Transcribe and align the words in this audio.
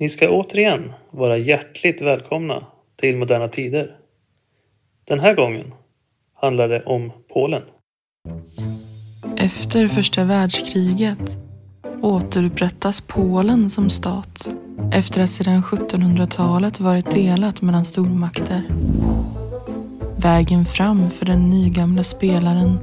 Ni 0.00 0.08
ska 0.08 0.30
återigen 0.30 0.92
vara 1.10 1.38
hjärtligt 1.38 2.02
välkomna 2.02 2.66
till 2.96 3.16
Moderna 3.16 3.48
Tider. 3.48 3.96
Den 5.04 5.20
här 5.20 5.34
gången 5.34 5.72
handlar 6.34 6.68
det 6.68 6.82
om 6.82 7.12
Polen. 7.34 7.62
Efter 9.36 9.88
första 9.88 10.24
världskriget 10.24 11.38
återupprättas 12.02 13.00
Polen 13.00 13.70
som 13.70 13.90
stat 13.90 14.48
efter 14.92 15.22
att 15.22 15.30
sedan 15.30 15.60
1700-talet 15.60 16.80
varit 16.80 17.10
delat 17.10 17.62
mellan 17.62 17.84
stormakter. 17.84 18.62
Vägen 20.16 20.64
fram 20.64 21.10
för 21.10 21.26
den 21.26 21.50
nygamla 21.50 22.04
spelaren 22.04 22.78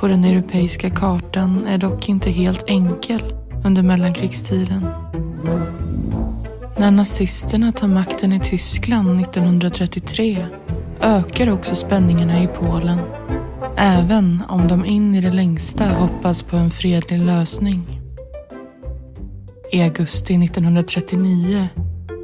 på 0.00 0.08
den 0.08 0.24
europeiska 0.24 0.90
kartan 0.90 1.66
är 1.66 1.78
dock 1.78 2.08
inte 2.08 2.30
helt 2.30 2.70
enkel 2.70 3.22
under 3.64 3.82
mellankrigstiden. 3.82 4.86
När 6.78 6.90
nazisterna 6.90 7.72
tar 7.72 7.88
makten 7.88 8.32
i 8.32 8.40
Tyskland 8.40 9.20
1933 9.20 10.46
ökar 11.00 11.50
också 11.50 11.76
spänningarna 11.76 12.42
i 12.42 12.46
Polen. 12.46 12.98
Även 13.76 14.42
om 14.48 14.68
de 14.68 14.84
in 14.84 15.14
i 15.14 15.20
det 15.20 15.32
längsta 15.32 15.84
hoppas 15.84 16.42
på 16.42 16.56
en 16.56 16.70
fredlig 16.70 17.18
lösning. 17.18 18.00
I 19.72 19.82
augusti 19.82 20.44
1939 20.44 21.68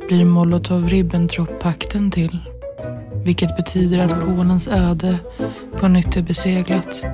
blir 0.09 0.24
Molotov-Ribbentrop-pakten 0.24 2.10
till. 2.10 2.38
Vilket 3.24 3.57
betyder 3.57 3.98
att 3.98 4.21
Polens 4.21 4.69
öde 4.69 5.19
på 5.77 5.88
nytt 5.88 6.16
är 6.16 6.23
beseglat. 6.23 7.05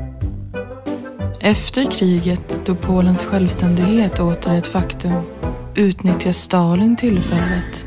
Efter 1.41 1.91
kriget, 1.91 2.61
då 2.67 2.75
Polens 2.75 3.25
självständighet 3.25 4.21
åter 4.21 4.53
är 4.53 4.59
ett 4.59 4.67
faktum, 4.67 5.23
utnyttjar 5.79 6.33
Stalin 6.33 6.97
tillfället 6.97 7.87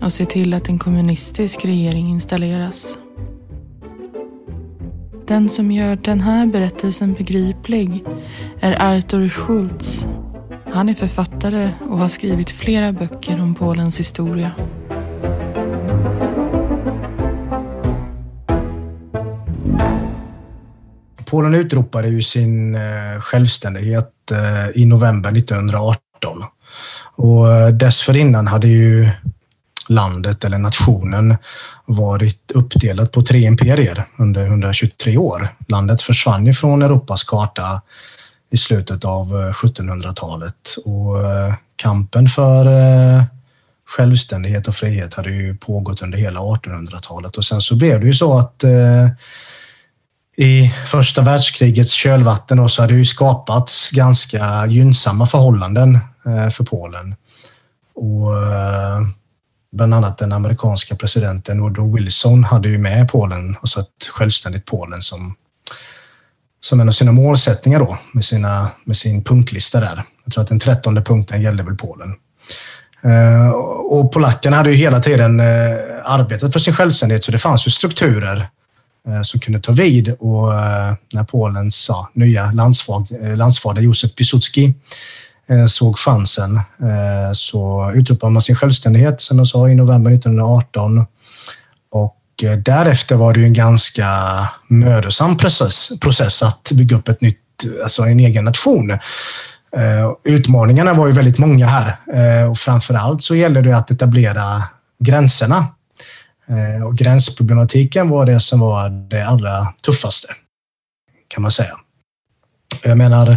och 0.00 0.12
ser 0.12 0.24
till 0.24 0.54
att 0.54 0.68
en 0.68 0.78
kommunistisk 0.78 1.64
regering 1.64 2.08
installeras. 2.08 2.86
Den 5.26 5.48
som 5.48 5.72
gör 5.72 5.96
den 5.96 6.20
här 6.20 6.46
berättelsen 6.46 7.12
begriplig 7.12 8.04
är 8.60 8.82
Arthur 8.82 9.28
Schultz. 9.28 10.06
Han 10.72 10.88
är 10.88 10.94
författare 10.94 11.70
och 11.90 11.98
har 11.98 12.08
skrivit 12.08 12.50
flera 12.50 12.92
böcker 12.92 13.40
om 13.40 13.54
Polens 13.54 14.00
historia. 14.00 14.52
Polen 21.30 21.54
utropade 21.54 22.08
ju 22.08 22.22
sin 22.22 22.74
eh, 22.74 23.20
självständighet 23.20 24.30
eh, 24.30 24.82
i 24.82 24.86
november 24.86 25.30
1918. 25.36 26.02
Och 27.16 27.52
eh, 27.52 27.68
dessförinnan 27.68 28.46
hade 28.46 28.68
ju 28.68 29.10
landet 29.88 30.44
eller 30.44 30.58
nationen 30.58 31.36
varit 31.86 32.50
uppdelat 32.54 33.12
på 33.12 33.22
tre 33.22 33.38
imperier 33.38 34.04
under 34.18 34.46
123 34.46 35.16
år. 35.16 35.48
Landet 35.68 36.02
försvann 36.02 36.46
ju 36.46 36.52
från 36.52 36.82
Europas 36.82 37.24
karta 37.24 37.82
i 38.50 38.56
slutet 38.56 39.04
av 39.04 39.26
eh, 39.26 39.52
1700-talet 39.52 40.76
och 40.84 41.24
eh, 41.24 41.54
kampen 41.76 42.28
för 42.28 42.66
självständighet 43.96 44.68
och 44.68 44.74
frihet 44.74 45.14
hade 45.14 45.30
ju 45.30 45.56
pågått 45.56 46.02
under 46.02 46.18
hela 46.18 46.40
1800-talet 46.40 47.36
och 47.36 47.44
sen 47.44 47.60
så 47.60 47.76
blev 47.76 48.00
det 48.00 48.06
ju 48.06 48.14
så 48.14 48.38
att 48.38 48.64
i 50.42 50.72
första 50.86 51.22
världskrigets 51.22 51.92
kölvatten 51.92 52.56
då, 52.56 52.68
så 52.68 52.82
hade 52.82 52.94
det 52.94 52.98
ju 52.98 53.04
skapats 53.04 53.90
ganska 53.90 54.66
gynnsamma 54.66 55.26
förhållanden 55.26 55.98
eh, 56.26 56.48
för 56.48 56.64
Polen. 56.64 57.14
Och 57.94 58.36
eh, 58.36 59.00
bland 59.72 59.94
annat 59.94 60.18
den 60.18 60.32
amerikanska 60.32 60.96
presidenten 60.96 61.60
Woodrow 61.60 61.94
Wilson 61.94 62.44
hade 62.44 62.68
ju 62.68 62.78
med 62.78 63.08
Polen, 63.08 63.56
alltså 63.60 63.80
ett 63.80 64.08
självständigt 64.10 64.66
Polen 64.66 65.02
som, 65.02 65.34
som 66.60 66.80
en 66.80 66.88
av 66.88 66.92
sina 66.92 67.12
målsättningar 67.12 67.78
då 67.78 67.98
med, 68.12 68.24
sina, 68.24 68.68
med 68.84 68.96
sin 68.96 69.24
punktlista 69.24 69.80
där. 69.80 70.04
Jag 70.24 70.32
tror 70.32 70.42
att 70.42 70.48
den 70.48 70.60
trettonde 70.60 71.02
punkten 71.02 71.42
gällde 71.42 71.62
väl 71.62 71.76
Polen. 71.76 72.14
Eh, 73.02 73.50
och 73.90 74.12
polackerna 74.12 74.56
hade 74.56 74.70
ju 74.70 74.76
hela 74.76 75.00
tiden 75.00 75.40
arbetat 76.04 76.52
för 76.52 76.60
sin 76.60 76.74
självständighet 76.74 77.24
så 77.24 77.32
det 77.32 77.38
fanns 77.38 77.66
ju 77.66 77.70
strukturer 77.70 78.48
Eh, 79.08 79.22
som 79.22 79.40
kunde 79.40 79.60
ta 79.60 79.72
vid 79.72 80.14
och 80.18 80.54
eh, 80.54 80.94
när 81.12 81.24
Polens 81.24 81.86
ja, 81.88 82.10
nya 82.14 82.52
landsfader, 82.52 83.30
eh, 83.30 83.36
landsfader 83.36 83.82
Josef 83.82 84.14
Piłsudski 84.14 84.74
såg 85.68 85.98
chansen. 85.98 86.60
Så 87.32 87.92
utropade 87.94 88.32
man 88.32 88.42
sin 88.42 88.56
självständighet 88.56 89.20
som 89.20 89.38
jag 89.38 89.46
sa 89.46 89.68
i 89.68 89.74
november 89.74 90.10
1918 90.10 91.06
och 91.90 92.16
därefter 92.64 93.16
var 93.16 93.34
det 93.34 93.40
ju 93.40 93.46
en 93.46 93.52
ganska 93.52 94.06
mödosam 94.68 95.36
process, 95.36 95.92
process 96.00 96.42
att 96.42 96.72
bygga 96.72 96.96
upp 96.96 97.08
ett 97.08 97.20
nytt, 97.20 97.38
alltså 97.82 98.02
en 98.02 98.20
egen 98.20 98.44
nation. 98.44 98.98
Utmaningarna 100.24 100.94
var 100.94 101.06
ju 101.06 101.12
väldigt 101.12 101.38
många 101.38 101.66
här. 101.66 101.96
Och 102.50 102.58
framför 102.58 102.94
allt 102.94 103.22
så 103.22 103.34
gäller 103.34 103.62
det 103.62 103.76
att 103.76 103.90
etablera 103.90 104.62
gränserna. 104.98 105.66
Eh, 106.46 106.86
och 106.86 106.96
gränsproblematiken 106.96 108.08
var 108.08 108.26
det 108.26 108.40
som 108.40 108.60
var 108.60 108.90
det 108.90 109.26
allra 109.26 109.66
tuffaste, 109.82 110.28
kan 111.28 111.42
man 111.42 111.50
säga. 111.50 111.78
Jag 112.82 112.98
menar, 112.98 113.36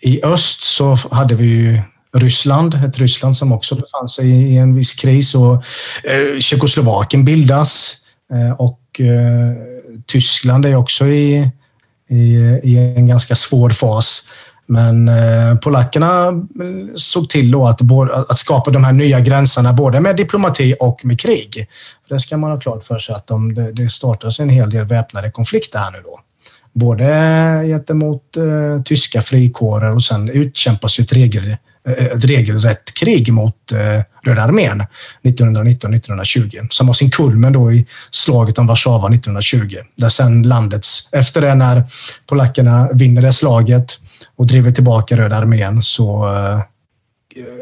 i 0.00 0.22
öst 0.24 0.64
så 0.64 0.94
hade 1.10 1.34
vi 1.34 1.46
ju 1.46 1.82
Ryssland, 2.14 2.74
ett 2.74 2.98
Ryssland 2.98 3.36
som 3.36 3.52
också 3.52 3.74
befann 3.74 4.08
sig 4.08 4.30
i 4.30 4.56
en 4.56 4.74
viss 4.74 4.94
kris 4.94 5.34
och 5.34 5.54
eh, 6.04 6.38
Tjeckoslovakien 6.40 7.24
bildas 7.24 7.96
eh, 8.32 8.52
och 8.52 8.80
Tyskland 10.06 10.66
är 10.66 10.76
också 10.76 11.06
i, 11.06 11.50
i, 12.08 12.24
i 12.62 12.94
en 12.96 13.06
ganska 13.06 13.34
svår 13.34 13.70
fas. 13.70 14.24
Men 14.66 15.08
eh, 15.08 15.56
polackerna 15.56 16.28
mm, 16.28 16.90
såg 16.94 17.28
till 17.28 17.50
då 17.50 17.66
att, 17.66 17.80
att 18.30 18.38
skapa 18.38 18.70
de 18.70 18.84
här 18.84 18.92
nya 18.92 19.20
gränserna 19.20 19.72
både 19.72 20.00
med 20.00 20.16
diplomati 20.16 20.74
och 20.80 21.04
med 21.04 21.20
krig. 21.20 21.68
Det 22.08 22.20
ska 22.20 22.36
man 22.36 22.50
ha 22.50 22.60
klart 22.60 22.84
för 22.84 22.98
sig 22.98 23.14
att 23.14 23.26
de, 23.26 23.54
det 23.72 23.88
startas 23.88 24.40
en 24.40 24.48
hel 24.48 24.70
del 24.70 24.84
väpnade 24.84 25.30
konflikter 25.30 25.78
här 25.78 25.90
nu 25.90 26.00
då. 26.04 26.20
Både 26.72 27.04
gentemot 27.66 28.36
eh, 28.36 28.82
tyska 28.82 29.22
frikårer 29.22 29.94
och 29.94 30.04
sen 30.04 30.28
utkämpas 30.28 30.98
ett, 30.98 31.12
regel, 31.12 31.56
eh, 31.88 32.06
ett 32.06 32.24
regelrätt 32.24 32.94
krig 32.94 33.32
mot 33.32 33.72
eh, 33.72 34.02
Röda 34.22 34.42
armén 34.42 34.82
1919-1920 35.22 36.66
som 36.70 36.86
har 36.86 36.94
sin 36.94 37.10
kulmen 37.10 37.52
då 37.52 37.72
i 37.72 37.86
slaget 38.10 38.58
om 38.58 38.66
Warszawa 38.66 39.08
1920. 39.08 39.76
Där 39.96 40.08
sen 40.08 40.42
landets, 40.42 41.08
efter 41.12 41.40
det 41.40 41.54
när 41.54 41.82
polackerna 42.26 42.88
vinner 42.92 43.22
det 43.22 43.32
slaget 43.32 43.98
och 44.36 44.46
driver 44.46 44.70
tillbaka 44.70 45.16
Röda 45.16 45.36
armén 45.36 45.82
så 45.82 46.34
eh, 46.34 46.60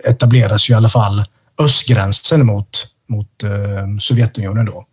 etableras 0.04 0.70
ju 0.70 0.72
i 0.72 0.76
alla 0.76 0.88
fall 0.88 1.24
östgränsen 1.58 2.46
mot, 2.46 2.86
mot 3.08 3.42
eh, 3.42 3.98
Sovjetunionen 4.00 4.66
då. 4.66 4.86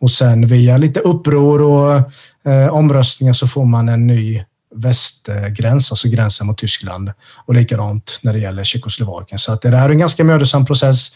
Och 0.00 0.10
sen 0.10 0.46
via 0.46 0.76
lite 0.76 1.00
uppror 1.00 1.62
och 1.62 1.96
eh, 2.52 2.68
omröstningar 2.68 3.32
så 3.32 3.46
får 3.46 3.64
man 3.64 3.88
en 3.88 4.06
ny 4.06 4.44
västgräns, 4.74 5.92
alltså 5.92 6.08
gränsen 6.08 6.46
mot 6.46 6.58
Tyskland 6.58 7.12
och 7.46 7.54
likadant 7.54 8.20
när 8.22 8.32
det 8.32 8.38
gäller 8.38 8.64
Tjeckoslovakien. 8.64 9.38
Så 9.38 9.52
att 9.52 9.62
det 9.62 9.68
är 9.68 9.90
en 9.90 9.98
ganska 9.98 10.24
mödosam 10.24 10.66
process. 10.66 11.08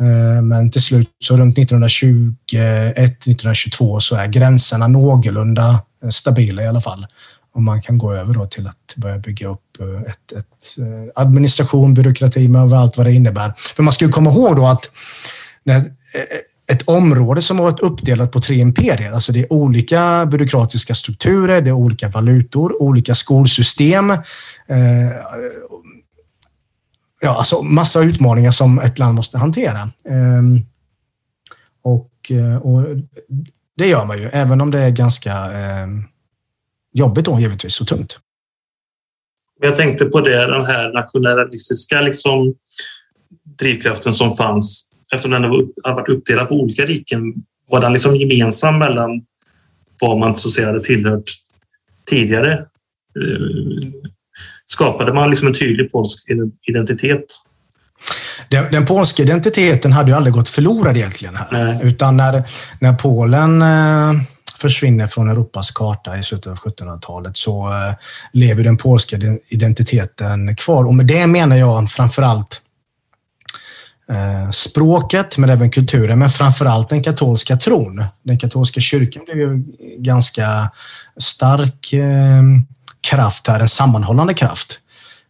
Eh, 0.00 0.42
men 0.42 0.70
till 0.70 0.82
slut 0.82 1.08
så 1.24 1.36
runt 1.36 1.58
1921-1922 1.58 4.00
så 4.00 4.16
är 4.16 4.26
gränserna 4.26 4.86
någorlunda 4.86 5.80
eh, 6.04 6.08
stabila 6.08 6.62
i 6.62 6.66
alla 6.66 6.80
fall 6.80 7.06
och 7.54 7.62
man 7.62 7.82
kan 7.82 7.98
gå 7.98 8.12
över 8.12 8.34
då 8.34 8.46
till 8.46 8.66
att 8.66 8.94
börja 8.96 9.18
bygga 9.18 9.48
upp 9.48 9.80
eh, 9.80 10.00
ett, 10.00 10.32
ett 10.32 10.78
eh, 10.78 11.22
administration, 11.22 11.94
byråkrati 11.94 12.48
med 12.48 12.72
allt 12.72 12.96
vad 12.96 13.06
det 13.06 13.12
innebär. 13.12 13.52
För 13.76 13.82
man 13.82 13.92
ska 13.92 14.04
ju 14.04 14.10
komma 14.10 14.30
ihåg 14.30 14.56
då 14.56 14.66
att 14.66 14.90
när 15.64 15.76
eh, 15.76 15.84
ett 16.66 16.82
område 16.82 17.42
som 17.42 17.58
har 17.58 17.64
varit 17.64 17.80
uppdelat 17.80 18.32
på 18.32 18.40
tre 18.40 18.56
imperier, 18.56 19.12
alltså 19.12 19.32
det 19.32 19.40
är 19.40 19.52
olika 19.52 20.26
byråkratiska 20.26 20.94
strukturer, 20.94 21.60
det 21.60 21.70
är 21.70 21.74
olika 21.74 22.08
valutor, 22.08 22.82
olika 22.82 23.14
skolsystem. 23.14 24.12
Ja, 27.20 27.36
alltså 27.38 27.62
massa 27.62 28.00
utmaningar 28.00 28.50
som 28.50 28.78
ett 28.78 28.98
land 28.98 29.14
måste 29.14 29.38
hantera. 29.38 29.90
Ehm, 30.08 30.60
och, 31.82 32.32
och 32.62 32.84
det 33.76 33.86
gör 33.86 34.04
man 34.04 34.18
ju, 34.18 34.28
även 34.32 34.60
om 34.60 34.70
det 34.70 34.80
är 34.80 34.90
ganska 34.90 35.32
ehm, 35.32 36.04
jobbigt 36.92 37.24
då 37.24 37.40
givetvis 37.40 37.80
och 37.80 37.86
tungt. 37.86 38.18
Jag 39.60 39.76
tänkte 39.76 40.04
på 40.04 40.20
det, 40.20 40.46
den 40.46 40.66
här 40.66 40.92
nationalistiska 40.92 42.00
liksom, 42.00 42.54
drivkraften 43.58 44.12
som 44.12 44.34
fanns 44.34 44.90
eftersom 45.14 45.30
den 45.30 45.44
har 45.84 45.94
varit 45.94 46.08
uppdelad 46.08 46.48
på 46.48 46.54
olika 46.54 46.84
riken. 46.84 47.34
Var 47.68 47.80
den 47.80 47.92
liksom 47.92 48.16
gemensam 48.16 48.78
mellan 48.78 49.10
vad 50.00 50.18
man 50.18 50.36
så 50.36 50.48
att 50.48 50.52
säga 50.52 50.66
hade 50.66 50.84
tillhört 50.84 51.30
tidigare? 52.10 52.52
Eh, 52.52 53.90
skapade 54.66 55.12
man 55.12 55.30
liksom 55.30 55.48
en 55.48 55.54
tydlig 55.54 55.92
polsk 55.92 56.28
identitet? 56.68 57.24
Den, 58.48 58.72
den 58.72 58.86
polska 58.86 59.22
identiteten 59.22 59.92
hade 59.92 60.10
ju 60.10 60.16
aldrig 60.16 60.34
gått 60.34 60.48
förlorad 60.48 60.96
egentligen 60.96 61.34
här. 61.34 61.48
Nej. 61.52 61.80
Utan 61.82 62.16
när, 62.16 62.42
när 62.80 62.92
Polen 62.92 63.62
eh, 63.62 64.22
försvinner 64.62 65.06
från 65.06 65.30
Europas 65.30 65.70
karta 65.70 66.18
i 66.18 66.22
slutet 66.22 66.52
av 66.52 66.58
1700-talet 66.58 67.36
så 67.36 67.68
eh, 67.68 67.94
lever 68.32 68.64
den 68.64 68.76
polska 68.76 69.16
identiteten 69.48 70.56
kvar. 70.56 70.84
Och 70.84 70.94
med 70.94 71.06
det 71.06 71.26
menar 71.26 71.56
jag 71.56 71.90
framförallt 71.90 72.60
eh, 74.08 74.50
språket, 74.50 75.38
men 75.38 75.50
även 75.50 75.70
kulturen, 75.70 76.18
men 76.18 76.30
framförallt 76.30 76.88
den 76.88 77.02
katolska 77.02 77.56
tron. 77.56 78.04
Den 78.22 78.38
katolska 78.38 78.80
kyrkan 78.80 79.24
blev 79.24 79.38
ju 79.38 79.64
ganska 79.98 80.70
stark 81.16 81.92
eh, 81.92 82.42
kraft 83.10 83.48
här, 83.48 83.60
en 83.60 83.68
sammanhållande 83.68 84.34
kraft. 84.34 84.78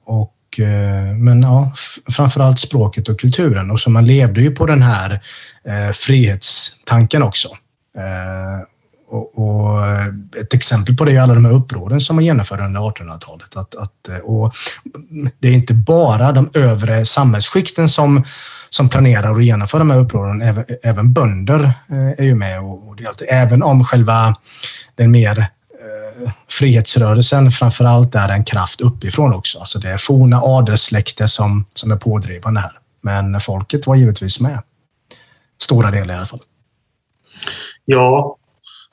Och 0.04 0.60
eh, 0.60 1.14
men 1.16 1.42
ja, 1.42 1.72
framförallt 2.10 2.58
språket 2.58 3.08
och 3.08 3.20
kulturen. 3.20 3.70
Och 3.70 3.80
så 3.80 3.90
man 3.90 4.06
levde 4.06 4.40
ju 4.40 4.50
på 4.50 4.66
den 4.66 4.82
här 4.82 5.22
eh, 5.64 5.92
frihetstanken 5.92 7.22
också. 7.22 7.48
Eh, 7.96 8.71
och, 9.12 9.38
och, 9.38 9.86
eh, 9.86 10.06
ett 10.40 10.54
exempel 10.54 10.96
på 10.96 11.04
det 11.04 11.16
är 11.16 11.20
alla 11.20 11.34
de 11.34 11.44
här 11.44 11.52
upproren 11.52 12.00
som 12.00 12.16
man 12.16 12.24
genomförde 12.24 12.64
under 12.64 12.80
1800-talet. 12.80 13.56
Att, 13.56 13.74
att, 13.74 14.08
eh, 14.08 14.18
och 14.18 14.54
det 15.38 15.48
är 15.48 15.52
inte 15.52 15.74
bara 15.74 16.32
de 16.32 16.50
övre 16.54 17.04
samhällsskikten 17.04 17.88
som, 17.88 18.24
som 18.70 18.88
planerar 18.88 19.30
och 19.30 19.42
genomför 19.42 19.78
de 19.78 19.90
här 19.90 19.98
upproren. 19.98 20.42
Även, 20.42 20.64
även 20.82 21.12
bönder 21.12 21.64
eh, 21.64 22.10
är 22.18 22.24
ju 22.24 22.34
med. 22.34 22.60
Och, 22.60 22.88
och 22.88 22.96
det, 22.96 23.24
även 23.24 23.62
om 23.62 23.84
själva 23.84 24.36
den 24.94 25.10
mer 25.10 25.38
eh, 25.38 26.30
frihetsrörelsen 26.50 27.50
framför 27.50 27.84
allt 27.84 28.14
är 28.14 28.28
en 28.28 28.44
kraft 28.44 28.80
uppifrån 28.80 29.34
också. 29.34 29.58
Alltså 29.58 29.78
det 29.78 29.90
är 29.90 29.98
forna 29.98 30.40
adelssläkter 30.42 31.26
som, 31.26 31.64
som 31.74 31.92
är 31.92 31.96
pådrivande 31.96 32.60
här. 32.60 32.78
Men 33.00 33.40
folket 33.40 33.86
var 33.86 33.94
givetvis 33.94 34.40
med. 34.40 34.62
Stora 35.62 35.90
delar 35.90 36.14
i 36.14 36.16
alla 36.16 36.26
fall. 36.26 36.42
Ja, 37.84 38.36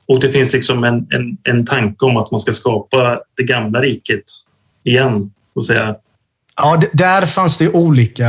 och 0.10 0.20
det 0.20 0.30
finns 0.30 0.54
liksom 0.54 0.84
en, 0.84 1.08
en, 1.10 1.38
en 1.44 1.66
tanke 1.66 2.06
om 2.06 2.18
att 2.18 2.32
man 2.32 2.40
ska 2.40 2.54
skapa 2.54 3.20
det 3.38 3.44
gamla 3.44 3.82
riket 3.82 4.24
igen. 4.84 5.32
Och 5.56 5.66
säga. 5.66 5.96
Ja, 6.58 6.82
där 6.94 7.26
fanns 7.26 7.58
det 7.58 7.70
olika 7.70 8.28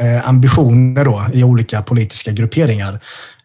eh, 0.00 0.28
ambitioner 0.28 1.04
då, 1.04 1.26
i 1.32 1.44
olika 1.44 1.82
politiska 1.82 2.32
grupperingar. 2.32 3.00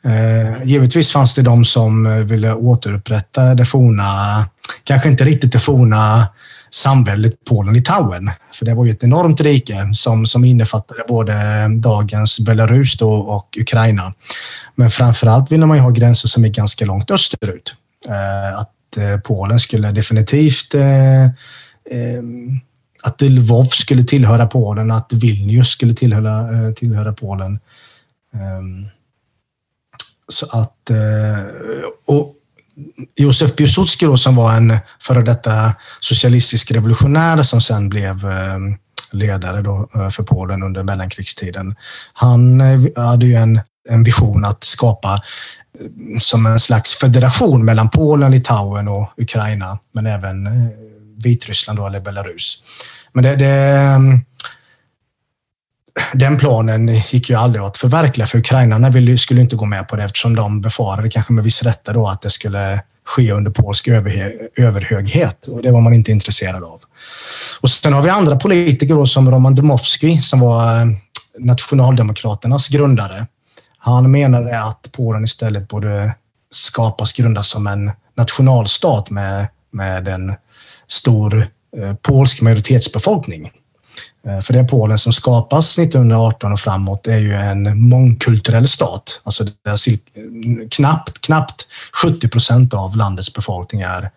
Eh, 0.06 0.64
givetvis 0.64 1.12
fanns 1.12 1.36
det 1.36 1.42
de 1.42 1.66
som 1.66 2.06
eh, 2.06 2.14
ville 2.14 2.54
återupprätta 2.54 3.56
det 3.56 3.66
forna, 3.66 4.46
kanske 4.84 5.10
inte 5.10 5.24
riktigt 5.24 5.52
det 5.52 5.60
forna 5.60 6.28
samväldet 6.74 7.34
Polen-Litauen. 7.50 8.32
För 8.54 8.66
det 8.66 8.74
var 8.74 8.86
ju 8.86 8.92
ett 8.92 9.04
enormt 9.04 9.42
rike 9.42 9.90
som, 9.94 10.26
som 10.26 10.46
innefattade 10.46 11.04
både 11.08 11.34
eh, 11.34 11.70
dagens 11.70 12.40
Belarus 12.40 12.98
då 12.98 13.14
och 13.14 13.58
Ukraina. 13.60 14.14
Men 14.76 14.90
framför 14.90 15.28
allt 15.28 15.52
ville 15.52 15.66
man 15.66 15.78
ju 15.78 15.84
ha 15.84 15.90
gränser 15.90 16.28
som 16.28 16.46
är 16.46 16.50
ganska 16.50 16.86
långt 16.86 17.12
österut. 17.12 17.76
Eh, 18.08 18.60
att 18.60 18.98
eh, 18.98 19.20
Polen 19.20 19.60
skulle 19.60 19.92
definitivt 19.92 20.74
eh, 20.74 21.24
eh 21.24 22.22
att 23.04 23.22
Lvov 23.22 23.64
skulle 23.64 24.04
tillhöra 24.04 24.48
Polen, 24.48 24.92
att 24.92 25.14
Vilnius 25.14 25.70
skulle 25.70 25.94
tillhöra, 25.94 26.68
eh, 26.68 26.74
tillhöra 26.74 27.14
Polen. 27.14 27.60
Ehm, 28.34 28.86
så 30.28 30.46
att... 30.46 30.92
Och 32.06 32.36
Josef 33.16 33.56
Piłsudski 33.56 34.06
då, 34.06 34.18
som 34.18 34.36
var 34.36 34.54
en 34.54 34.78
före 35.02 35.22
detta 35.22 35.74
socialistisk 36.00 36.72
revolutionär 36.72 37.44
som 37.44 37.62
sen 37.62 37.90
blev 37.90 38.26
eh, 38.26 38.58
ledare 39.12 39.62
då 39.62 39.90
eh, 39.96 40.10
för 40.10 40.24
Polen 40.24 40.64
under 40.64 40.84
mellankrigstiden. 40.84 41.76
Han 42.14 42.62
eh, 42.62 42.80
hade 42.96 43.26
ju 43.26 43.36
en, 43.36 43.60
en 43.90 44.04
vision 44.04 44.46
att 44.46 44.64
skapa 44.64 45.20
som 46.20 46.46
en 46.46 46.60
slags 46.60 46.96
federation 46.96 47.66
mellan 47.66 47.90
Polen, 47.90 48.32
Litauen 48.32 48.88
och 48.88 49.10
Ukraina, 49.18 49.80
men 49.94 50.06
även 50.06 50.50
Vitryssland 51.24 51.80
då, 51.80 51.88
eller 51.88 52.00
Belarus. 52.00 52.64
Men 53.14 53.24
det, 53.24 53.36
det, 53.36 54.00
den 56.14 56.38
planen 56.38 56.88
gick 56.88 57.30
ju 57.30 57.36
aldrig 57.36 57.64
att 57.64 57.78
förverkliga 57.78 58.28
för 58.28 58.38
ukrainarna 58.38 59.18
skulle 59.18 59.42
inte 59.42 59.56
gå 59.56 59.66
med 59.66 59.88
på 59.88 59.96
det 59.96 60.04
eftersom 60.04 60.36
de 60.36 60.62
befarade, 60.62 61.10
kanske 61.10 61.34
med 61.34 61.44
viss 61.44 61.64
rätta, 61.64 61.94
då, 61.94 62.08
att 62.08 62.22
det 62.22 62.30
skulle 62.30 62.82
ske 63.06 63.32
under 63.32 63.52
polsk 63.52 63.88
överhöghet 63.88 65.48
och 65.48 65.62
det 65.62 65.72
var 65.72 65.82
man 65.82 65.94
inte 65.94 66.12
intresserad 66.12 66.64
av. 66.64 66.82
Och 67.62 67.70
sen 67.70 67.94
har 67.94 68.02
vi 68.02 68.10
andra 68.10 68.36
politiker 68.36 68.96
då, 68.96 69.06
som 69.06 69.32
Roman 69.32 69.56
Dmowski 69.56 70.18
som 70.22 70.40
var 70.40 70.82
eh, 70.82 70.88
Nationaldemokraternas 71.40 72.70
grundare 72.70 73.28
han 73.84 74.12
menade 74.12 74.64
att 74.64 74.88
Polen 74.92 75.24
istället 75.24 75.68
borde 75.68 76.16
skapas, 76.52 77.14
grundas 77.14 77.50
som 77.50 77.68
en 77.68 77.92
nationalstat 78.18 79.10
med, 79.10 79.48
med 79.72 80.08
en 80.08 80.34
stor 80.88 81.48
eh, 81.78 81.94
polsk 81.94 82.42
majoritetsbefolkning. 82.42 83.52
Eh, 84.28 84.40
för 84.40 84.54
det 84.54 84.64
Polen 84.64 84.98
som 84.98 85.14
skapas 85.14 85.80
1918 85.80 86.52
och 86.52 86.60
framåt 86.60 87.08
är 87.08 87.18
ju 87.18 87.34
en 87.34 87.90
mångkulturell 87.90 88.68
stat. 88.68 89.22
Alltså 89.24 89.44
knappt, 90.72 91.22
knappt 91.22 91.68
70 92.04 92.28
procent 92.28 92.74
av 92.74 92.98
landets 92.98 93.34
befolkning 93.34 93.82
är 93.82 94.12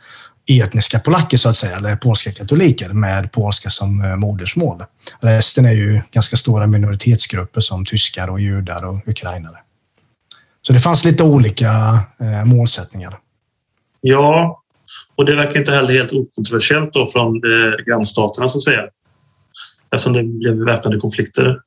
etniska 0.50 0.98
polacker 0.98 1.36
så 1.36 1.48
att 1.48 1.56
säga, 1.56 1.76
eller 1.76 1.96
polska 1.96 2.32
katoliker 2.32 2.88
med 2.88 3.32
polska 3.32 3.70
som 3.70 4.04
eh, 4.04 4.16
modersmål. 4.16 4.84
Resten 5.20 5.66
är 5.66 5.72
ju 5.72 6.00
ganska 6.10 6.36
stora 6.36 6.66
minoritetsgrupper 6.66 7.60
som 7.60 7.86
tyskar 7.86 8.30
och 8.30 8.40
judar 8.40 8.84
och 8.84 9.08
ukrainare. 9.08 9.56
Så 10.62 10.72
det 10.72 10.80
fanns 10.80 11.04
lite 11.04 11.22
olika 11.22 11.68
eh, 12.20 12.44
målsättningar. 12.44 13.18
Ja, 14.00 14.60
och 15.16 15.24
det 15.24 15.36
verkar 15.36 15.58
inte 15.58 15.72
heller 15.72 15.92
helt 15.92 16.12
okontroversiellt 16.12 16.92
då 16.92 17.06
från 17.06 17.36
eh, 17.36 17.84
grannstaterna 17.86 18.48
så 18.48 18.58
att 18.58 18.62
säga. 18.62 18.82
Eftersom 19.94 20.12
det 20.12 20.22
blev 20.22 20.54
väpnade 20.54 21.00
konflikter 21.00 21.58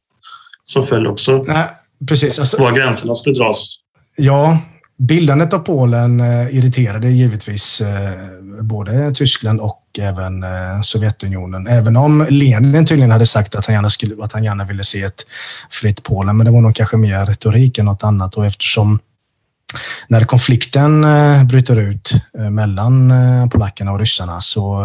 som 0.64 0.84
föll 0.84 1.08
också. 1.08 1.44
Nej, 1.48 1.68
precis. 2.08 2.40
Alltså, 2.40 2.62
var 2.62 2.72
gränserna 2.72 3.14
skulle 3.14 3.36
dras. 3.36 3.80
Ja, 4.16 4.60
Bildandet 4.98 5.54
av 5.54 5.60
Polen 5.60 6.20
eh, 6.20 6.56
irriterade 6.58 7.10
givetvis 7.10 7.82
eh, 7.82 8.42
både 8.62 9.14
Tyskland 9.14 9.60
och 9.60 9.82
även 10.00 10.44
eh, 10.44 10.82
Sovjetunionen. 10.82 11.68
Även 11.68 11.96
om 11.96 12.28
Lenin 12.30 12.86
tydligen 12.86 13.12
hade 13.12 13.26
sagt 13.26 13.56
att 13.56 13.66
han 13.66 13.76
gärna, 13.76 13.90
skulle, 13.90 14.24
att 14.24 14.34
han 14.34 14.44
gärna 14.44 14.66
ville 14.66 14.84
se 14.84 15.04
ett 15.04 15.26
fritt 15.70 16.04
Polen, 16.04 16.38
men 16.38 16.46
det 16.46 16.52
var 16.52 16.62
nog 16.62 16.76
kanske 16.76 16.98
mer 16.98 17.26
retorik 17.26 17.78
än 17.78 17.86
något 17.86 18.04
annat 18.04 18.36
och 18.36 18.46
eftersom 18.46 19.00
när 20.08 20.26
konflikten 20.26 21.06
bryter 21.48 21.76
ut 21.76 22.12
mellan 22.52 23.14
polackerna 23.50 23.92
och 23.92 24.00
ryssarna 24.00 24.42
så 24.42 24.76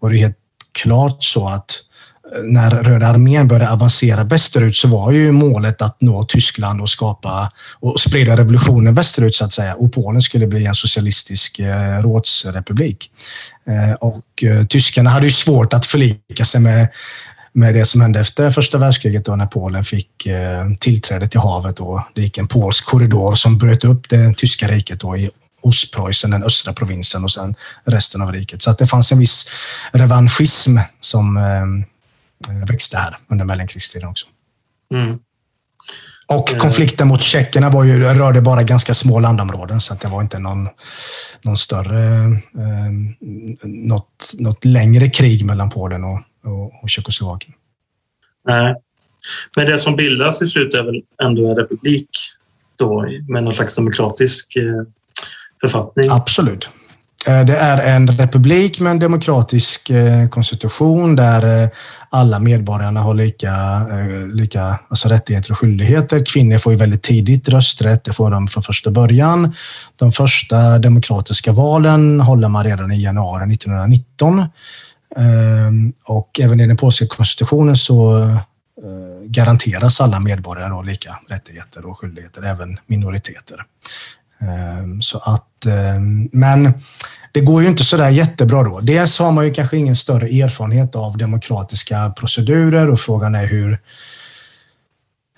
var 0.00 0.10
det 0.10 0.16
helt 0.16 0.36
klart 0.82 1.24
så 1.24 1.48
att 1.48 1.70
när 2.42 2.70
Röda 2.70 3.06
armén 3.06 3.48
började 3.48 3.72
avancera 3.72 4.24
västerut 4.24 4.76
så 4.76 4.88
var 4.88 5.12
ju 5.12 5.32
målet 5.32 5.82
att 5.82 6.00
nå 6.00 6.24
Tyskland 6.24 6.80
och 6.80 6.90
skapa 6.90 7.52
och 7.80 8.00
sprida 8.00 8.36
revolutionen 8.36 8.94
västerut 8.94 9.34
så 9.34 9.44
att 9.44 9.52
säga. 9.52 9.74
Och 9.74 9.92
Polen 9.92 10.22
skulle 10.22 10.46
bli 10.46 10.66
en 10.66 10.74
socialistisk 10.74 11.58
eh, 11.58 12.02
rådsrepublik. 12.02 13.10
Eh, 13.66 13.94
och 13.94 14.44
eh, 14.44 14.66
tyskarna 14.66 15.10
hade 15.10 15.26
ju 15.26 15.32
svårt 15.32 15.74
att 15.74 15.86
förlika 15.86 16.44
sig 16.44 16.60
med 16.60 16.88
med 17.56 17.74
det 17.74 17.86
som 17.86 18.00
hände 18.00 18.20
efter 18.20 18.50
första 18.50 18.78
världskriget 18.78 19.24
då 19.24 19.36
när 19.36 19.46
Polen 19.46 19.84
fick 19.84 20.26
eh, 20.26 20.64
tillträde 20.80 21.28
till 21.28 21.40
havet 21.40 21.80
och 21.80 22.00
det 22.14 22.22
gick 22.22 22.38
en 22.38 22.48
polsk 22.48 22.86
korridor 22.86 23.34
som 23.34 23.58
bröt 23.58 23.84
upp 23.84 24.08
det 24.08 24.34
tyska 24.36 24.68
riket 24.68 25.00
då 25.00 25.16
i 25.16 25.30
Ostpreussen, 25.62 26.30
den 26.30 26.42
östra 26.42 26.72
provinsen 26.72 27.24
och 27.24 27.30
sen 27.30 27.54
resten 27.84 28.22
av 28.22 28.32
riket. 28.32 28.62
Så 28.62 28.70
att 28.70 28.78
det 28.78 28.86
fanns 28.86 29.12
en 29.12 29.18
viss 29.18 29.46
revanschism 29.92 30.78
som 31.00 31.36
Eh, 31.36 31.93
växte 32.68 32.96
här 32.96 33.18
under 33.28 33.44
mellankrigstiden 33.44 34.08
också. 34.08 34.26
Mm. 34.94 35.18
Och 36.26 36.52
eh. 36.52 36.58
konflikten 36.58 37.08
mot 37.08 37.22
tjeckerna 37.22 37.70
var 37.70 37.84
ju, 37.84 38.04
rörde 38.04 38.40
bara 38.40 38.62
ganska 38.62 38.94
små 38.94 39.20
landområden 39.20 39.80
så 39.80 39.94
att 39.94 40.00
det 40.00 40.08
var 40.08 40.22
inte 40.22 40.38
någon, 40.38 40.68
någon 41.42 41.56
större, 41.56 42.24
eh, 42.34 42.90
något, 43.62 44.34
något 44.38 44.64
längre 44.64 45.08
krig 45.08 45.44
mellan 45.44 45.70
Polen 45.70 46.04
och, 46.04 46.20
och, 46.44 46.82
och 46.82 46.90
Tjeckoslovakien. 46.90 47.54
Nej, 48.48 48.74
men 49.56 49.66
det 49.66 49.78
som 49.78 49.96
bildas 49.96 50.42
i 50.42 50.46
slutet 50.46 50.80
är 50.80 50.84
väl 50.84 51.02
ändå 51.22 51.50
en 51.50 51.56
republik 51.56 52.08
då 52.76 53.06
med 53.28 53.44
någon 53.44 53.52
slags 53.52 53.74
demokratisk 53.74 54.56
eh, 54.56 54.82
författning? 55.60 56.10
Absolut. 56.10 56.68
Eh, 57.26 57.44
det 57.44 57.56
är 57.56 57.96
en 57.96 58.08
republik 58.08 58.80
med 58.80 58.90
en 58.90 58.98
demokratisk 58.98 59.90
eh, 59.90 60.28
konstitution 60.28 61.16
där 61.16 61.62
eh, 61.62 61.68
alla 62.10 62.38
medborgarna 62.38 63.00
har 63.00 63.14
lika, 63.14 63.52
lika 64.32 64.78
alltså 64.88 65.08
rättigheter 65.08 65.50
och 65.50 65.58
skyldigheter. 65.58 66.24
Kvinnor 66.26 66.58
får 66.58 66.72
ju 66.72 66.78
väldigt 66.78 67.02
tidigt 67.02 67.48
rösträtt, 67.48 68.04
det 68.04 68.12
får 68.12 68.30
de 68.30 68.48
från 68.48 68.62
första 68.62 68.90
början. 68.90 69.54
De 69.96 70.12
första 70.12 70.78
demokratiska 70.78 71.52
valen 71.52 72.20
håller 72.20 72.48
man 72.48 72.64
redan 72.64 72.92
i 72.92 73.02
januari 73.02 73.54
1919. 73.54 74.42
Ehm, 75.16 75.92
och 76.04 76.40
även 76.40 76.60
i 76.60 76.66
den 76.66 76.76
polska 76.76 77.06
konstitutionen 77.06 77.76
så 77.76 78.28
garanteras 79.24 80.00
alla 80.00 80.20
medborgare 80.20 80.68
då 80.68 80.82
lika 80.82 81.18
rättigheter 81.28 81.86
och 81.86 81.98
skyldigheter, 81.98 82.42
även 82.42 82.78
minoriteter. 82.86 83.64
Ehm, 84.40 85.02
så 85.02 85.18
att, 85.18 85.66
ehm, 85.66 86.28
men 86.32 86.72
det 87.34 87.40
går 87.40 87.62
ju 87.62 87.68
inte 87.68 87.84
sådär 87.84 88.08
jättebra 88.08 88.62
då. 88.62 88.80
Dels 88.80 89.18
har 89.18 89.32
man 89.32 89.44
ju 89.44 89.54
kanske 89.54 89.76
ingen 89.76 89.96
större 89.96 90.26
erfarenhet 90.26 90.96
av 90.96 91.18
demokratiska 91.18 92.10
procedurer 92.10 92.90
och 92.90 93.00
frågan 93.00 93.34
är 93.34 93.46
hur... 93.46 93.80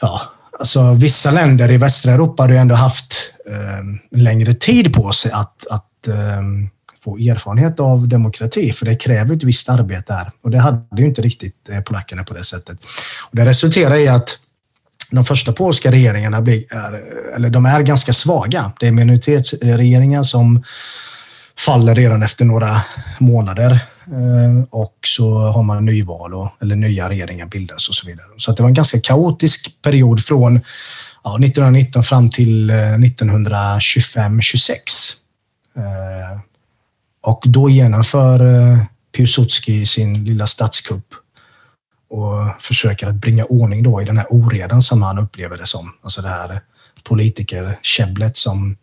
Ja, 0.00 0.20
alltså 0.58 0.94
vissa 0.94 1.30
länder 1.30 1.70
i 1.70 1.76
västra 1.76 2.12
Europa 2.12 2.42
har 2.42 2.50
ju 2.50 2.56
ändå 2.56 2.74
haft 2.74 3.32
eh, 3.48 4.18
längre 4.20 4.54
tid 4.54 4.94
på 4.94 5.12
sig 5.12 5.32
att, 5.32 5.66
att 5.70 6.08
eh, 6.08 6.42
få 7.04 7.16
erfarenhet 7.16 7.80
av 7.80 8.08
demokrati, 8.08 8.72
för 8.72 8.86
det 8.86 8.96
kräver 8.96 9.36
ett 9.36 9.44
visst 9.44 9.68
arbete 9.68 10.12
här. 10.12 10.30
Och 10.42 10.50
det 10.50 10.58
hade 10.58 11.00
ju 11.02 11.06
inte 11.06 11.22
riktigt 11.22 11.68
eh, 11.68 11.80
polackerna 11.80 12.24
på 12.24 12.34
det 12.34 12.44
sättet. 12.44 12.78
Och 13.30 13.36
det 13.36 13.46
resulterar 13.46 13.94
i 13.94 14.08
att 14.08 14.38
de 15.10 15.24
första 15.24 15.52
polska 15.52 15.90
regeringarna 15.90 16.42
blir, 16.42 16.74
är, 16.74 17.02
eller 17.34 17.50
de 17.50 17.66
är 17.66 17.82
ganska 17.82 18.12
svaga. 18.12 18.72
Det 18.80 18.86
är 18.86 18.92
minoritetsregeringar 18.92 20.22
som 20.22 20.62
faller 21.58 21.94
redan 21.94 22.22
efter 22.22 22.44
några 22.44 22.82
månader 23.18 23.70
eh, 24.06 24.64
och 24.70 24.96
så 25.06 25.38
har 25.38 25.62
man 25.62 25.84
nyval 25.84 26.34
och, 26.34 26.48
eller 26.62 26.76
nya 26.76 27.08
regeringar 27.08 27.46
bildas 27.46 27.88
och 27.88 27.94
så 27.94 28.06
vidare. 28.06 28.26
Så 28.36 28.50
att 28.50 28.56
det 28.56 28.62
var 28.62 28.70
en 28.70 28.74
ganska 28.74 29.00
kaotisk 29.00 29.82
period 29.82 30.24
från 30.24 30.60
ja, 31.24 31.30
1919 31.30 32.02
fram 32.02 32.30
till 32.30 32.70
eh, 32.70 32.74
1925-26. 32.74 34.70
Eh, 35.76 36.40
och 37.22 37.42
då 37.46 37.70
genomför 37.70 38.38
Piłsudski 39.16 39.86
sin 39.86 40.24
lilla 40.24 40.46
statskupp 40.46 41.06
och 42.10 42.62
försöker 42.62 43.06
att 43.06 43.14
bringa 43.14 43.44
ordning 43.44 43.82
då 43.82 44.02
i 44.02 44.04
den 44.04 44.18
här 44.18 44.26
oredan 44.30 44.82
som 44.82 45.02
han 45.02 45.18
upplever 45.18 45.58
det 45.58 45.66
som. 45.66 45.92
Alltså 46.02 46.22
det 46.22 46.28
här 46.28 46.60
politikerkäbblet 47.04 48.36
som 48.36 48.76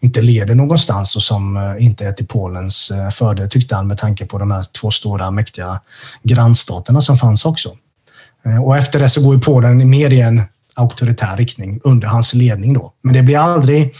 inte 0.00 0.20
leder 0.20 0.54
någonstans 0.54 1.16
och 1.16 1.22
som 1.22 1.56
eh, 1.56 1.84
inte 1.84 2.06
är 2.06 2.12
till 2.12 2.26
Polens 2.26 2.90
eh, 2.90 3.10
fördel 3.10 3.48
tyckte 3.48 3.74
han 3.74 3.86
med 3.86 3.98
tanke 3.98 4.26
på 4.26 4.38
de 4.38 4.50
här 4.50 4.62
två 4.80 4.90
stora 4.90 5.30
mäktiga 5.30 5.80
grannstaterna 6.22 7.00
som 7.00 7.18
fanns 7.18 7.44
också. 7.44 7.76
Eh, 8.46 8.62
och 8.62 8.76
efter 8.76 8.98
det 8.98 9.08
så 9.08 9.22
går 9.22 9.34
ju 9.34 9.40
Polen 9.40 9.90
mer 9.90 10.10
i 10.10 10.20
en 10.20 10.42
auktoritär 10.74 11.36
riktning 11.36 11.80
under 11.84 12.08
hans 12.08 12.34
ledning 12.34 12.72
då. 12.72 12.92
Men 13.02 13.14
det 13.14 13.22
blir 13.22 13.38
aldrig, 13.38 13.94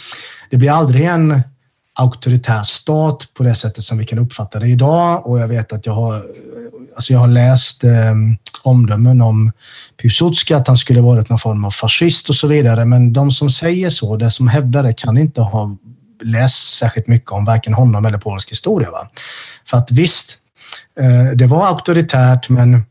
det 0.51 0.57
blir 0.57 0.71
aldrig 0.71 1.05
en 1.05 1.43
auktoritär 2.01 2.63
stat 2.63 3.29
på 3.35 3.43
det 3.43 3.55
sättet 3.55 3.85
som 3.85 3.99
vi 3.99 4.05
kan 4.05 4.19
uppfatta 4.19 4.59
det 4.59 4.69
idag 4.69 5.27
och 5.27 5.41
jag 5.41 5.49
vet 5.49 5.73
att 5.73 5.87
jag 5.87 5.93
har, 5.93 6.25
alltså 6.95 7.13
jag 7.13 7.21
har 7.21 7.29
läst 7.29 7.85
eh, 7.85 8.15
omdömen 8.63 9.21
om 9.21 9.53
Piłsudski, 10.03 10.55
att 10.55 10.69
han 10.69 10.77
skulle 10.77 11.01
varit 11.01 11.29
någon 11.29 11.39
form 11.39 11.65
av 11.65 11.71
fascist 11.71 12.29
och 12.29 12.35
så 12.35 12.47
vidare. 12.47 12.85
Men 12.85 13.13
de 13.13 13.31
som 13.31 13.51
säger 13.51 13.91
så, 13.91 14.17
det 14.17 14.31
som 14.31 14.49
hävdar 14.49 14.83
det, 14.83 14.93
kan 14.93 15.19
inte 15.19 15.41
ha 15.41 15.77
läst 16.23 16.79
särskilt 16.79 17.07
mycket 17.07 17.31
om 17.31 17.45
varken 17.45 17.75
honom 17.75 18.05
eller 18.05 18.19
polsk 18.19 18.51
historia. 18.51 18.91
Va? 18.91 19.09
För 19.67 19.77
att 19.77 19.91
visst, 19.91 20.39
eh, 21.01 21.37
det 21.37 21.47
var 21.47 21.67
auktoritärt, 21.67 22.49
men 22.49 22.83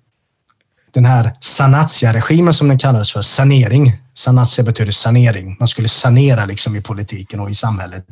den 0.92 1.06
här 1.06 1.34
Sanatia-regimen 1.40 2.54
som 2.54 2.68
den 2.68 2.80
kallades 2.80 3.12
för, 3.12 3.22
sanering. 3.22 3.94
Sanatia 4.14 4.66
betyder 4.66 4.92
sanering. 4.92 5.56
Man 5.60 5.68
skulle 5.68 5.88
sanera 5.88 6.46
liksom 6.46 6.76
i 6.76 6.82
politiken 6.82 7.40
och 7.40 7.50
i 7.50 7.54
samhället. 7.54 8.06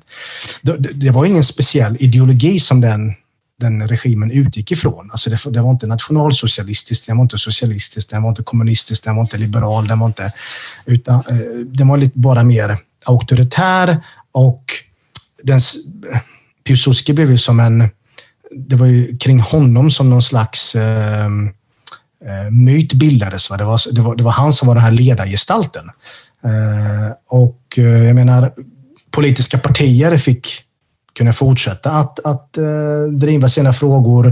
Det, 0.93 1.11
var 1.11 1.25
ingen 1.25 1.43
speciell 1.43 1.97
ideologi 1.99 2.59
som 2.59 2.81
den 2.81 3.15
den 3.59 3.87
regimen 3.87 4.31
utgick 4.31 4.71
ifrån. 4.71 5.11
Alltså 5.11 5.29
det, 5.29 5.37
det, 5.51 5.61
var 5.61 5.71
inte 5.71 5.87
nationalsocialistiskt, 5.87 7.07
det 7.07 7.13
var 7.13 7.21
inte 7.21 7.37
socialistiskt, 7.37 8.09
det 8.09 8.19
var 8.19 8.29
inte 8.29 8.43
kommunistiskt, 8.43 9.05
det 9.05 9.11
var 9.11 9.21
inte 9.21 9.37
liberal, 9.37 9.87
det 9.87 9.95
var 9.95 10.07
inte... 10.07 10.31
Utan 10.85 11.15
eh, 11.15 11.37
den 11.65 11.87
var 11.87 11.97
lite 11.97 12.19
bara 12.19 12.43
mer 12.43 12.77
auktoritär 13.05 13.97
och 14.31 14.63
den, 15.43 15.59
Piłsudski 16.67 17.13
blev 17.13 17.31
ju 17.31 17.37
som 17.37 17.59
en... 17.59 17.89
Det 18.51 18.75
var 18.75 18.87
ju 18.87 19.17
kring 19.17 19.39
honom 19.39 19.91
som 19.91 20.09
någon 20.09 20.21
slags 20.21 20.75
eh 20.75 21.29
Eh, 22.27 22.51
myt 22.51 22.93
bildades. 22.93 23.49
Va? 23.49 23.57
Det, 23.57 23.63
var, 23.63 23.81
det, 23.91 24.01
var, 24.01 24.15
det 24.15 24.23
var 24.23 24.31
han 24.31 24.53
som 24.53 24.67
var 24.67 24.75
den 24.75 24.83
här 24.83 24.91
ledargestalten. 24.91 25.85
Eh, 26.45 27.11
och 27.29 27.61
eh, 27.77 28.03
jag 28.03 28.15
menar, 28.15 28.51
politiska 29.11 29.57
partier 29.57 30.17
fick 30.17 30.63
kunna 31.17 31.33
fortsätta 31.33 31.91
att, 31.91 32.19
att 32.25 32.57
eh, 32.57 33.03
driva 33.19 33.49
sina 33.49 33.73
frågor. 33.73 34.27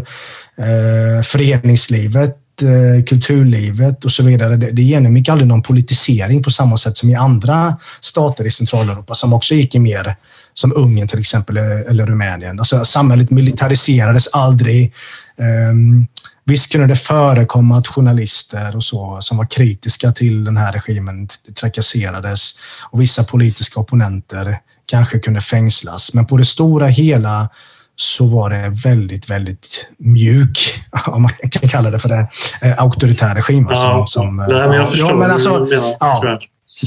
Eh, 0.58 1.24
föreningslivet, 1.24 2.38
eh, 2.62 3.04
kulturlivet 3.04 4.06
och 4.06 4.12
så 4.12 4.24
vidare. 4.24 4.58
Det, 4.58 4.72
det 4.72 4.82
genomgick 4.82 5.30
aldrig 5.30 5.48
någon 5.48 5.62
politisering 5.64 6.44
på 6.44 6.52
samma 6.52 6.78
sätt 6.78 6.98
som 6.98 7.10
i 7.10 7.16
andra 7.16 7.78
stater 8.02 8.46
i 8.46 8.52
Centraleuropa 8.52 9.14
som 9.16 9.34
också 9.34 9.54
gick 9.54 9.76
i 9.76 9.80
mer 9.80 10.16
som 10.54 10.74
Ungern 10.76 11.08
till 11.08 11.20
exempel 11.20 11.58
eh, 11.58 11.80
eller 11.90 12.06
Rumänien. 12.06 12.60
Alltså, 12.60 12.86
samhället 12.86 13.32
militariserades 13.32 14.28
aldrig. 14.28 14.94
Um, 15.72 16.08
visst 16.46 16.72
kunde 16.72 16.88
det 16.88 16.96
förekomma 16.96 17.78
att 17.78 17.88
journalister 17.88 18.76
och 18.76 18.84
så 18.84 19.18
som 19.22 19.38
var 19.38 19.46
kritiska 19.46 20.12
till 20.12 20.44
den 20.44 20.58
här 20.58 20.72
regimen 20.72 21.28
trakasserades 21.60 22.56
och 22.90 23.02
vissa 23.02 23.24
politiska 23.24 23.80
opponenter 23.80 24.58
kanske 24.86 25.20
kunde 25.20 25.42
fängslas. 25.42 26.14
Men 26.14 26.26
på 26.26 26.38
det 26.38 26.46
stora 26.46 26.88
hela 26.88 27.50
så 27.96 28.26
var 28.26 28.50
det 28.50 28.70
väldigt, 28.70 29.30
väldigt 29.30 29.88
mjuk, 29.98 30.84
om 31.08 31.22
man 31.22 31.32
kan 31.52 31.70
kalla 31.70 31.92
det 31.92 32.00
för 32.00 32.10
det, 32.10 32.28
eh, 32.62 32.82
auktoritär 32.82 33.36
regim. 33.36 33.68
Alltså, 33.68 33.86
ja, 33.86 34.06
som, 34.08 34.36
nej, 34.36 34.48
men 34.68 34.72
jag 34.72 34.90
förstår. 34.90 35.10
Ja, 35.10 35.16
men 35.16 35.32
alltså, 35.32 35.68
ja, 36.00 36.40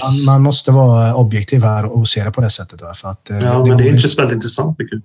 man, 0.02 0.24
man, 0.24 0.42
måste 0.42 0.70
vara 0.70 1.14
objektiv 1.14 1.62
här 1.62 1.84
och 1.84 2.08
se 2.08 2.24
det 2.24 2.30
på 2.30 2.40
det 2.40 2.50
sättet. 2.50 2.80
För 2.94 3.08
att, 3.08 3.30
eh, 3.30 3.38
ja, 3.38 3.52
det 3.52 3.68
men 3.68 3.78
det 3.78 3.88
är 3.88 4.16
väldigt 4.16 4.34
intressant. 4.34 4.78
Mycket. 4.78 4.98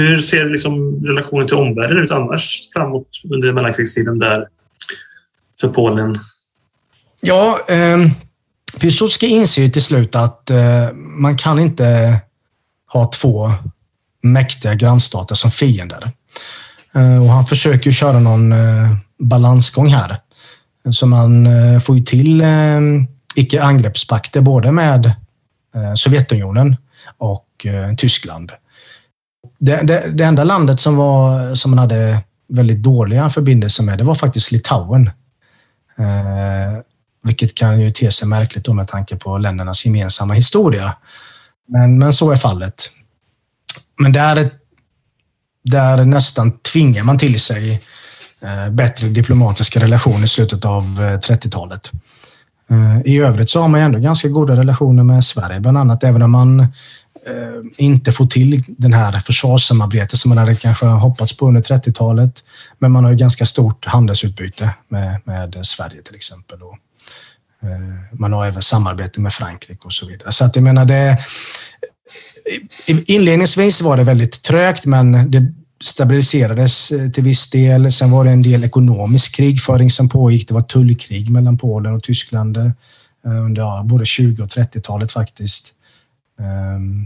Hur 0.00 0.18
ser 0.18 0.48
liksom 0.48 1.04
relationen 1.06 1.46
till 1.46 1.56
omvärlden 1.56 1.98
ut 1.98 2.10
annars 2.10 2.70
framåt 2.72 3.08
under 3.30 3.52
mellankrigstiden 3.52 4.18
där 4.18 4.48
för 5.60 5.68
Polen? 5.68 6.16
Ja, 7.20 7.60
eh, 7.68 7.98
Piłsudski 8.80 9.26
inser 9.26 9.68
till 9.68 9.82
slut 9.82 10.14
att 10.14 10.50
eh, 10.50 10.92
man 10.94 11.36
kan 11.36 11.58
inte 11.58 12.20
ha 12.92 13.10
två 13.10 13.52
mäktiga 14.22 14.74
grannstater 14.74 15.34
som 15.34 15.50
fiender. 15.50 16.12
Eh, 16.94 17.22
och 17.22 17.28
han 17.28 17.46
försöker 17.46 17.90
köra 17.92 18.20
någon 18.20 18.52
eh, 18.52 18.94
balansgång 19.18 19.88
här. 19.88 20.16
Så 20.90 21.06
man 21.06 21.46
eh, 21.46 21.80
får 21.80 21.96
ju 21.96 22.02
till 22.02 22.40
eh, 22.40 22.80
icke-angreppspakter 23.34 24.40
både 24.40 24.72
med 24.72 25.06
eh, 25.74 25.94
Sovjetunionen 25.94 26.76
och 27.18 27.66
eh, 27.66 27.94
Tyskland 27.94 28.52
det, 29.58 29.76
det, 29.82 30.10
det, 30.10 30.24
enda 30.24 30.44
landet 30.44 30.80
som, 30.80 30.96
var, 30.96 31.54
som 31.54 31.70
man 31.70 31.78
hade 31.78 32.22
väldigt 32.48 32.82
dåliga 32.82 33.28
förbindelser 33.28 33.84
med, 33.84 33.98
det 33.98 34.04
var 34.04 34.14
faktiskt 34.14 34.52
Litauen. 34.52 35.06
Eh, 35.98 36.80
vilket 37.22 37.54
kan 37.54 37.80
ju 37.80 37.90
te 37.90 38.10
sig 38.10 38.28
märkligt 38.28 38.64
då 38.64 38.72
med 38.72 38.88
tanke 38.88 39.16
på 39.16 39.38
ländernas 39.38 39.86
gemensamma 39.86 40.34
historia. 40.34 40.96
Men, 41.68 41.98
men 41.98 42.12
så 42.12 42.30
är 42.30 42.36
fallet. 42.36 42.90
Men 43.98 44.12
där, 44.12 44.50
där 45.64 46.04
nästan 46.04 46.58
tvingar 46.58 47.04
man 47.04 47.18
till 47.18 47.40
sig 47.40 47.82
eh, 48.40 48.70
bättre 48.70 49.08
diplomatiska 49.08 49.80
relationer 49.80 50.24
i 50.24 50.28
slutet 50.28 50.64
av 50.64 50.82
eh, 50.82 51.18
30-talet. 51.18 51.90
Eh, 52.70 53.12
I 53.12 53.18
övrigt 53.18 53.50
så 53.50 53.60
har 53.60 53.68
man 53.68 53.80
ändå 53.80 53.98
ganska 53.98 54.28
goda 54.28 54.56
relationer 54.56 55.02
med 55.02 55.24
Sverige, 55.24 55.60
bland 55.60 55.78
annat 55.78 56.04
även 56.04 56.22
om 56.22 56.30
man 56.30 56.60
Eh, 56.60 56.99
Eh, 57.26 57.84
inte 57.84 58.12
få 58.12 58.26
till 58.26 58.64
den 58.68 58.92
här 58.92 59.20
försvarssamarbetet 59.20 60.18
som 60.18 60.28
man 60.28 60.38
hade 60.38 60.54
kanske 60.54 60.86
hoppats 60.86 61.36
på 61.36 61.48
under 61.48 61.62
30-talet. 61.62 62.44
Men 62.78 62.92
man 62.92 63.04
har 63.04 63.10
ju 63.10 63.16
ganska 63.16 63.44
stort 63.44 63.86
handelsutbyte 63.86 64.74
med, 64.88 65.20
med 65.24 65.66
Sverige 65.66 66.02
till 66.02 66.14
exempel. 66.14 66.62
Och, 66.62 66.78
eh, 67.62 68.18
man 68.18 68.32
har 68.32 68.46
även 68.46 68.62
samarbete 68.62 69.20
med 69.20 69.32
Frankrike 69.32 69.80
och 69.84 69.92
så 69.92 70.06
vidare. 70.06 70.32
Så 70.32 70.44
att 70.44 70.56
jag 70.56 70.62
menar 70.62 70.84
det... 70.84 71.18
Inledningsvis 72.86 73.82
var 73.82 73.96
det 73.96 74.02
väldigt 74.02 74.42
trögt, 74.42 74.86
men 74.86 75.30
det 75.30 75.52
stabiliserades 75.82 76.92
eh, 76.92 77.10
till 77.10 77.24
viss 77.24 77.50
del. 77.50 77.92
Sen 77.92 78.10
var 78.10 78.24
det 78.24 78.30
en 78.30 78.42
del 78.42 78.64
ekonomisk 78.64 79.34
krigföring 79.34 79.90
som 79.90 80.08
pågick. 80.08 80.48
Det 80.48 80.54
var 80.54 80.62
tullkrig 80.62 81.30
mellan 81.30 81.58
Polen 81.58 81.94
och 81.94 82.02
Tyskland 82.02 82.56
eh, 82.56 82.70
under 83.24 83.62
ja, 83.62 83.82
både 83.84 84.06
20 84.06 84.42
och 84.42 84.48
30-talet 84.48 85.12
faktiskt. 85.12 85.72
Ehm, 86.40 87.04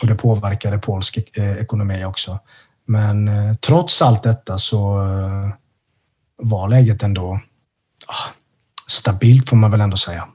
och 0.00 0.06
det 0.06 0.14
påverkade 0.14 0.78
polsk 0.78 1.18
eh, 1.36 1.58
ekonomi 1.58 2.04
också. 2.04 2.38
Men 2.86 3.28
eh, 3.28 3.54
trots 3.54 4.02
allt 4.02 4.22
detta 4.22 4.58
så 4.58 4.98
eh, 4.98 5.54
var 6.36 6.68
läget 6.68 7.02
ändå 7.02 7.40
ah, 8.06 8.30
stabilt 8.86 9.48
får 9.48 9.56
man 9.56 9.70
väl 9.70 9.80
ändå 9.80 9.96
säga. 9.96 10.28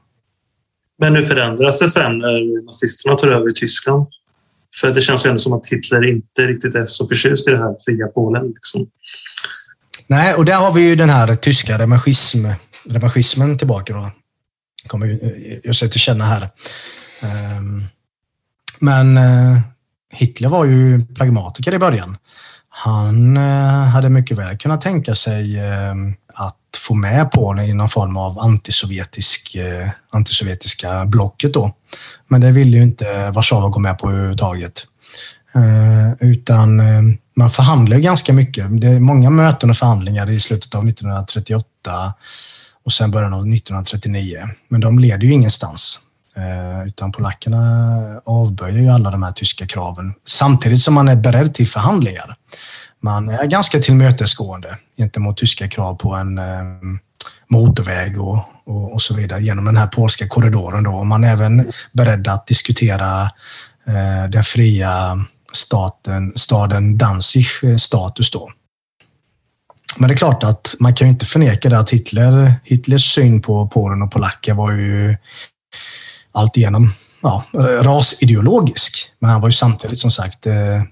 Men 0.98 1.14
hur 1.14 1.22
förändras 1.22 1.78
det 1.78 1.90
sen 1.90 2.18
när 2.18 2.64
nazisterna 2.64 3.16
tar 3.16 3.28
över 3.28 3.50
i 3.50 3.54
Tyskland? 3.54 4.06
För 4.80 4.94
det 4.94 5.00
känns 5.00 5.26
ju 5.26 5.28
ändå 5.28 5.38
som 5.38 5.52
att 5.52 5.66
Hitler 5.66 6.10
inte 6.10 6.42
riktigt 6.42 6.74
är 6.74 6.84
så 6.84 7.06
förtjust 7.06 7.48
i 7.48 7.50
det 7.50 7.58
här 7.58 7.76
fria 7.84 8.06
Polen. 8.06 8.46
Liksom. 8.46 8.86
Nej, 10.06 10.34
och 10.34 10.44
där 10.44 10.56
har 10.56 10.72
vi 10.72 10.80
ju 10.80 10.96
den 10.96 11.10
här 11.10 11.34
tyska 11.34 11.78
revanschismen 12.84 13.58
tillbaka. 13.58 13.94
Då. 13.94 14.10
kommer 14.86 15.06
ju 15.06 15.72
sig 15.72 15.90
till 15.90 16.00
känna 16.00 16.24
här. 16.24 16.48
Ehm, 17.22 17.82
men 18.82 19.16
eh, 19.16 19.58
Hitler 20.12 20.48
var 20.48 20.64
ju 20.64 21.06
pragmatiker 21.14 21.74
i 21.74 21.78
början. 21.78 22.16
Han 22.68 23.36
eh, 23.36 23.88
hade 23.88 24.10
mycket 24.10 24.38
väl 24.38 24.58
kunnat 24.58 24.80
tänka 24.80 25.14
sig 25.14 25.58
eh, 25.58 25.94
att 26.34 26.56
få 26.78 26.94
med 26.94 27.30
Polen 27.30 27.64
i 27.64 27.74
någon 27.74 27.88
form 27.88 28.16
av 28.16 28.38
antisovjetisk, 28.38 29.54
eh, 29.54 29.88
antisovjetiska 30.10 31.06
blocket 31.06 31.54
då. 31.54 31.74
Men 32.28 32.40
det 32.40 32.50
ville 32.50 32.76
ju 32.76 32.82
inte 32.82 33.30
Warszawa 33.30 33.68
gå 33.68 33.80
med 33.80 33.98
på 33.98 34.10
överhuvudtaget. 34.10 34.86
Eh, 35.54 36.28
utan 36.28 36.80
eh, 36.80 37.02
man 37.36 37.50
förhandlar 37.50 37.98
ganska 37.98 38.32
mycket. 38.32 38.80
Det 38.80 38.86
är 38.88 39.00
många 39.00 39.30
möten 39.30 39.70
och 39.70 39.76
förhandlingar 39.76 40.30
i 40.30 40.40
slutet 40.40 40.74
av 40.74 40.88
1938 40.88 42.14
och 42.84 42.92
sen 42.92 43.10
början 43.10 43.32
av 43.32 43.40
1939. 43.40 44.48
Men 44.68 44.80
de 44.80 44.98
leder 44.98 45.26
ju 45.26 45.32
ingenstans. 45.32 46.00
Eh, 46.36 46.86
utan 46.86 47.12
polackerna 47.12 47.60
avböjer 48.24 48.82
ju 48.82 48.88
alla 48.88 49.10
de 49.10 49.22
här 49.22 49.32
tyska 49.32 49.66
kraven 49.66 50.14
samtidigt 50.26 50.80
som 50.80 50.94
man 50.94 51.08
är 51.08 51.16
beredd 51.16 51.54
till 51.54 51.68
förhandlingar. 51.68 52.36
Man 53.00 53.28
är 53.28 53.46
ganska 53.46 53.78
tillmötesgående 53.78 54.78
gentemot 54.96 55.36
tyska 55.36 55.68
krav 55.68 55.94
på 55.94 56.14
en 56.14 56.38
eh, 56.38 56.64
motorväg 57.50 58.20
och, 58.20 58.38
och, 58.64 58.92
och, 58.92 59.02
så 59.02 59.14
vidare 59.14 59.42
genom 59.42 59.64
den 59.64 59.76
här 59.76 59.86
polska 59.86 60.28
korridoren. 60.28 60.82
Då. 60.82 61.04
Man 61.04 61.24
är 61.24 61.32
även 61.32 61.72
beredd 61.92 62.28
att 62.28 62.46
diskutera 62.46 63.22
eh, 63.86 64.30
den 64.30 64.42
fria 64.42 65.24
staten, 65.52 66.32
staden 66.36 66.98
Danzigs 66.98 67.62
eh, 67.62 67.76
status 67.76 68.30
då. 68.30 68.50
Men 69.96 70.08
det 70.08 70.14
är 70.14 70.16
klart 70.16 70.44
att 70.44 70.74
man 70.80 70.94
kan 70.94 71.06
ju 71.06 71.12
inte 71.12 71.26
förneka 71.26 71.68
det 71.68 71.78
att 71.78 71.90
Hitler, 71.90 72.54
Hitlers 72.64 73.14
syn 73.14 73.42
på 73.42 73.68
Polen 73.68 74.02
och 74.02 74.10
polacker 74.10 74.54
var 74.54 74.72
ju 74.72 75.16
alltigenom 76.32 76.90
ja, 77.22 77.44
rasideologisk. 77.82 79.12
Men 79.18 79.30
han 79.30 79.40
var 79.40 79.48
ju 79.48 79.52
samtidigt 79.52 79.98
som 79.98 80.10
sagt 80.10 80.46
eh, 80.46 80.82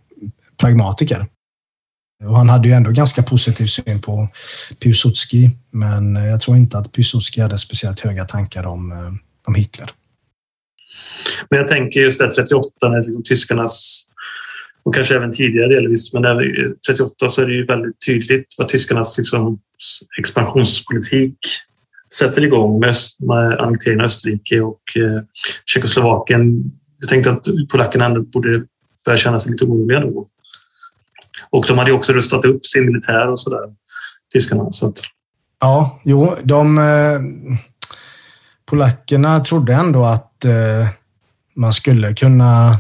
pragmatiker. 0.61 1.27
Och 2.25 2.37
han 2.37 2.49
hade 2.49 2.69
ju 2.69 2.75
ändå 2.75 2.91
ganska 2.91 3.23
positiv 3.23 3.67
syn 3.67 4.01
på 4.01 4.29
Piłsudski, 4.83 5.51
men 5.71 6.15
jag 6.15 6.41
tror 6.41 6.57
inte 6.57 6.79
att 6.79 6.93
Piłsudski 6.93 7.41
hade 7.41 7.59
speciellt 7.59 8.01
höga 8.01 8.25
tankar 8.25 8.67
om, 8.67 8.93
eh, 8.93 9.13
om 9.47 9.55
Hitler. 9.55 9.91
Men 11.51 11.59
jag 11.59 11.69
tänker 11.69 12.01
just 12.01 12.19
det 12.19 12.31
38 12.31 12.89
när 12.89 12.97
liksom 12.97 13.23
tyskarnas 13.23 14.07
och 14.83 14.95
kanske 14.95 15.17
även 15.17 15.33
tidigare 15.33 15.69
delvis, 15.69 16.13
men 16.13 16.23
38 16.87 17.29
så 17.29 17.43
är 17.43 17.47
det 17.47 17.55
ju 17.55 17.67
väldigt 17.67 18.07
tydligt 18.07 18.47
vad 18.59 18.69
tyskarnas 18.69 19.19
liksom, 19.19 19.59
expansionspolitik 20.19 21.39
sätter 22.15 22.45
igång 22.45 22.81
med, 22.81 22.95
med 23.19 23.61
annekteringen 23.61 24.01
av 24.01 24.07
Österrike 24.07 24.61
och 24.61 24.81
eh, 24.97 25.23
Tjeckoslovakien. 25.65 26.73
Jag 26.99 27.09
tänkte 27.09 27.31
att 27.31 27.47
polackerna 27.71 28.05
ändå 28.05 28.23
borde 28.23 28.65
börja 29.05 29.17
känna 29.17 29.39
sig 29.39 29.53
lite 29.53 29.65
oroliga 29.65 30.01
då. 30.01 30.27
Och 31.51 31.65
de 31.69 31.79
hade 31.79 31.91
ju 31.91 31.97
också 31.97 32.13
rustat 32.13 32.45
upp 32.45 32.67
sin 32.67 32.87
militär 32.87 33.31
och 33.31 33.41
sådär, 33.41 33.75
tyskarna. 34.33 34.73
Så 34.73 34.89
att... 34.89 35.01
Ja, 35.61 36.01
jo, 36.05 36.37
de... 36.45 36.79
Eh, 36.79 37.21
polackerna 38.67 39.41
trodde 39.41 39.75
ändå 39.75 40.05
att 40.05 40.45
eh, 40.45 40.89
man 41.57 41.73
skulle 41.73 42.15
kunna 42.15 42.79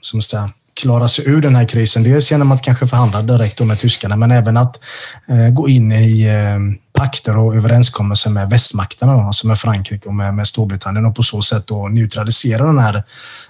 som 0.00 0.22
säga, 0.22 0.50
klara 0.80 1.08
sig 1.08 1.28
ur 1.28 1.40
den 1.40 1.56
här 1.56 1.68
krisen. 1.68 2.02
Dels 2.02 2.30
genom 2.30 2.52
att 2.52 2.62
kanske 2.62 2.86
förhandla 2.86 3.22
direkt 3.22 3.60
med 3.60 3.78
tyskarna, 3.78 4.16
men 4.16 4.30
även 4.30 4.56
att 4.56 4.80
eh, 5.28 5.48
gå 5.48 5.68
in 5.68 5.92
i 5.92 6.22
eh, 6.22 6.58
pakter 6.92 7.38
och 7.38 7.56
överenskommelser 7.56 8.30
med 8.30 8.50
västmakterna, 8.50 9.12
då, 9.12 9.20
alltså 9.20 9.46
med 9.46 9.58
Frankrike 9.58 10.08
och 10.08 10.14
med, 10.14 10.34
med 10.34 10.46
Storbritannien 10.46 11.06
och 11.06 11.16
på 11.16 11.22
så 11.22 11.42
sätt 11.42 11.66
då 11.66 11.88
neutralisera 11.88 12.66
den 12.66 12.78
här 12.78 13.02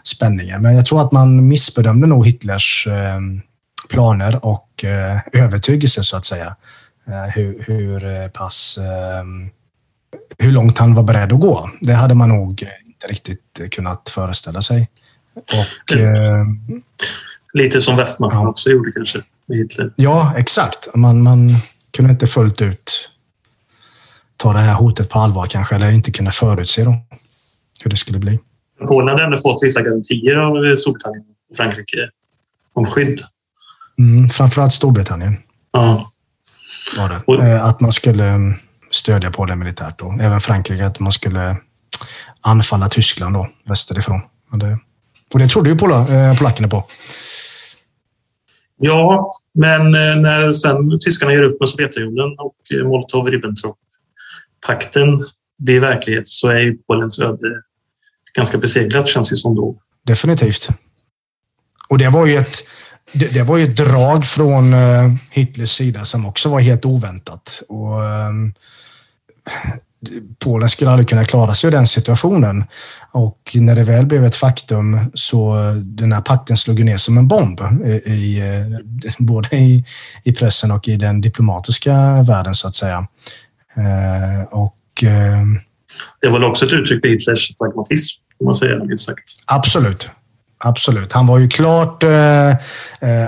spänningen. 0.02 0.62
Men 0.62 0.74
jag 0.74 0.86
tror 0.86 1.00
att 1.00 1.12
man 1.12 1.48
missbedömde 1.48 2.06
nog 2.06 2.26
Hitlers 2.26 2.86
eh, 2.86 3.20
planer 3.88 4.44
och 4.44 4.84
eh, 4.84 5.20
övertygelse 5.32 6.02
så 6.02 6.16
att 6.16 6.24
säga. 6.24 6.56
Eh, 7.08 7.30
hur, 7.34 7.64
hur 7.66 8.04
eh, 8.04 8.28
pass 8.28 8.78
hur 10.38 10.52
långt 10.52 10.78
han 10.78 10.94
var 10.94 11.02
beredd 11.02 11.32
att 11.32 11.40
gå. 11.40 11.70
Det 11.80 11.92
hade 11.92 12.14
man 12.14 12.28
nog 12.28 12.62
inte 12.62 13.06
riktigt 13.08 13.70
kunnat 13.70 14.08
föreställa 14.08 14.62
sig. 14.62 14.88
Och, 15.36 15.96
eh, 15.96 16.44
Lite 17.52 17.80
som 17.80 17.96
västmakten 17.96 18.40
ja. 18.40 18.48
också 18.48 18.70
gjorde 18.70 18.92
kanske 18.92 19.22
med 19.46 19.58
Hitler. 19.58 19.92
Ja, 19.96 20.34
exakt. 20.36 20.88
Man, 20.94 21.22
man 21.22 21.48
kunde 21.90 22.12
inte 22.12 22.26
fullt 22.26 22.62
ut 22.62 23.10
ta 24.36 24.52
det 24.52 24.58
här 24.58 24.74
hotet 24.74 25.08
på 25.08 25.18
allvar 25.18 25.46
kanske, 25.46 25.74
eller 25.74 25.90
inte 25.90 26.10
kunna 26.10 26.30
förutse 26.30 26.84
då, 26.84 26.96
hur 27.84 27.90
det 27.90 27.96
skulle 27.96 28.18
bli. 28.18 28.38
Polen 28.88 29.08
hade 29.08 29.24
ändå 29.24 29.38
fått 29.38 29.62
vissa 29.62 29.82
garantier 29.82 30.36
av 30.36 30.76
Storbritannien 30.76 31.24
och 31.50 31.56
Frankrike 31.56 32.10
om 32.72 32.86
skydd. 32.86 33.20
Mm, 33.98 34.28
framförallt 34.28 34.72
Storbritannien. 34.72 35.36
Ja. 35.72 36.12
Var 36.96 37.08
det. 37.08 37.20
Och, 37.26 37.44
eh, 37.44 37.64
att 37.64 37.80
man 37.80 37.92
skulle 37.92 38.24
mm, 38.24 38.54
stödja 38.90 39.30
Polen 39.30 39.58
militärt. 39.58 39.98
Då. 39.98 40.18
Även 40.20 40.40
Frankrike, 40.40 40.86
att 40.86 41.00
man 41.00 41.12
skulle 41.12 41.56
anfalla 42.40 42.88
Tyskland 42.88 43.34
då, 43.34 43.48
västerifrån. 43.64 44.20
Men 44.50 44.58
det, 44.58 44.78
och 45.32 45.38
det 45.38 45.48
trodde 45.48 45.70
ju 45.70 45.74
eh, 45.74 45.78
polackerna 46.38 46.68
på. 46.68 46.84
Ja, 48.76 49.32
men 49.54 49.80
eh, 49.80 50.16
när 50.16 50.52
sen 50.52 51.00
tyskarna 51.00 51.32
gör 51.32 51.42
upp 51.42 51.60
med 51.60 51.68
Sovjetunionen 51.68 52.38
och 52.38 52.56
eh, 52.70 52.76
Molotov-Ribbentrop-pakten 52.76 55.18
blir 55.58 55.80
verklighet 55.80 56.28
så 56.28 56.48
är 56.48 56.58
ju 56.58 56.78
Polens 56.78 57.18
öde 57.18 57.62
ganska 58.34 58.58
beseglat 58.58 59.08
känns 59.08 59.30
det 59.30 59.36
som 59.36 59.54
då. 59.54 59.76
Definitivt. 60.06 60.68
Och 61.88 61.98
det 61.98 62.08
var 62.08 62.26
ju 62.26 62.36
ett, 62.36 62.56
det, 63.12 63.26
det 63.26 63.42
var 63.42 63.56
ju 63.56 63.64
ett 63.64 63.76
drag 63.76 64.26
från 64.26 64.74
Hitlers 65.30 65.70
sida 65.70 66.04
som 66.04 66.26
också 66.26 66.48
var 66.48 66.60
helt 66.60 66.84
oväntat. 66.84 67.62
Och, 67.68 68.00
um, 68.00 68.54
Polen 70.44 70.68
skulle 70.68 70.90
aldrig 70.90 71.08
kunna 71.08 71.24
klara 71.24 71.54
sig 71.54 71.68
i 71.68 71.70
den 71.70 71.86
situationen. 71.86 72.64
Och 73.12 73.52
när 73.54 73.76
det 73.76 73.82
väl 73.82 74.06
blev 74.06 74.24
ett 74.24 74.36
faktum 74.36 74.98
så 75.14 75.56
den 75.84 76.12
här 76.12 76.20
pakten 76.20 76.56
slog 76.56 76.84
ner 76.84 76.96
som 76.96 77.18
en 77.18 77.28
bomb 77.28 77.60
i, 78.06 78.42
både 79.18 79.56
i, 79.56 79.84
i 80.24 80.32
pressen 80.32 80.70
och 80.70 80.88
i 80.88 80.96
den 80.96 81.20
diplomatiska 81.20 82.22
världen 82.22 82.54
så 82.54 82.68
att 82.68 82.74
säga. 82.74 83.06
Eh, 83.76 84.42
och, 84.50 85.04
eh, 85.04 85.42
det 86.20 86.28
var 86.28 86.44
också 86.44 86.66
ett 86.66 86.72
uttryck 86.72 87.00
för 87.00 87.08
Hitlers 87.08 87.56
pragmatism, 87.56 88.22
om 88.40 88.44
man 88.44 88.54
säger 88.54 88.96
sagt. 88.96 89.24
Absolut. 89.46 90.10
Absolut. 90.58 91.12
Han 91.12 91.26
var 91.26 91.38
ju 91.38 91.48
klart 91.48 92.02
eh, 92.02 92.50
eh 92.50 92.56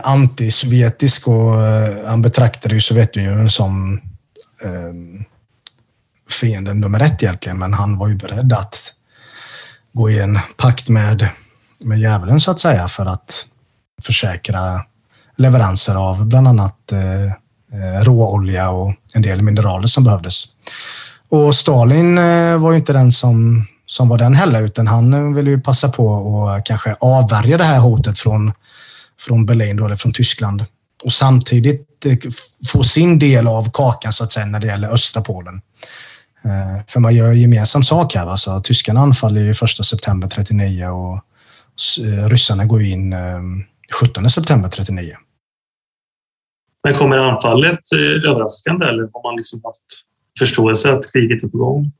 antisovjetisk 0.03 1.29
och 1.29 1.63
eh, 1.63 2.07
han 2.07 2.23
betraktade 2.23 2.75
ju 2.75 2.81
Sovjetunionen 2.81 3.51
som 3.51 4.01
eh, 4.63 4.93
fienden 6.31 6.81
nummer 6.81 7.01
ett 7.01 7.23
egentligen, 7.23 7.59
men 7.59 7.75
han 7.75 7.99
var 7.99 8.09
ju 8.09 8.15
beredd 8.15 8.53
att 8.53 8.95
gå 9.93 10.11
i 10.11 10.19
en 10.19 10.39
pakt 10.57 10.89
med, 10.89 11.29
med 11.79 12.01
djävulen 12.01 12.41
så 12.41 12.51
att 12.51 12.61
säga 12.61 12.89
för 12.89 13.07
att 13.07 13.47
försäkra 14.03 14.85
leveranser 15.37 15.95
av 15.95 16.27
bland 16.27 16.49
annat 16.49 16.93
eh, 16.93 17.25
eh 17.25 18.03
råolja 18.03 18.71
och 18.71 18.95
en 19.15 19.23
del 19.23 19.43
mineraler 19.43 19.87
som 19.87 20.05
behövdes. 20.05 20.45
Och 21.29 21.55
Stalin 21.55 22.19
eh, 22.19 22.59
var 22.59 22.73
ju 22.73 22.79
inte 22.79 22.93
den 22.93 23.13
som, 23.13 23.67
som 23.87 24.09
var 24.09 24.19
den 24.19 24.35
heller, 24.35 24.63
utan 24.63 24.87
han 24.87 25.15
eh, 25.15 25.35
ville 25.35 25.51
ju 25.51 25.61
passa 25.61 25.89
på 25.89 26.07
och 26.07 26.67
kanske 26.67 26.97
avvärja 27.01 27.59
det 27.59 27.65
här 27.65 27.79
hotet 27.79 28.19
från, 28.19 28.53
från 29.21 29.47
Berlin, 29.47 29.77
då, 29.77 29.85
eller 29.85 29.97
från 29.97 30.13
Tyskland. 30.13 30.65
Och 31.05 31.13
samtidigt 31.13 32.07
eh, 32.07 32.17
få 32.73 32.83
sin 32.83 33.19
del 33.19 33.47
av 33.47 33.71
kakan 33.73 34.13
så 34.13 34.25
att 34.25 34.33
säga 34.33 34.47
när 34.47 34.61
det 34.61 34.67
gäller 34.67 34.89
östra 34.89 35.23
Polen. 35.23 35.61
Eh, 36.45 36.85
för 36.89 37.01
man 37.01 37.15
gör 37.15 37.33
gemensam 37.33 37.83
sak 37.83 38.15
här. 38.15 38.27
Alltså, 38.27 38.61
tyskarna 38.61 39.01
anfaller 39.01 39.41
ju 39.41 39.51
1 39.51 39.57
september 39.87 40.29
39 40.29 40.87
och 40.87 41.15
eh, 42.05 42.29
ryssarna 42.29 42.65
går 42.65 42.83
in 42.83 43.15
17 44.01 44.25
eh, 44.25 44.29
september 44.29 44.69
39. 44.69 45.15
Men 46.85 46.95
kommer 46.95 47.19
anfallet 47.19 47.81
överraskande 48.27 48.87
eller 48.87 49.03
har 49.03 49.31
man 49.31 49.37
liksom 49.37 49.61
haft 49.65 49.81
förståelse 50.39 50.93
att 50.93 51.13
kriget 51.13 51.43
är 51.43 51.49
på 51.49 51.59
gång? 51.59 51.93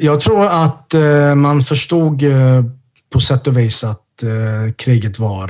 Jag 0.00 0.20
tror 0.20 0.46
att 0.46 0.94
man 1.36 1.62
förstod 1.62 2.22
på 3.12 3.20
sätt 3.20 3.46
och 3.46 3.58
vis 3.58 3.84
att 3.84 4.24
kriget 4.76 5.18
var 5.18 5.48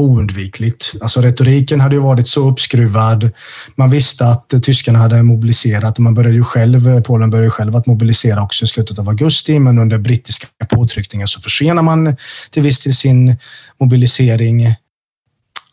oundvikligt. 0.00 0.94
Alltså 1.00 1.20
retoriken 1.20 1.80
hade 1.80 1.94
ju 1.94 2.00
varit 2.00 2.28
så 2.28 2.48
uppskruvad. 2.48 3.30
Man 3.74 3.90
visste 3.90 4.26
att 4.26 4.54
tyskarna 4.62 4.98
hade 4.98 5.22
mobiliserat 5.22 5.98
och 5.98 6.04
man 6.04 6.14
började 6.14 6.34
ju 6.34 6.44
själv, 6.44 7.02
Polen 7.02 7.30
började 7.30 7.46
ju 7.46 7.50
själv 7.50 7.76
att 7.76 7.86
mobilisera 7.86 8.42
också 8.42 8.64
i 8.64 8.68
slutet 8.68 8.98
av 8.98 9.08
augusti, 9.08 9.58
men 9.58 9.78
under 9.78 9.98
brittiska 9.98 10.46
påtryckningar 10.68 11.26
så 11.26 11.40
försenar 11.40 11.82
man 11.82 12.16
till 12.50 12.62
viss 12.62 12.84
del 12.84 12.94
sin 12.94 13.36
mobilisering. 13.80 14.74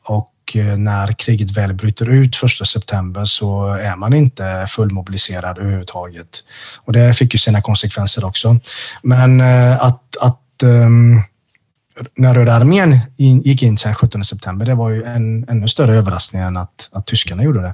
Och 0.03 0.55
eh, 0.55 0.77
när 0.77 1.11
kriget 1.11 1.57
väl 1.57 1.73
bryter 1.73 2.09
ut 2.09 2.35
första 2.35 2.65
september 2.65 3.25
så 3.25 3.65
är 3.73 3.95
man 3.95 4.13
inte 4.13 4.65
fullmobiliserad 4.69 5.57
överhuvudtaget. 5.57 6.43
Och 6.85 6.93
det 6.93 7.13
fick 7.13 7.33
ju 7.33 7.37
sina 7.37 7.61
konsekvenser 7.61 8.25
också. 8.25 8.59
Men 9.03 9.41
eh, 9.41 9.83
att, 9.83 10.17
att 10.21 10.63
um, 10.63 11.23
när 12.15 12.33
Röda 12.33 12.53
armén 12.53 12.99
gick 13.17 13.63
in 13.63 13.77
sen 13.77 13.95
17 13.95 14.23
september, 14.23 14.65
det 14.65 14.75
var 14.75 14.89
ju 14.89 15.03
en 15.03 15.49
ännu 15.49 15.67
större 15.67 15.95
överraskning 15.95 16.41
än 16.41 16.57
att, 16.57 16.89
att 16.91 17.07
tyskarna 17.07 17.43
gjorde 17.43 17.61
det. 17.61 17.73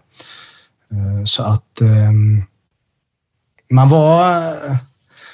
Eh, 0.91 1.23
så 1.25 1.43
att 1.43 1.81
ehm, 1.81 2.43
man 3.71 3.89
var 3.89 4.53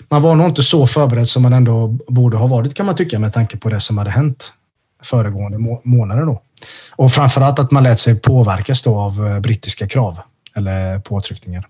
man 0.10 0.22
var 0.22 0.36
nog 0.36 0.48
inte 0.48 0.64
så 0.64 0.88
förberedd 0.88 1.28
som 1.28 1.44
man 1.44 1.54
ändå 1.54 1.88
borde 2.08 2.38
ha 2.38 2.48
varit 2.48 2.74
kan 2.74 2.86
man 2.86 2.96
tycka 2.96 3.20
med 3.20 3.34
tanke 3.34 3.58
på 3.58 3.70
det 3.70 3.80
som 3.80 3.98
hade 3.98 4.10
hänt 4.10 4.54
föregående 5.04 5.58
må 5.58 5.82
månader. 5.84 6.26
Då. 6.26 6.42
Och 6.96 7.12
framförallt 7.12 7.60
att 7.60 7.72
man 7.72 7.84
lät 7.84 8.00
sig 8.00 8.22
påverkas 8.22 8.84
då 8.84 8.96
av 8.96 9.28
eh, 9.28 9.40
brittiska 9.40 9.88
krav 9.88 10.20
eller 10.56 11.00
påtryckningar. 11.00 11.68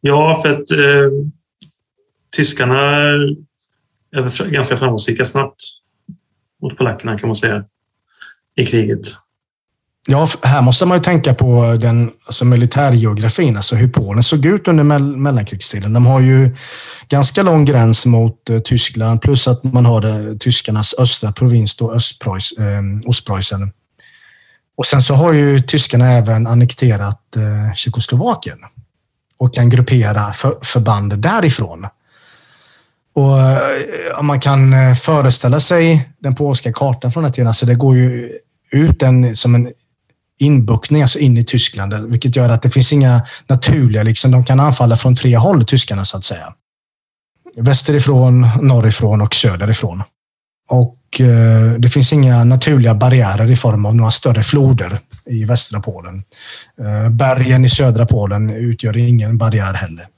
Ja, 0.00 0.38
för 0.42 0.48
att 0.48 0.70
eh, 0.70 1.10
tyskarna 2.36 3.02
ganska 4.50 4.76
framgångsrika 4.76 5.24
snabbt 5.24 5.62
mot 6.62 6.78
polackerna 6.78 7.18
kan 7.18 7.28
man 7.28 7.36
säga 7.36 7.64
i 8.56 8.66
kriget. 8.66 9.00
Ja, 10.10 10.26
här 10.42 10.62
måste 10.62 10.86
man 10.86 10.96
ju 10.96 11.02
tänka 11.02 11.34
på 11.34 11.76
den 11.80 12.10
alltså 12.26 12.44
militärgeografin, 12.44 13.56
alltså 13.56 13.76
hur 13.76 13.88
Polen 13.88 14.22
såg 14.22 14.46
ut 14.46 14.68
under 14.68 14.84
mell 14.84 15.16
mellankrigstiden. 15.16 15.92
De 15.92 16.06
har 16.06 16.20
ju 16.20 16.56
ganska 17.08 17.42
lång 17.42 17.64
gräns 17.64 18.06
mot 18.06 18.50
eh, 18.50 18.58
Tyskland 18.58 19.22
plus 19.22 19.48
att 19.48 19.64
man 19.64 19.86
har 19.86 20.00
det, 20.00 20.38
tyskarnas 20.38 20.94
östra 20.98 21.32
provins, 21.32 21.76
då 21.76 21.92
Östpreuss, 21.92 22.52
eh, 22.52 22.82
Ostpreussen. 23.06 23.72
Och 24.76 24.86
sen 24.86 25.02
så 25.02 25.14
har 25.14 25.32
ju 25.32 25.60
tyskarna 25.60 26.12
även 26.12 26.46
annekterat 26.46 27.36
eh, 27.36 27.74
Tjeckoslovakien 27.74 28.58
och 29.38 29.54
kan 29.54 29.70
gruppera 29.70 30.32
för, 30.32 30.58
förband 30.62 31.18
därifrån. 31.18 31.86
Och 33.18 33.40
eh, 33.40 34.22
man 34.22 34.40
kan 34.40 34.72
eh, 34.72 34.94
föreställa 34.94 35.60
sig 35.60 36.08
den 36.18 36.34
polska 36.34 36.72
kartan 36.72 37.12
från 37.12 37.22
den 37.22 37.32
tiden, 37.32 37.48
alltså 37.48 37.66
det 37.66 37.74
går 37.74 37.96
ju 37.96 38.32
ut 38.70 39.02
en, 39.02 39.36
som 39.36 39.54
en 39.54 39.72
inbuktning, 40.38 41.02
alltså 41.02 41.18
in 41.18 41.38
i 41.38 41.44
Tyskland, 41.44 42.10
vilket 42.10 42.36
gör 42.36 42.48
att 42.48 42.62
det 42.62 42.70
finns 42.70 42.92
inga 42.92 43.22
naturliga, 43.46 44.02
liksom, 44.02 44.30
de 44.30 44.44
kan 44.44 44.60
anfalla 44.60 44.96
från 44.96 45.14
tre 45.14 45.36
håll, 45.36 45.64
tyskarna 45.64 46.04
så 46.04 46.16
att 46.16 46.24
säga. 46.24 46.54
Västerifrån, 47.56 48.48
norrifrån 48.62 49.20
och 49.20 49.34
söderifrån. 49.34 50.02
Och 50.70 51.20
eh, 51.20 51.72
det 51.78 51.88
finns 51.88 52.12
inga 52.12 52.44
naturliga 52.44 52.94
barriärer 52.94 53.50
i 53.50 53.56
form 53.56 53.86
av 53.86 53.96
några 53.96 54.10
större 54.10 54.42
floder 54.42 54.98
i 55.26 55.44
västra 55.44 55.80
Polen. 55.80 56.22
Eh, 56.80 57.10
bergen 57.10 57.64
i 57.64 57.68
södra 57.68 58.06
Polen 58.06 58.50
utgör 58.50 58.96
ingen 58.96 59.38
barriär 59.38 59.74
heller. 59.74 60.08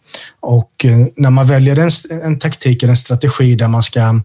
Och 0.40 0.85
eh, 0.85 1.07
när 1.16 1.31
man 1.31 1.46
väljer 1.46 1.79
en, 1.79 2.20
en 2.23 2.38
taktik 2.38 2.83
eller 2.83 2.90
en 2.90 2.96
strategi 2.96 3.55
där 3.55 3.68
man 3.68 3.83
ska 3.83 4.20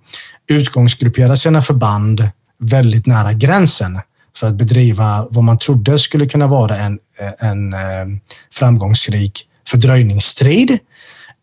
utgångsgruppera 0.48 1.36
sina 1.36 1.62
förband 1.62 2.30
väldigt 2.58 3.06
nära 3.06 3.34
gränsen 3.34 4.00
för 4.38 4.48
att 4.48 4.56
bedriva 4.56 5.28
vad 5.30 5.43
man 5.43 5.58
trodde 5.58 6.00
skulle 6.00 6.26
kunna 6.26 6.48
vara 6.48 6.78
en, 6.78 7.00
en 7.39 7.74
eh, 7.74 8.06
framgångsrik 8.54 9.48
fördröjningsstrid. 9.67 10.80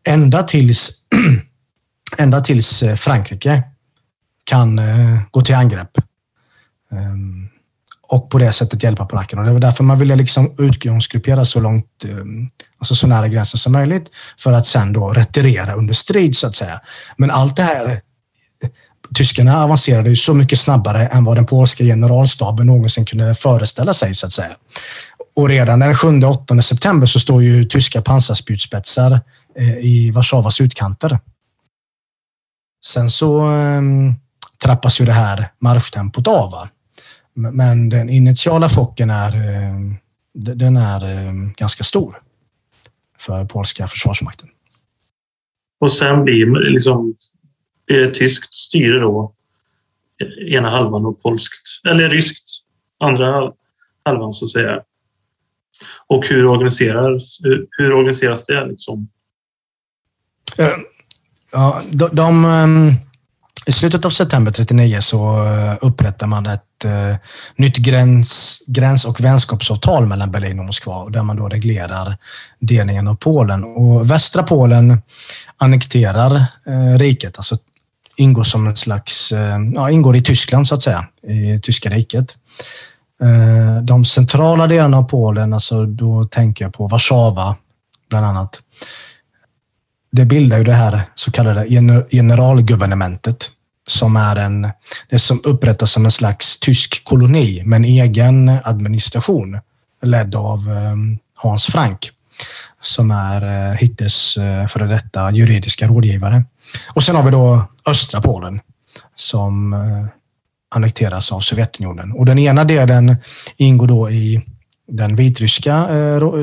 Ända 0.08 0.42
tills, 0.42 0.90
ända 2.18 2.40
tills 2.40 2.82
eh, 2.82 2.94
Frankrike 2.94 3.62
kan 4.44 4.80
gå 5.30 5.42
till 5.42 5.54
angrepp. 5.54 5.98
Ehm, 6.92 7.48
och 8.12 8.30
på 8.30 8.38
det 8.38 8.52
sättet 8.52 8.82
hjälpa 8.82 9.06
polackerna. 9.06 9.42
Det 9.42 9.52
var 9.52 9.60
därför 9.60 9.84
man 9.84 9.98
ville 9.98 10.16
liksom 10.16 10.54
utgångsgruppera 10.58 11.44
så 11.44 11.60
långt, 11.60 12.04
eh, 12.04 12.16
alltså 12.78 12.94
så 12.94 13.06
nära 13.06 13.28
gränsen 13.28 13.58
som 13.58 13.72
möjligt 13.72 14.10
för 14.38 14.52
att 14.52 14.66
sen 14.66 14.92
då 14.92 15.12
retirera 15.12 15.74
under 15.74 15.94
strid 15.94 16.36
så 16.36 16.46
att 16.46 16.54
säga. 16.54 16.80
Men 17.16 17.30
allt 17.30 17.56
det 17.56 17.62
här 17.62 17.86
eh, 17.86 18.70
tyskarna 19.14 19.64
avancerade 19.64 20.10
ju 20.10 20.16
så 20.16 20.34
mycket 20.34 20.58
snabbare 20.58 21.06
än 21.06 21.24
vad 21.24 21.36
den 21.36 21.46
polska 21.46 21.84
generalstaben 21.84 22.66
någonsin 22.66 23.04
kunde 23.04 23.34
föreställa 23.34 23.92
sig 23.92 24.14
så 24.14 24.26
att 24.26 24.32
säga. 24.32 24.56
Och 25.36 25.48
redan 25.48 25.78
den 25.78 25.92
7-8 25.92 26.60
september 26.60 27.06
så 27.06 27.20
står 27.20 27.42
ju 27.42 27.64
tyska 27.64 28.02
pansarspjutspetsar 28.02 29.20
eh, 29.58 29.76
i 29.76 30.10
Warszawas 30.10 30.60
utkanter. 30.60 31.18
Sen 32.84 33.10
så 33.10 33.50
trappas 34.62 35.00
ju 35.00 35.04
det 35.04 35.12
här 35.12 35.48
marschtempot 35.60 36.28
av. 36.28 36.68
Men 37.34 37.88
den 37.88 38.10
initiala 38.10 38.68
chocken 38.68 39.10
är, 39.10 39.58
um, 39.70 39.96
den 40.34 40.76
är 40.76 41.28
um, 41.28 41.52
ganska 41.52 41.84
stor 41.84 42.22
för 43.18 43.44
polska 43.44 43.88
försvarsmakten. 43.88 44.48
Och 45.80 45.92
sen 45.92 46.24
blir 46.24 46.70
liksom 46.70 47.14
eh, 47.90 48.10
tyskt 48.10 48.54
styre 48.54 48.98
då 48.98 49.34
ena 50.48 50.70
halvan 50.70 51.06
och 51.06 51.22
polskt, 51.22 51.86
eller 51.88 52.10
ryskt 52.10 52.64
andra 52.98 53.52
halvan 54.04 54.32
så 54.32 54.44
att 54.44 54.50
säga. 54.50 54.82
Och 56.06 56.26
hur 56.28 56.46
organiseras, 56.46 57.38
hur 57.70 57.92
organiseras 57.92 58.46
det? 58.46 58.66
Liksom? 58.66 59.08
Eh, 60.58 60.68
ja, 61.52 61.82
de, 61.90 62.08
de, 62.12 62.44
i 63.66 63.72
slutet 63.72 64.04
av 64.04 64.10
september 64.10 64.52
39 64.52 65.00
så 65.00 65.44
eh, 65.44 65.74
upprättar 65.80 66.26
man 66.26 66.46
ett 66.46 66.84
eh, 66.84 67.16
nytt 67.56 67.76
gräns, 67.76 68.62
gräns 68.66 69.04
och 69.04 69.20
vänskapsavtal 69.20 70.06
mellan 70.06 70.30
Berlin 70.30 70.58
och 70.58 70.64
Moskva 70.64 71.08
där 71.08 71.22
man 71.22 71.36
då 71.36 71.48
reglerar 71.48 72.16
delningen 72.60 73.08
av 73.08 73.14
Polen. 73.14 73.64
Och 73.64 74.10
västra 74.10 74.42
Polen 74.42 75.02
annekterar 75.56 76.34
eh, 76.66 76.98
riket, 76.98 77.36
alltså 77.36 77.56
ingår 78.16 78.44
som 78.44 78.66
en 78.66 78.76
slags, 78.76 79.32
eh, 79.32 79.58
ja, 79.74 79.90
ingår 79.90 80.16
i 80.16 80.22
Tyskland 80.22 80.66
så 80.66 80.74
att 80.74 80.82
säga, 80.82 81.06
i 81.22 81.60
tyska 81.60 81.90
riket. 81.90 82.36
Eh, 83.22 83.82
de 83.82 84.04
centrala 84.04 84.66
delarna 84.66 84.98
av 84.98 85.02
Polen, 85.02 85.52
alltså 85.52 85.86
då 85.86 86.24
tänker 86.24 86.64
jag 86.64 86.74
på 86.74 86.86
Warszawa 86.86 87.56
bland 88.10 88.26
annat. 88.26 88.60
Det 90.12 90.24
bildar 90.24 90.58
ju 90.58 90.64
det 90.64 90.74
här 90.74 91.02
så 91.14 91.30
kallade 91.30 91.66
generalguvernementet 92.10 93.50
som 93.88 94.16
är 94.16 94.36
en, 94.36 94.70
det 95.10 95.18
som 95.18 95.40
upprättas 95.44 95.92
som 95.92 96.04
en 96.04 96.10
slags 96.10 96.60
tysk 96.60 97.04
koloni 97.04 97.62
med 97.64 97.76
en 97.76 97.84
egen 97.84 98.48
administration 98.64 99.60
ledd 100.02 100.34
av 100.34 100.68
ehm, 100.70 101.18
Hans 101.36 101.66
Frank 101.66 102.10
som 102.82 103.10
är 103.10 103.70
eh, 103.70 103.76
Hitlers 103.76 104.38
eh, 104.38 104.66
före 104.66 104.86
detta 104.86 105.30
juridiska 105.30 105.86
rådgivare. 105.86 106.44
Och 106.94 107.02
sen 107.02 107.16
har 107.16 107.22
vi 107.22 107.30
då 107.30 107.64
östra 107.86 108.20
Polen 108.20 108.60
som 109.14 109.72
eh, 109.72 110.06
annekteras 110.74 111.32
av 111.32 111.40
Sovjetunionen. 111.40 112.12
Och 112.12 112.26
den 112.26 112.38
ena 112.38 112.64
delen 112.64 113.16
ingår 113.56 113.86
då 113.86 114.10
i 114.10 114.42
den 114.88 115.16
vitryska 115.16 115.88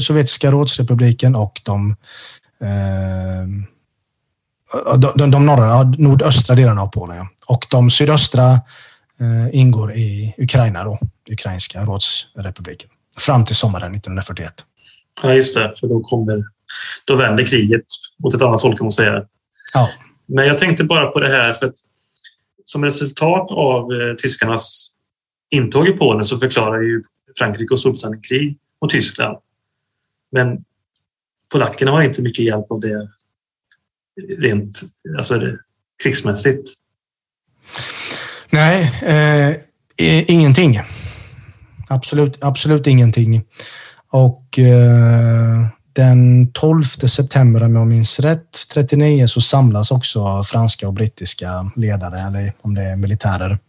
sovjetiska 0.01 0.51
rådsrepubliken 0.51 1.35
och 1.35 1.61
de, 1.63 1.95
de, 4.97 5.13
de, 5.15 5.31
de 5.31 5.45
norra, 5.45 5.83
nordöstra 5.83 6.55
delarna 6.55 6.81
av 6.81 6.87
Polen. 6.87 7.17
Ja. 7.17 7.27
Och 7.45 7.65
de 7.69 7.89
sydöstra 7.89 8.51
eh, 9.19 9.59
ingår 9.59 9.93
i 9.93 10.35
Ukraina, 10.37 10.83
då, 10.83 10.99
ukrainska 11.31 11.85
rådsrepubliken, 11.85 12.89
fram 13.19 13.45
till 13.45 13.55
sommaren 13.55 13.95
1941. 13.95 14.53
Ja, 15.23 15.33
just 15.33 15.55
det, 15.55 15.73
för 15.79 15.87
då 15.87 15.99
kommer 15.99 16.43
då 17.05 17.15
vänder 17.15 17.45
kriget 17.45 17.85
åt 18.23 18.33
ett 18.33 18.41
annat 18.41 18.61
håll 18.61 18.77
kan 18.77 18.85
man 18.85 18.91
säga. 18.91 19.25
Ja. 19.73 19.89
Men 20.25 20.47
jag 20.47 20.57
tänkte 20.57 20.83
bara 20.83 21.07
på 21.07 21.19
det 21.19 21.27
här 21.27 21.53
för 21.53 21.65
att 21.65 21.75
som 22.63 22.85
resultat 22.85 23.51
av 23.51 23.93
eh, 23.93 24.15
tyskarnas 24.15 24.91
intåg 25.49 25.87
i 25.87 25.91
Polen 25.91 26.23
så 26.23 26.37
förklarar 26.37 26.81
ju 26.81 27.01
Frankrike 27.37 27.73
och 27.73 27.79
Storbritannien 27.79 28.21
krig 28.21 28.57
mot 28.81 28.91
Tyskland. 28.91 29.37
Men 30.31 30.65
polackerna 31.51 31.91
har 31.91 32.01
inte 32.01 32.21
mycket 32.21 32.45
hjälp 32.45 32.71
av 32.71 32.79
det 32.79 33.09
rent 34.39 34.81
alltså 35.17 35.41
krigsmässigt. 36.03 36.69
Nej, 38.49 38.91
eh, 39.01 39.57
ingenting. 40.31 40.79
Absolut, 41.89 42.37
absolut 42.41 42.87
ingenting. 42.87 43.43
Och 44.11 44.59
eh, 44.59 45.67
den 45.93 46.51
12 46.51 46.83
september, 46.83 47.63
om 47.63 47.75
jag 47.75 47.87
minns 47.87 48.19
rätt, 48.19 48.67
39, 48.73 49.27
så 49.27 49.41
samlas 49.41 49.91
också 49.91 50.43
franska 50.43 50.87
och 50.87 50.93
brittiska 50.93 51.71
ledare, 51.75 52.19
eller 52.19 52.53
om 52.61 52.75
det 52.75 52.83
är 52.83 52.95
militärer, 52.95 53.59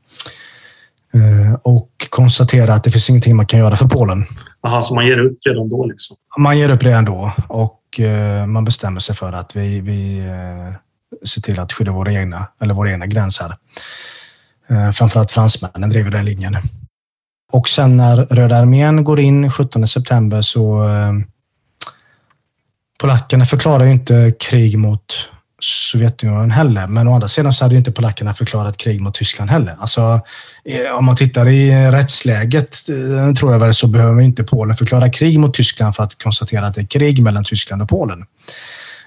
Eh, 1.14 1.54
och 1.62 1.90
konstaterar 2.10 2.72
att 2.72 2.84
det 2.84 2.90
finns 2.90 3.10
ingenting 3.10 3.36
man 3.36 3.46
kan 3.46 3.60
göra 3.60 3.76
för 3.76 3.88
Polen. 3.88 4.24
Aha, 4.62 4.82
så 4.82 4.94
man 4.94 5.06
ger 5.06 5.18
upp 5.18 5.38
redan 5.46 5.68
då? 5.68 5.86
Liksom. 5.86 6.16
Man 6.38 6.58
ger 6.58 6.70
upp 6.70 6.82
redan 6.82 7.04
då 7.04 7.32
och 7.48 8.00
eh, 8.00 8.46
man 8.46 8.64
bestämmer 8.64 9.00
sig 9.00 9.16
för 9.16 9.32
att 9.32 9.56
vi, 9.56 9.80
vi 9.80 10.18
eh, 10.18 10.74
ser 11.24 11.42
till 11.42 11.60
att 11.60 11.72
skydda 11.72 11.92
våra 11.92 12.12
egna, 12.12 12.46
eller 12.62 12.74
våra 12.74 12.90
egna 12.90 13.06
gränser. 13.06 13.56
Eh, 14.68 14.90
framförallt 14.90 15.30
fransmännen 15.30 15.90
driver 15.90 16.10
den 16.10 16.24
linjen. 16.24 16.56
Och 17.52 17.68
sen 17.68 17.96
när 17.96 18.16
Röda 18.16 18.56
armén 18.56 19.04
går 19.04 19.20
in 19.20 19.50
17 19.50 19.86
september 19.86 20.42
så 20.42 20.84
eh, 20.88 21.12
polackerna 22.98 23.44
förklarar 23.44 23.84
ju 23.84 23.90
inte 23.90 24.32
krig 24.40 24.78
mot 24.78 25.28
Sovjetunionen 25.60 26.50
heller. 26.50 26.86
Men 26.86 27.08
å 27.08 27.14
andra 27.14 27.28
sidan 27.28 27.52
så 27.52 27.64
hade 27.64 27.76
inte 27.76 27.92
polackerna 27.92 28.34
förklarat 28.34 28.76
krig 28.76 29.00
mot 29.00 29.14
Tyskland 29.14 29.50
heller. 29.50 29.76
Alltså, 29.78 30.20
eh, 30.64 30.92
om 30.98 31.04
man 31.04 31.16
tittar 31.16 31.48
i 31.48 31.90
rättsläget 31.90 32.88
eh, 32.88 33.32
tror 33.34 33.52
jag 33.52 33.58
väl 33.58 33.74
så 33.74 33.86
behöver 33.86 34.20
inte 34.20 34.44
Polen 34.44 34.76
förklara 34.76 35.08
krig 35.08 35.38
mot 35.38 35.54
Tyskland 35.54 35.96
för 35.96 36.02
att 36.02 36.22
konstatera 36.22 36.66
att 36.66 36.74
det 36.74 36.80
är 36.80 36.86
krig 36.86 37.22
mellan 37.22 37.44
Tyskland 37.44 37.82
och 37.82 37.88
Polen. 37.88 38.24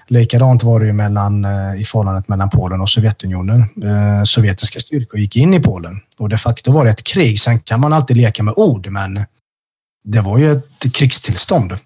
Likadant 0.08 0.62
var 0.62 0.80
det 0.80 0.86
ju 0.86 0.92
mellan, 0.92 1.44
eh, 1.44 1.80
i 1.80 1.84
förhållandet 1.84 2.28
mellan 2.28 2.50
Polen 2.50 2.80
och 2.80 2.90
Sovjetunionen. 2.90 3.64
Sovjetiska 4.26 4.80
styrkor 4.80 5.20
gick 5.20 5.36
in 5.36 5.54
i 5.54 5.60
Polen 5.60 6.00
och 6.18 6.28
de 6.28 6.38
facto 6.38 6.72
var 6.72 6.84
det 6.84 6.90
ett 6.90 7.04
krig. 7.04 7.40
Sen 7.40 7.60
kan 7.60 7.80
man 7.80 7.92
alltid 7.92 8.16
leka 8.16 8.42
med 8.42 8.54
ord, 8.56 8.86
men 8.90 9.24
det 10.04 10.20
var 10.20 10.38
ju 10.38 10.52
ett 10.52 10.94
krigstillstånd. 10.94 11.78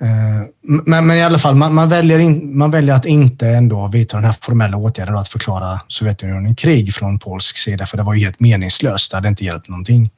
Eh, 0.00 0.46
men, 0.62 1.06
men, 1.06 1.16
i 1.16 1.22
alla 1.22 1.38
fall, 1.38 1.54
man, 1.54 1.74
man, 1.74 1.88
väljer 1.88 2.18
in, 2.18 2.58
man 2.58 2.70
väljer 2.70 2.94
att 2.94 3.06
inte 3.06 3.48
ändå 3.48 3.88
vidta 3.88 4.16
den 4.16 4.24
här 4.24 4.36
formella 4.40 4.76
åtgärden 4.76 5.16
att 5.16 5.28
förklara 5.28 5.80
Sovjetunionen 5.88 6.54
krig 6.54 6.94
från 6.94 7.18
polsk 7.18 7.56
sida, 7.56 7.86
för 7.86 7.96
det 7.96 8.02
var 8.02 8.14
ju 8.14 8.24
helt 8.24 8.40
meningslöst. 8.40 9.10
Det 9.10 9.16
hade 9.16 9.28
inte 9.28 9.44
hjälpt 9.44 9.68
någonting. 9.68 10.10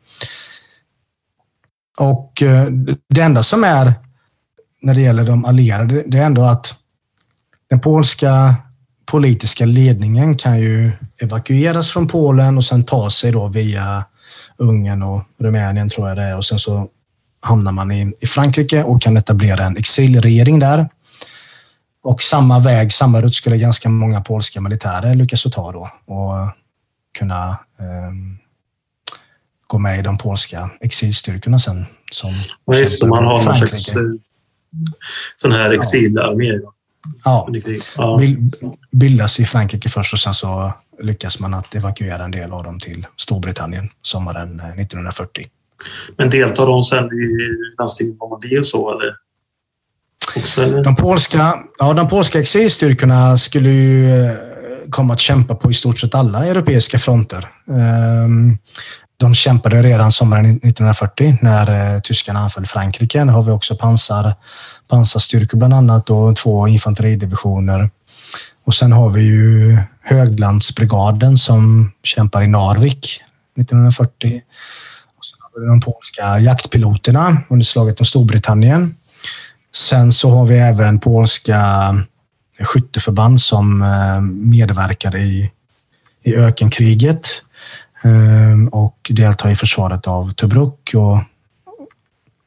Och 1.98 2.42
eh, 2.42 2.66
det 3.08 3.20
enda 3.20 3.42
som 3.42 3.64
är 3.64 3.92
när 4.82 4.94
det 4.94 5.00
gäller 5.00 5.24
de 5.24 5.44
allierade, 5.44 6.02
det 6.06 6.18
är 6.18 6.24
ändå 6.26 6.42
att 6.42 6.74
den 7.70 7.80
polska 7.80 8.54
politiska 9.06 9.66
ledningen 9.66 10.36
kan 10.36 10.60
ju 10.60 10.92
evakueras 11.18 11.90
från 11.90 12.08
Polen 12.08 12.56
och 12.56 12.64
sen 12.64 12.84
ta 12.84 13.10
sig 13.10 13.32
då 13.32 13.48
via 13.48 14.04
Ungern 14.56 15.02
och 15.02 15.22
Rumänien 15.38 15.88
tror 15.88 16.08
jag 16.08 16.16
det 16.16 16.22
är 16.22 16.36
och 16.36 16.44
sen 16.44 16.58
så 16.58 16.88
hamnar 17.42 17.72
man 17.72 17.92
i, 17.92 18.12
i 18.20 18.26
Frankrike 18.26 18.82
och 18.82 19.02
kan 19.02 19.16
etablera 19.16 19.64
en 19.64 19.76
exilregering 19.76 20.58
där. 20.58 20.88
Och 22.02 22.22
samma 22.22 22.58
väg, 22.58 22.92
samma 22.92 23.20
rutt 23.20 23.34
skulle 23.34 23.58
ganska 23.58 23.88
många 23.88 24.20
polska 24.20 24.60
militärer 24.60 25.14
lyckas 25.14 25.42
ta 25.42 25.72
då 25.72 25.90
och 26.14 26.32
kunna 27.18 27.48
eh, 27.78 28.12
gå 29.66 29.78
med 29.78 29.98
i 29.98 30.02
de 30.02 30.18
polska 30.18 30.70
exilstyrkorna 30.80 31.58
sen. 31.58 31.86
Som 32.12 32.34
ja, 32.64 32.74
just 32.74 33.00
det, 33.00 33.08
man 33.08 33.24
har 33.24 33.44
någon 33.44 33.54
slags 33.54 33.96
eh, 33.96 34.02
sån 35.36 35.52
här 35.52 35.70
exilarmé. 35.70 36.60
Ja. 37.24 37.48
ja. 37.96 38.20
Bildas 38.90 39.40
i 39.40 39.44
Frankrike 39.44 39.88
först 39.88 40.12
och 40.12 40.20
sen 40.20 40.34
så 40.34 40.72
lyckas 41.02 41.40
man 41.40 41.54
att 41.54 41.74
evakuera 41.74 42.24
en 42.24 42.30
del 42.30 42.52
av 42.52 42.64
dem 42.64 42.80
till 42.80 43.06
Storbritannien 43.16 43.90
sommaren 44.02 44.60
1940. 44.60 45.46
Men 46.16 46.30
deltar 46.30 46.66
de 46.66 46.82
sen 46.82 47.04
i 47.04 47.36
landstinget 47.78 48.18
Normandie 48.18 48.58
och 48.58 48.66
så? 48.66 48.90
Eller? 48.90 49.14
Också, 50.36 50.62
eller? 50.62 50.84
De, 50.84 50.96
polska, 50.96 51.54
ja, 51.78 51.92
de 51.92 52.08
polska 52.08 52.40
exilstyrkorna 52.40 53.36
skulle 53.36 53.70
ju 53.70 54.24
eh, 54.24 54.34
komma 54.90 55.12
att 55.12 55.20
kämpa 55.20 55.54
på 55.54 55.70
i 55.70 55.74
stort 55.74 55.98
sett 55.98 56.14
alla 56.14 56.46
europeiska 56.46 56.98
fronter. 56.98 57.48
Ehm, 57.68 58.58
de 59.16 59.34
kämpade 59.34 59.82
redan 59.82 60.12
sommaren 60.12 60.44
1940 60.44 61.38
när 61.42 61.94
eh, 61.94 62.00
tyskarna 62.00 62.38
anföll 62.38 62.66
Frankrike. 62.66 63.24
Nu 63.24 63.32
har 63.32 63.42
vi 63.42 63.50
också 63.50 63.76
pansar, 63.76 64.34
pansarstyrkor 64.88 65.58
bland 65.58 65.74
annat 65.74 66.10
och 66.10 66.36
två 66.36 66.68
infanteridivisioner. 66.68 67.90
Och 68.64 68.74
sen 68.74 68.92
har 68.92 69.10
vi 69.10 69.22
ju 69.22 69.78
Höglandsbrigaden 70.00 71.38
som 71.38 71.92
kämpar 72.02 72.42
i 72.42 72.46
Narvik 72.46 73.20
1940 73.58 74.42
de 75.54 75.80
polska 75.80 76.38
jaktpiloterna 76.38 77.42
under 77.48 77.64
slaget 77.64 78.00
om 78.00 78.06
Storbritannien. 78.06 78.94
Sen 79.74 80.12
så 80.12 80.30
har 80.30 80.46
vi 80.46 80.58
även 80.58 80.98
polska 80.98 81.60
skytteförband 82.60 83.40
som 83.40 83.82
eh, 83.82 84.20
medverkade 84.20 84.50
medverkar 84.50 85.16
i, 85.16 85.50
i 86.22 86.36
ökenkriget 86.36 87.28
eh, 88.04 88.68
och 88.72 89.10
deltar 89.14 89.50
i 89.50 89.56
försvaret 89.56 90.06
av 90.06 90.32
Tobruk 90.32 90.94
och, 90.94 91.16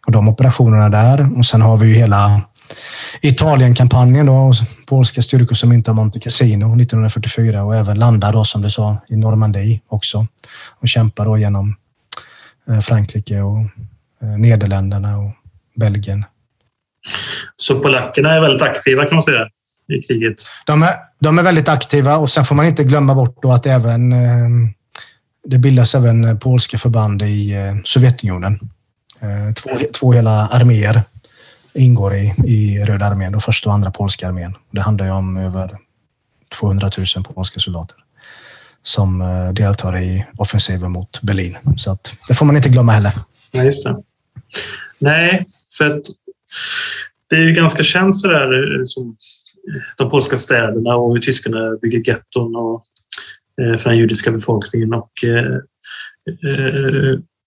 och 0.05 0.11
de 0.11 0.27
operationerna 0.27 0.89
där. 0.89 1.37
Och 1.37 1.45
sen 1.45 1.61
har 1.61 1.77
vi 1.77 1.87
ju 1.87 1.93
hela 1.93 2.41
Italienkampanjen 3.21 4.25
då, 4.25 4.53
polska 4.85 5.21
styrkor 5.21 5.55
som 5.55 5.71
inte 5.71 5.91
har 5.91 5.95
Monte 5.95 6.19
Cassino 6.19 6.65
1944 6.65 7.63
och 7.63 7.75
även 7.75 7.99
landar 7.99 8.33
då 8.33 8.45
som 8.45 8.61
du 8.61 8.69
sa 8.69 8.97
i 9.07 9.15
Normandie 9.15 9.81
också 9.87 10.27
och 10.79 10.87
kämpar 10.87 11.25
då 11.25 11.37
genom 11.37 11.75
Frankrike 12.81 13.41
och 13.41 13.59
eh, 14.21 14.37
Nederländerna 14.37 15.17
och 15.17 15.31
Belgien. 15.75 16.25
Så 17.55 17.79
polackerna 17.79 18.33
är 18.33 18.41
väldigt 18.41 18.61
aktiva 18.61 19.05
kan 19.05 19.15
man 19.15 19.23
säga 19.23 19.47
i 19.87 20.01
kriget? 20.01 20.35
De 20.65 20.83
är, 20.83 20.95
de 21.19 21.39
är 21.39 21.43
väldigt 21.43 21.69
aktiva 21.69 22.17
och 22.17 22.29
sen 22.29 22.45
får 22.45 22.55
man 22.55 22.65
inte 22.65 22.83
glömma 22.83 23.15
bort 23.15 23.41
då 23.41 23.51
att 23.51 23.65
även 23.65 24.11
eh, 24.11 24.49
det 25.47 25.57
bildas 25.57 25.95
även 25.95 26.39
polska 26.39 26.77
förband 26.77 27.21
i 27.21 27.55
Sovjetunionen. 27.83 28.59
Två, 29.63 29.69
två 29.99 30.13
hela 30.13 30.47
arméer 30.47 31.01
ingår 31.73 32.13
i, 32.15 32.33
i 32.45 32.85
Röda 32.85 33.05
armén, 33.05 33.31
då 33.31 33.39
första 33.39 33.69
och 33.69 33.75
andra 33.75 33.91
polska 33.91 34.27
armén. 34.27 34.55
Det 34.71 34.81
handlar 34.81 35.05
ju 35.05 35.11
om 35.11 35.37
över 35.37 35.77
200 36.59 36.89
000 37.15 37.25
polska 37.25 37.59
soldater 37.59 37.97
som 38.87 39.21
eh, 39.21 39.53
deltar 39.53 39.97
i 39.97 40.25
offensiven 40.37 40.91
mot 40.91 41.21
Berlin. 41.21 41.57
Så 41.77 41.91
att, 41.91 42.13
det 42.27 42.33
får 42.33 42.45
man 42.45 42.57
inte 42.57 42.69
glömma 42.69 42.91
heller. 42.91 43.11
Nej, 43.51 43.65
just 43.65 43.83
det. 43.83 44.03
Nej, 44.99 45.45
för 45.77 45.85
att 45.85 46.03
det 47.29 47.35
är 47.35 47.39
ju 47.39 47.53
ganska 47.53 47.83
känt 47.83 48.17
sådär 48.17 48.79
eh, 48.79 48.81
som 48.85 49.15
de 49.97 50.09
polska 50.09 50.37
städerna 50.37 50.95
och 50.95 51.13
hur 51.13 51.21
tyskarna 51.21 51.77
bygger 51.81 52.07
getton 52.07 52.55
och, 52.55 52.83
eh, 53.61 53.77
för 53.77 53.89
den 53.89 53.99
judiska 53.99 54.31
befolkningen. 54.31 54.93
Och, 54.93 55.11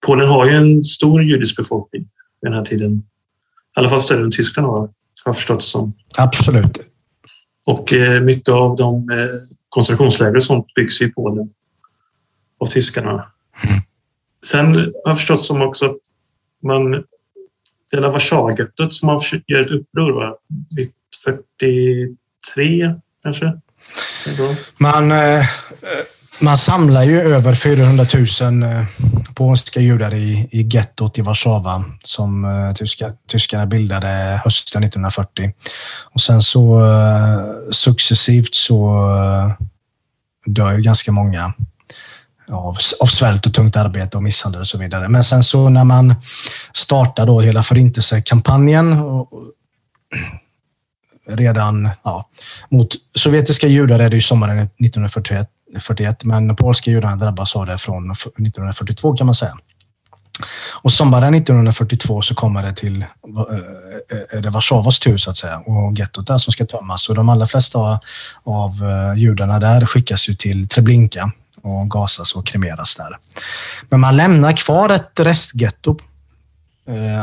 Polen 0.07 0.29
har 0.29 0.47
ju 0.47 0.53
en 0.53 0.85
stor 0.85 1.23
judisk 1.23 1.57
befolkning 1.57 2.03
vid 2.41 2.51
den 2.51 2.59
här 2.59 2.65
tiden. 2.65 2.93
I 3.77 3.81
alla 3.81 3.89
fall 3.89 4.01
större 4.01 4.25
än 4.25 4.31
Tyskland 4.31 4.69
har 4.69 4.89
jag 5.25 5.37
förstått 5.37 5.59
det 5.59 5.65
som. 5.65 5.93
Absolut. 6.19 6.79
Och 7.67 7.93
mycket 8.23 8.49
av 8.49 8.77
de 8.77 9.11
koncentrationsläger 9.69 10.37
och 10.37 10.45
sånt 10.45 10.75
byggs 10.75 11.01
i 11.01 11.09
Polen 11.09 11.51
av 12.61 12.67
tyskarna. 12.67 13.33
Mm. 13.65 13.81
Sen 14.47 14.75
har 14.75 14.93
jag 15.05 15.17
förstått 15.17 15.45
som 15.45 15.63
också 15.63 15.87
att 15.87 15.99
man 16.63 17.05
hela 17.93 18.11
Warszawagettot 18.11 18.95
som 18.95 19.07
man 19.07 19.21
gör 19.47 19.61
ett 19.61 19.71
uppror 19.71 20.13
va? 20.13 20.37
43 21.25 22.95
kanske? 23.23 23.61
Man, 24.79 25.13
eh, 25.13 25.45
man 26.41 26.59
samlar 26.59 27.03
ju 27.03 27.21
över 27.21 27.55
400 27.55 28.07
000 28.41 28.63
eh, 28.63 28.85
polska 29.35 29.81
judar 29.81 30.15
i, 30.15 30.49
i 30.51 30.63
gettot 30.63 31.19
i 31.19 31.23
Warszawa 31.23 31.85
som 32.03 32.45
eh, 32.45 32.75
tyska, 32.75 33.13
tyskarna 33.31 33.67
bildade 33.67 34.41
hösten 34.45 34.85
1940. 34.85 35.53
Och 36.05 36.21
sen 36.21 36.43
så 36.43 36.81
eh, 36.81 37.71
successivt 37.71 38.55
så 38.55 39.07
dör 40.47 40.73
ju 40.73 40.83
ganska 40.83 41.13
många 41.13 41.53
av, 42.49 42.77
av 43.01 43.07
svält 43.07 43.47
och 43.47 43.55
tungt 43.55 43.77
arbete 43.77 44.17
och 44.17 44.23
misshandel 44.23 44.61
och 44.61 44.67
så 44.67 44.79
vidare. 44.79 45.09
Men 45.09 45.25
sen 45.25 45.43
så 45.43 45.69
när 45.69 45.85
man 45.85 46.15
startar 46.73 47.27
då 47.27 47.41
hela 47.41 47.63
förintelsekampanjen 47.63 48.93
och, 48.93 49.29
redan 51.29 51.91
ja, 52.03 52.29
mot 52.71 52.89
sovjetiska 53.15 53.67
judar 53.67 53.99
är 53.99 54.09
det 54.09 54.17
ju 54.17 54.23
sommaren 54.23 54.59
1941 54.59 55.49
41, 55.81 56.25
men 56.25 56.57
polska 56.57 56.91
judarna 56.91 57.17
drabbas 57.17 57.57
av 57.57 57.67
det 57.67 57.79
från 57.79 58.11
1942 58.11 59.17
kan 59.17 59.27
man 59.27 59.35
säga. 59.35 59.59
Och 60.83 60.93
sommaren 60.93 61.35
1942 61.35 62.23
så 62.23 62.35
kommer 62.35 62.63
det 62.63 62.73
till 62.73 63.05
är 64.31 64.41
det 64.41 64.51
Warszawas 64.51 64.99
tur 64.99 65.17
så 65.17 65.31
att 65.31 65.37
säga 65.37 65.59
och 65.59 65.99
gettot 65.99 66.27
där 66.27 66.39
som 66.39 66.53
ska 66.53 66.67
tömmas 66.67 67.09
och 67.09 67.15
de 67.15 67.29
allra 67.29 67.47
flesta 67.47 68.01
av 68.45 68.71
eh, 68.83 69.19
judarna 69.19 69.59
där 69.59 69.87
skickas 69.87 70.29
ju 70.29 70.35
till 70.35 70.69
Treblinka 70.69 71.33
och 71.63 71.91
gasas 71.91 72.33
och 72.33 72.47
kremeras 72.47 72.97
där. 72.97 73.19
Men 73.89 74.01
man 74.01 74.17
lämnar 74.17 74.57
kvar 74.57 74.91
ett 74.91 75.21
restgetto. 75.21 75.97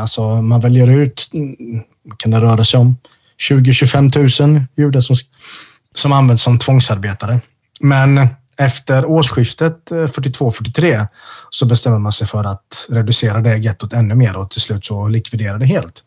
Alltså 0.00 0.42
man 0.42 0.60
väljer 0.60 0.90
ut, 0.90 1.30
mm, 1.34 1.82
kan 2.16 2.30
det 2.30 2.40
röra 2.40 2.64
sig 2.64 2.80
om, 2.80 2.96
20-25 3.50 4.42
000 4.42 4.60
judar 4.76 5.00
som, 5.00 5.16
som 5.94 6.12
används 6.12 6.42
som 6.42 6.58
tvångsarbetare. 6.58 7.40
Men 7.80 8.28
efter 8.56 9.06
årsskiftet 9.06 9.90
eh, 9.90 9.96
42-43 9.96 11.06
så 11.50 11.66
bestämmer 11.66 11.98
man 11.98 12.12
sig 12.12 12.26
för 12.26 12.44
att 12.44 12.86
reducera 12.88 13.40
det 13.40 13.56
gettot 13.56 13.92
ännu 13.92 14.14
mer 14.14 14.36
och 14.36 14.50
till 14.50 14.60
slut 14.60 14.84
så 14.84 15.08
likvidera 15.08 15.58
det 15.58 15.66
helt. 15.66 16.02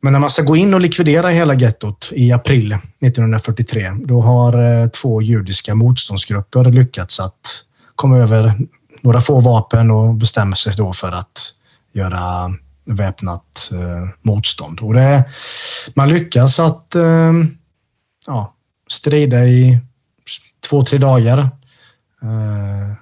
Men 0.00 0.12
när 0.12 0.20
man 0.20 0.30
ska 0.30 0.42
gå 0.42 0.56
in 0.56 0.74
och 0.74 0.80
likvidera 0.80 1.28
hela 1.28 1.54
gettot 1.54 2.08
i 2.12 2.32
april 2.32 2.72
1943, 2.72 3.92
då 4.04 4.22
har 4.22 4.82
eh, 4.82 4.88
två 4.88 5.22
judiska 5.22 5.74
motståndsgrupper 5.74 6.64
lyckats 6.64 7.20
att 7.20 7.64
komma 7.94 8.18
över 8.18 8.58
några 9.00 9.20
få 9.20 9.40
vapen 9.40 9.90
och 9.90 10.14
bestämmer 10.14 10.56
sig 10.56 10.74
då 10.76 10.92
för 10.92 11.12
att 11.12 11.54
göra 11.92 12.50
väpnat 12.84 13.70
eh, 13.72 14.08
motstånd. 14.22 14.80
Och 14.80 14.94
det, 14.94 15.24
man 15.94 16.08
lyckas 16.08 16.58
att 16.58 16.94
eh, 16.94 17.32
ja, 18.26 18.52
strida 18.88 19.44
i 19.44 19.78
två, 20.68 20.84
tre 20.84 20.98
dagar. 20.98 21.38
Eh, 22.22 22.92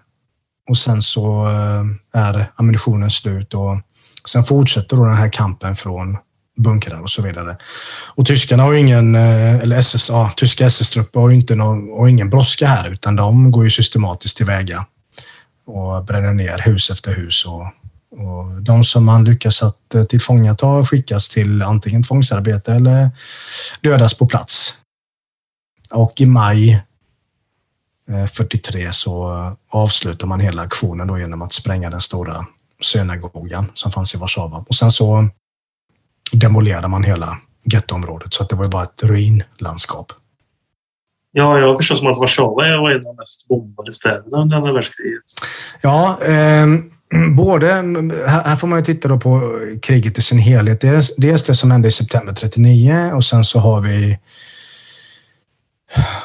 och 0.68 0.78
sen 0.78 1.02
så 1.02 1.46
eh, 1.46 2.20
är 2.22 2.52
ammunitionen 2.56 3.10
slut 3.10 3.54
och 3.54 3.80
sen 4.28 4.44
fortsätter 4.44 4.96
då 4.96 5.04
den 5.04 5.16
här 5.16 5.32
kampen 5.32 5.76
från 5.76 6.18
bunkrar 6.56 7.00
och 7.00 7.10
så 7.10 7.22
vidare. 7.22 7.56
Och 8.14 8.26
tyskarna 8.26 8.62
har 8.62 8.72
ju 8.72 8.78
ingen, 8.78 9.14
eh, 9.14 9.54
eller 9.56 9.76
SS, 9.76 10.08
ja, 10.08 10.32
tyska 10.36 10.66
SS-trupper 10.66 11.20
har 11.20 11.30
ju 11.30 11.36
inte 11.36 11.54
någon, 11.54 11.88
har 11.98 12.08
ingen 12.08 12.30
brådska 12.30 12.66
här 12.66 12.90
utan 12.90 13.16
de 13.16 13.50
går 13.50 13.64
ju 13.64 13.70
systematiskt 13.70 14.36
tillväga 14.36 14.86
och 15.66 16.04
bränner 16.04 16.32
ner 16.32 16.58
hus 16.58 16.90
efter 16.90 17.14
hus. 17.14 17.44
Och, 17.44 17.62
och 18.20 18.62
de 18.62 18.84
som 18.84 19.04
man 19.04 19.24
lyckas 19.24 19.62
att 19.62 19.94
eh, 19.94 20.04
tillfångata 20.04 20.84
skickas 20.84 21.28
till 21.28 21.62
antingen 21.62 22.02
tvångsarbete 22.02 22.74
eller 22.74 23.10
dödas 23.80 24.14
på 24.14 24.26
plats. 24.26 24.74
Och 25.90 26.20
i 26.20 26.26
maj 26.26 26.82
43 28.32 28.84
eh, 28.84 28.90
så 28.90 29.42
avslutar 29.70 30.26
man 30.26 30.40
hela 30.40 30.62
aktionen 30.62 31.06
då 31.06 31.18
genom 31.18 31.42
att 31.42 31.52
spränga 31.52 31.90
den 31.90 32.00
stora 32.00 32.46
synagogan 32.80 33.66
som 33.74 33.92
fanns 33.92 34.14
i 34.14 34.18
Warszawa. 34.18 34.64
Och 34.68 34.74
sen 34.74 34.90
så 34.90 35.28
demolerade 36.32 36.88
man 36.88 37.04
hela 37.04 37.38
gettoområdet 37.64 38.34
så 38.34 38.42
att 38.42 38.48
det 38.48 38.56
var 38.56 38.68
bara 38.68 38.82
ett 38.82 39.02
ruinlandskap. 39.02 40.12
Ja, 41.32 41.58
jag 41.58 41.76
förstår 41.76 41.94
som 41.94 42.06
att 42.06 42.18
Warszawa 42.18 42.80
var 42.80 42.90
en 42.90 42.96
av 42.96 43.02
de 43.02 43.16
mest 43.16 43.48
bombade 43.48 43.92
städerna 43.92 44.38
under 44.38 44.56
andra 44.56 44.72
världskriget. 44.72 45.22
Ja, 45.80 46.18
eh, 46.24 46.66
både... 47.36 47.66
Här 48.26 48.56
får 48.56 48.68
man 48.68 48.78
ju 48.78 48.84
titta 48.84 49.16
på 49.16 49.60
kriget 49.82 50.18
i 50.18 50.22
sin 50.22 50.38
helhet. 50.38 50.80
Dels, 50.80 51.16
dels 51.16 51.44
det 51.44 51.54
som 51.54 51.70
hände 51.70 51.88
i 51.88 51.90
september 51.90 52.32
39 52.32 53.10
och 53.14 53.24
sen 53.24 53.44
så 53.44 53.58
har 53.58 53.80
vi 53.80 54.18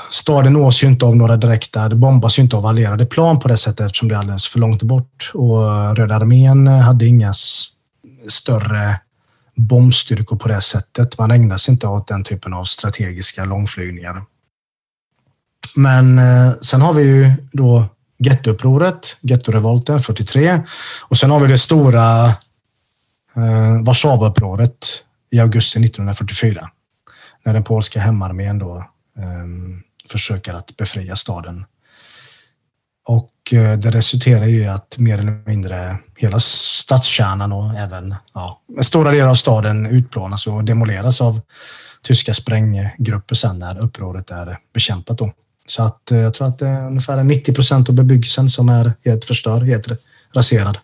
Staden 0.10 0.54
nås 0.54 0.84
ju 0.84 0.88
inte 0.88 1.06
av 1.06 1.16
några 1.16 1.38
direkta, 1.38 1.90
det 1.90 1.96
bombas 1.96 2.40
ju 2.40 2.44
inte 2.44 2.56
av 2.56 2.66
allierade 2.66 3.06
plan 3.06 3.40
på 3.40 3.48
det 3.48 3.58
sättet 3.58 3.86
eftersom 3.86 4.08
det 4.08 4.16
är 4.16 4.20
alldeles 4.20 4.48
för 4.48 4.60
långt 4.60 4.84
bort. 4.84 5.32
Och 5.34 5.64
eh, 5.64 5.94
Röda 5.94 6.16
armén 6.16 6.68
eh, 6.68 6.80
hade 6.80 7.06
inga 7.06 7.34
större 8.28 9.00
bombstyrkor 9.56 10.36
på 10.36 10.48
det 10.48 10.62
sättet. 10.62 11.18
Man 11.18 11.32
ägnar 11.32 11.58
sig 11.58 11.72
inte 11.72 11.88
åt 11.88 12.08
den 12.08 12.24
typen 12.24 12.54
av 12.54 12.64
strategiska 12.64 13.46
långflygningar. 13.46 14.24
Men 15.76 16.20
eh, 16.20 16.52
sen 16.62 16.82
har 16.82 16.94
vi 16.94 17.04
ju 17.04 17.34
då 17.52 17.86
gettoupproret, 18.18 19.18
gettorevolten 19.22 20.00
43 20.00 20.62
och 21.10 21.18
sen 21.18 21.32
har 21.32 21.40
vi 21.40 21.48
det 21.48 21.58
stora 21.58 22.26
eh, 23.36 23.84
Warszawaupproret 23.86 25.04
i 25.32 25.40
augusti 25.40 25.80
1944 25.80 26.70
när 27.44 27.54
den 27.54 27.64
polska 27.64 28.00
hemarmén 28.00 28.60
då 28.60 28.86
Ehm, 29.22 29.82
försöker 30.10 30.54
att 30.54 30.78
befria 30.78 31.16
staden. 31.16 31.66
Och 33.08 33.54
eh, 33.54 33.78
det 33.78 33.92
resulterar 33.92 34.48
i 34.48 34.68
att 34.68 34.98
mer 34.98 35.18
eller 35.18 35.44
mindre 35.46 35.98
hela 36.18 36.40
stadskärnan 36.40 37.52
och 37.52 37.74
även 37.74 38.16
ja, 38.34 38.62
stora 38.82 39.12
delar 39.12 39.28
av 39.28 39.36
staden 39.36 39.86
utplånas 39.86 40.48
och 40.48 40.64
demoleras 40.64 41.22
av 41.22 41.42
tyska 42.02 42.34
spränggrupper 42.34 43.36
sen 43.36 43.60
när 43.60 43.78
upproret 43.80 44.32
är 44.32 44.60
bekämpat. 44.74 45.18
Då. 45.18 45.32
Så 45.66 45.84
att 45.84 46.12
eh, 46.12 46.18
jag 46.18 46.34
tror 46.34 46.48
att 46.48 46.60
det 46.60 46.68
är 46.68 46.88
ungefär 46.88 47.24
90 47.24 47.54
procent 47.54 47.90
av 47.90 47.96
bebyggelsen 47.96 48.50
som 48.50 48.70
är 48.70 48.94
helt 49.06 49.26
förstörd, 49.26 49.64
helt 49.64 49.88
raserad. 50.36 50.78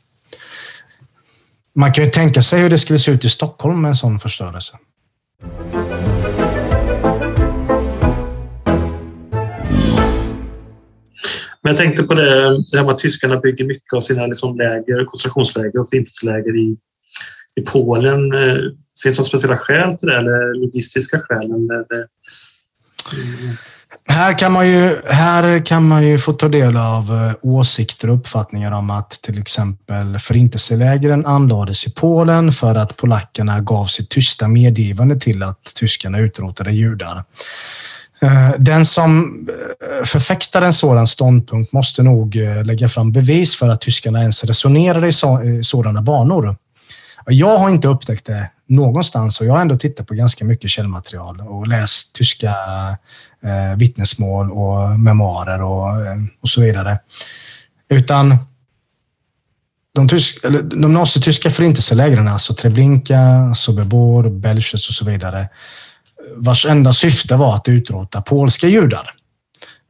Man 1.76 1.94
kan 1.94 2.04
ju 2.04 2.10
tänka 2.10 2.42
sig 2.42 2.62
hur 2.62 2.70
det 2.70 2.78
skulle 2.78 3.00
se 3.00 3.12
ut 3.12 3.26
i 3.26 3.30
Stockholm 3.30 3.82
med 3.82 3.90
en 3.90 3.96
sån 3.96 4.20
förstörelse. 4.20 4.78
Men 11.68 11.76
jag 11.76 11.78
tänkte 11.78 12.04
på 12.04 12.14
det, 12.14 12.58
det 12.72 12.78
här 12.78 12.84
med 12.84 12.94
att 12.94 13.00
tyskarna 13.00 13.38
bygger 13.38 13.66
mycket 13.66 13.94
av 13.94 14.02
sina 14.02 14.26
liksom 14.26 14.58
läger, 14.58 15.06
koncentrationsläger 15.06 15.80
och 15.80 15.90
förintelseläger 15.90 16.58
i, 16.58 16.78
i 17.60 17.62
Polen. 17.62 18.34
Eh, 18.34 18.56
finns 19.04 19.18
det 19.18 19.22
några 19.22 19.24
speciella 19.24 19.58
skäl 19.58 19.98
till 19.98 20.08
det 20.08 20.18
eller 20.18 20.60
logistiska 20.60 21.20
skäl? 21.20 21.46
Eller, 21.46 22.08
här 24.08 24.38
kan, 24.38 24.52
man 24.52 24.68
ju, 24.70 24.96
här 25.06 25.66
kan 25.66 25.88
man 25.88 26.08
ju 26.08 26.18
få 26.18 26.34
ta 26.34 26.48
del 26.48 26.78
av 26.78 27.04
eh, 27.12 27.34
åsikter 27.42 28.10
och 28.10 28.16
uppfattningar 28.16 28.72
om 28.72 28.90
att 28.90 29.10
till 29.10 29.40
exempel 29.40 30.20
förintelselägren 30.20 31.26
anlades 31.26 31.88
i 31.88 31.94
Polen 31.94 32.52
för 32.52 32.76
att 32.76 32.98
polackerna 32.98 33.60
gav 33.60 33.86
sitt 33.86 34.10
tysta 34.10 34.48
medgivande 34.48 35.20
till 35.20 35.44
att 35.44 35.64
tyskarna 35.76 36.20
utrotade 36.20 36.72
judar. 36.72 37.24
Eh, 38.22 38.52
den 38.60 38.86
som 38.86 39.26
eh, 39.50 40.06
förfäktar 40.06 40.62
en 40.62 40.74
sådan 40.74 41.08
ståndpunkt 41.08 41.72
måste 41.72 42.04
nog 42.04 42.36
eh, 42.36 42.64
lägga 42.64 42.90
fram 42.90 43.12
bevis 43.12 43.56
för 43.56 43.70
att 43.70 43.82
tyskarna 43.82 44.22
ens 44.22 44.44
resonerade 44.44 45.08
i 45.08 45.12
sådana 45.64 46.02
banor. 46.02 46.56
Jag 47.26 47.58
har 47.58 47.70
inte 47.70 47.88
upptäckt 47.88 48.26
det 48.26 48.50
någonstans 48.68 49.40
och 49.40 49.46
jag 49.46 49.54
har 49.54 49.62
ändå 49.62 49.76
tittat 49.76 50.08
på 50.08 50.14
ganska 50.14 50.46
mycket 50.46 50.70
källmaterial 50.70 51.42
och 51.42 51.68
läst 51.68 52.16
tyska 52.16 52.56
eh, 53.44 53.78
vittnesmål 53.78 54.52
och 54.52 55.00
memoarer 55.00 55.62
och, 55.62 55.88
och 56.42 56.50
så 56.50 56.62
vidare. 56.62 57.00
Utan 57.90 58.38
de, 59.96 60.08
tysk, 60.08 60.46
eller, 60.46 60.62
de 60.62 60.94
nazityska 60.94 61.50
förintelselägren, 61.50 62.28
alltså 62.28 62.54
Treblinka, 62.54 63.54
Sobibor, 63.56 64.30
Belchus 64.30 64.90
och 64.90 64.94
så 64.94 65.06
vidare, 65.06 65.50
vars 66.36 66.66
enda 66.66 66.94
syfte 66.94 67.36
var 67.36 67.56
att 67.56 67.68
utrota 67.68 68.22
polska 68.22 68.68
judar. 68.68 69.14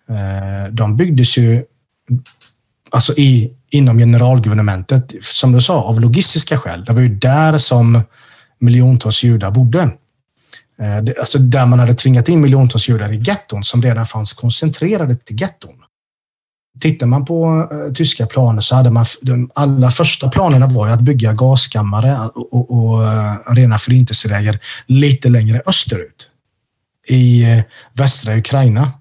Eh, 0.10 0.71
de 0.71 0.97
byggdes 0.97 1.38
ju 1.38 1.63
alltså 2.89 3.13
i, 3.13 3.54
inom 3.69 3.97
generalguvernementet, 3.97 5.15
som 5.21 5.52
du 5.52 5.62
sa, 5.62 5.84
av 5.84 6.02
logistiska 6.02 6.58
skäl. 6.58 6.86
Det 6.86 6.93
var 6.93 7.02
ju 7.02 7.15
där 7.15 7.58
som 7.58 8.02
miljontals 8.60 9.23
judar 9.23 9.52
bodde. 9.52 9.82
Eh, 10.82 11.19
alltså 11.19 11.39
där 11.39 11.65
man 11.65 11.80
hade 11.80 11.93
tvingat 11.93 12.30
in 12.30 12.41
miljontals 12.41 12.89
judar 12.89 13.12
i 13.12 13.17
getton 13.17 13.63
som 13.63 13.82
redan 13.82 14.06
fanns 14.06 14.34
koncentrerade 14.34 15.15
till 15.15 15.41
getton. 15.41 15.76
Tittar 16.80 17.06
man 17.06 17.26
på 17.26 17.67
eh, 17.71 17.93
tyska 17.93 18.26
planer 18.26 18.62
så 18.62 18.76
hade 18.76 18.91
man 18.91 19.06
de 19.21 19.52
allra 19.56 19.91
första 19.91 20.30
planerna 20.30 20.67
var 20.67 20.88
att 20.88 21.02
bygga 21.02 21.34
gaskammare 21.34 22.30
och, 22.36 22.54
och, 22.54 22.71
och 22.71 23.56
rena 23.56 23.78
förintelseläger 23.78 24.60
lite 24.86 25.30
längre 25.30 25.62
österut 25.65 26.26
i 27.07 27.43
eh, 27.43 27.63
västra 27.93 28.37
Ukraina 28.37 28.91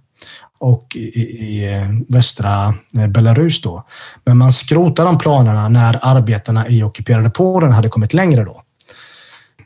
och 0.58 0.96
i, 0.96 1.20
i 1.20 1.74
eh, 1.74 1.88
västra 2.08 2.74
eh, 2.94 3.06
Belarus 3.06 3.62
då. 3.62 3.86
Men 4.24 4.36
man 4.36 4.52
skrotade 4.52 5.08
de 5.08 5.18
planerna 5.18 5.68
när 5.68 5.98
arbetarna 6.02 6.68
i 6.68 6.82
ockuperade 6.82 7.30
Polen 7.30 7.72
hade 7.72 7.88
kommit 7.88 8.14
längre 8.14 8.44
då. 8.44 8.62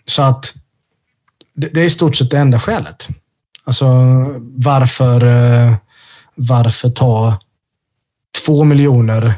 Så 0.04 0.22
att 0.22 0.54
det 1.54 1.80
är 1.80 1.84
i 1.84 1.90
stort 1.90 2.16
sett 2.16 2.30
det 2.30 2.38
enda 2.38 2.58
skälet. 2.58 3.08
Alltså 3.64 3.86
varför, 4.56 5.20
varför 6.34 6.90
ta 6.90 7.38
två 8.44 8.64
miljoner 8.64 9.34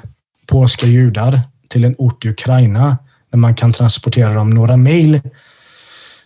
polska 0.46 0.86
judar 0.86 1.40
till 1.68 1.84
en 1.84 1.94
ort 1.98 2.24
i 2.24 2.28
Ukraina 2.28 2.98
när 3.32 3.38
man 3.38 3.54
kan 3.54 3.72
transportera 3.72 4.34
dem 4.34 4.50
några 4.50 4.76
mil, 4.76 5.20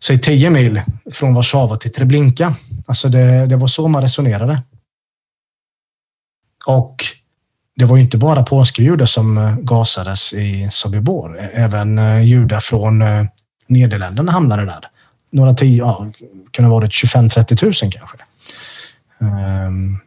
säg 0.00 0.20
tio 0.20 0.50
mil 0.50 0.82
från 1.12 1.34
Warszawa 1.34 1.76
till 1.76 1.92
Treblinka. 1.92 2.54
Alltså 2.86 3.08
det, 3.08 3.46
det 3.46 3.56
var 3.56 3.66
så 3.66 3.88
man 3.88 4.02
resonerade. 4.02 4.62
Och 6.66 7.04
det 7.76 7.84
var 7.84 7.98
inte 7.98 8.18
bara 8.18 8.42
polska 8.42 8.82
judar 8.82 9.06
som 9.06 9.38
eh, 9.38 9.56
gasades 9.56 10.34
i 10.34 10.68
Sobibor. 10.70 11.38
Även 11.52 11.98
eh, 11.98 12.20
judar 12.20 12.60
från 12.60 13.02
eh, 13.02 13.24
Nederländerna 13.66 14.32
hamnade 14.32 14.64
där. 14.64 14.90
Några 15.30 15.54
tio, 15.54 15.78
ja, 15.78 16.12
kunde 16.52 16.70
ha 16.70 16.74
varit 16.74 16.90
25-30 16.90 17.64
000 17.64 17.92
kanske. 17.92 18.18
Um, 19.18 20.00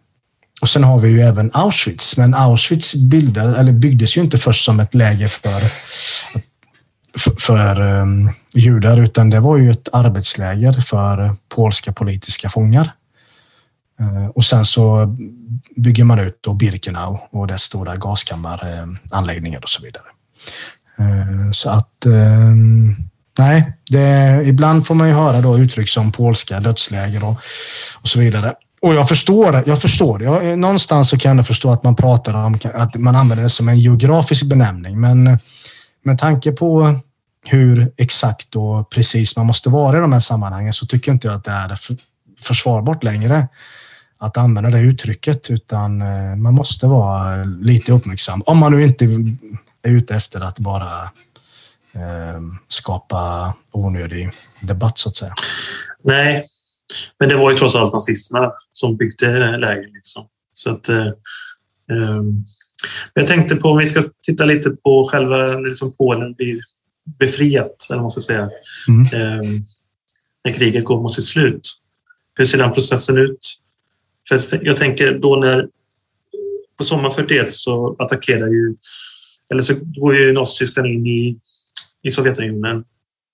och 0.62 0.70
sen 0.70 0.84
har 0.84 1.00
vi 1.00 1.10
ju 1.10 1.22
även 1.22 1.52
Auschwitz, 1.54 2.18
men 2.18 2.34
Auschwitz 2.34 2.96
bildade, 2.96 3.58
eller 3.58 3.72
byggdes 3.72 4.18
ju 4.18 4.22
inte 4.22 4.38
först 4.38 4.66
som 4.66 4.80
ett 4.80 4.96
läger 4.96 5.28
för, 5.28 5.60
för, 5.60 6.42
för 7.40 7.82
um, 7.82 8.32
judar, 8.54 9.00
utan 9.00 9.30
det 9.30 9.40
var 9.40 9.58
ju 9.58 9.72
ett 9.72 9.90
arbetsläger 9.94 10.74
för 10.74 11.36
polska 11.56 11.94
politiska 11.94 12.50
fångar. 12.50 12.92
Uh, 14.02 14.28
och 14.28 14.46
sen 14.46 14.66
så 14.66 15.16
bygger 15.76 16.04
man 16.04 16.20
ut 16.20 16.38
då 16.42 16.54
Birkenau 16.54 17.20
och 17.32 17.48
dess 17.48 17.62
stora 17.62 17.96
gaskammaranläggningar 17.96 19.60
eh, 19.60 19.64
och 19.64 19.70
så 19.70 19.82
vidare. 19.82 20.04
Eh, 21.00 21.52
så 21.52 21.70
att 21.70 22.06
ehm, 22.06 22.96
nej, 23.38 23.74
det, 23.90 24.42
ibland 24.46 24.88
får 24.88 24.96
man 24.96 25.08
ju 25.08 25.14
höra 25.14 25.42
då 25.42 25.58
uttryck 25.58 25.90
som 25.90 26.12
polska 26.12 26.60
dödsläger 26.60 27.24
och, 27.26 27.36
och 28.02 28.08
så 28.08 28.20
vidare. 28.20 28.54
Och 28.82 28.94
jag 28.94 29.08
förstår, 29.08 29.64
jag 29.66 29.82
förstår. 29.82 30.24
Jag, 30.24 30.60
någonstans 30.60 31.10
så 31.10 31.18
kan 31.18 31.38
jag 31.38 31.48
förstå 31.48 31.72
att 31.72 31.84
man 31.84 31.96
pratar 31.96 32.34
om 32.34 32.60
att 32.74 32.96
man 32.96 33.16
använder 33.16 33.44
det 33.44 33.50
som 33.50 33.70
en 33.70 33.80
geografisk 33.80 34.46
benämning, 34.46 35.00
men 35.00 35.40
med 36.04 36.18
tanke 36.18 36.52
på 36.52 37.00
hur 37.46 37.92
exakt 37.98 38.56
och 38.56 38.90
precis 38.90 39.38
man 39.38 39.46
måste 39.46 39.70
vara 39.70 39.98
i 39.98 40.02
de 40.02 40.14
här 40.14 40.20
sammanhangen 40.20 40.74
så 40.74 40.86
tycker 40.86 41.12
inte 41.12 41.28
jag 41.28 41.36
att 41.36 41.44
det 41.44 41.52
är 41.52 41.78
försvarbart 42.42 43.04
längre 43.04 43.48
att 44.18 44.38
använda 44.38 44.70
det 44.70 44.80
uttrycket, 44.80 45.50
utan 45.50 46.02
eh, 46.02 46.36
man 46.36 46.54
måste 46.54 46.88
vara 46.88 47.44
lite 47.44 47.92
uppmärksam. 47.92 48.42
Om 48.46 48.58
man 48.58 48.72
nu 48.72 48.84
inte 48.84 49.06
är 49.82 49.92
ute 49.92 50.16
efter 50.16 50.42
att 50.42 50.60
bara 50.60 51.04
eh, 51.94 52.42
skapa 52.68 53.54
onödig 53.72 54.30
debatt 54.62 54.98
så 54.98 55.10
att 55.10 55.16
säga. 55.16 55.34
Nej, 56.04 56.46
men 57.20 57.30
det 57.30 57.36
var 57.36 57.52
ju 57.52 57.58
trots 57.58 57.76
allt 57.76 57.94
nazisterna 57.94 58.52
som 58.72 58.98
byggde 58.98 59.58
lägren. 59.58 59.92
Liksom. 59.94 60.28
Så 60.54 60.72
att, 60.72 60.90
eh, 60.90 61.08
eh, 61.92 62.24
jag 63.14 63.28
tänkte 63.28 63.56
på 63.56 63.70
om 63.70 63.78
vi 63.78 63.86
ska 63.86 64.04
titta 64.28 64.46
lite 64.46 64.70
på 64.70 65.08
själva 65.12 65.60
liksom 65.60 65.94
Polen 65.98 66.34
blir 66.34 66.60
befriat, 67.20 67.88
eller 67.90 68.02
vad 68.02 68.04
man 68.04 68.10
säga, 68.10 68.50
mm. 68.88 69.02
eh, 69.02 69.50
när 70.44 70.54
kriget 70.54 70.84
går 70.84 71.02
mot 71.02 71.14
sitt 71.14 71.26
slut. 71.26 71.62
Hur 72.38 72.46
ser 72.46 72.58
den 72.58 72.72
processen 72.72 73.18
ut? 73.18 73.40
För 74.30 74.66
jag 74.66 74.78
tänker 74.78 75.20
då 75.20 75.36
när 75.36 75.68
på 76.78 76.84
sommaren 76.84 77.12
41 77.12 77.52
så 77.52 77.96
attackerar 78.00 78.48
ju 78.48 78.76
eller 79.52 79.62
så 79.62 79.74
går 79.76 80.16
ju 80.16 80.34
Nazityskland 80.34 80.88
in 80.88 81.08
i, 81.08 81.40
i 82.02 82.12
Sovjetunionen 82.12 82.84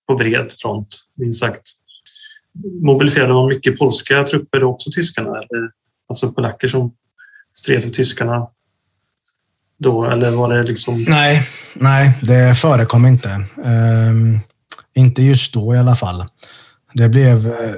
på 0.08 0.16
bred 0.16 0.52
front, 0.62 0.88
minst 1.16 1.40
sagt 1.40 1.62
mobiliserade 2.82 3.34
man 3.34 3.48
mycket 3.48 3.78
polska 3.78 4.24
trupper 4.24 4.64
och 4.64 4.72
också 4.72 4.92
tyskarna? 4.92 5.30
Eller, 5.30 5.70
alltså 6.10 6.32
polacker 6.32 6.68
som 6.68 6.96
stred 7.54 7.84
för 7.84 7.90
tyskarna 7.90 8.48
då? 9.80 10.06
Eller 10.06 10.32
var 10.32 10.54
det 10.54 10.64
liksom... 10.64 11.04
Nej, 11.08 11.48
nej 11.74 12.12
det 12.22 12.56
förekom 12.56 13.06
inte. 13.06 13.46
Um, 13.56 14.40
inte 14.96 15.22
just 15.22 15.54
då 15.54 15.76
i 15.76 15.78
alla 15.78 15.96
fall. 15.96 16.26
Det 16.94 17.10
blev, 17.10 17.48
eh, 17.48 17.76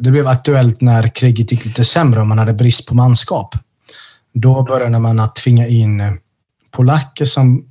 det 0.00 0.10
blev 0.10 0.26
aktuellt 0.26 0.80
när 0.80 1.08
kriget 1.08 1.52
gick 1.52 1.64
lite 1.64 1.84
sämre 1.84 2.20
och 2.20 2.26
man 2.26 2.38
hade 2.38 2.52
brist 2.52 2.88
på 2.88 2.94
manskap. 2.94 3.54
Då 4.34 4.62
började 4.62 4.98
man 4.98 5.20
att 5.20 5.36
tvinga 5.36 5.66
in 5.66 6.00
eh, 6.00 6.12
polacker 6.70 7.24
som 7.24 7.64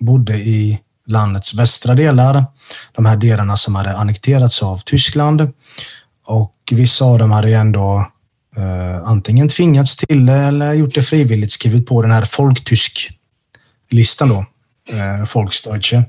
bodde 0.00 0.34
i 0.34 0.80
landets 1.06 1.54
västra 1.54 1.94
delar. 1.94 2.44
De 2.92 3.06
här 3.06 3.16
delarna 3.16 3.56
som 3.56 3.74
hade 3.74 3.96
annekterats 3.96 4.62
av 4.62 4.78
Tyskland. 4.78 5.52
Och 6.26 6.54
vissa 6.70 7.04
av 7.04 7.18
dem 7.18 7.30
hade 7.30 7.48
ju 7.48 7.54
ändå 7.54 8.06
Eh, 8.56 9.02
antingen 9.04 9.48
tvingats 9.48 9.96
till 9.96 10.26
det 10.26 10.32
eller 10.32 10.72
gjort 10.72 10.94
det 10.94 11.02
frivilligt, 11.02 11.52
skrivit 11.52 11.86
på 11.86 12.02
den 12.02 12.10
här 12.10 12.24
folktysk-listan 12.24 14.28
då, 14.28 14.46
eh, 14.96 15.34
Volksdeutsche. 15.34 16.04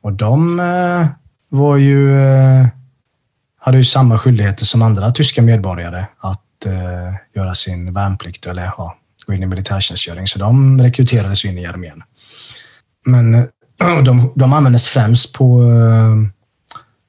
Och 0.00 0.12
de 0.12 0.60
eh, 0.60 1.06
var 1.48 1.76
ju, 1.76 2.18
eh, 2.18 2.66
hade 3.60 3.78
ju 3.78 3.84
samma 3.84 4.18
skyldigheter 4.18 4.64
som 4.64 4.82
andra 4.82 5.10
tyska 5.10 5.42
medborgare 5.42 6.06
att 6.18 6.66
eh, 6.66 7.14
göra 7.34 7.54
sin 7.54 7.92
värnplikt 7.92 8.46
eller 8.46 8.62
ja, 8.62 8.96
gå 9.26 9.34
in 9.34 9.42
i 9.42 9.46
militärtjänstgöring. 9.46 10.26
Så 10.26 10.38
de 10.38 10.82
rekryterades 10.82 11.44
in 11.44 11.58
i 11.58 11.66
armén. 11.66 12.02
Men 13.06 13.34
eh, 13.34 13.44
de, 14.04 14.32
de 14.36 14.52
användes 14.52 14.88
främst 14.88 15.34
på, 15.34 15.62
eh, 15.62 16.16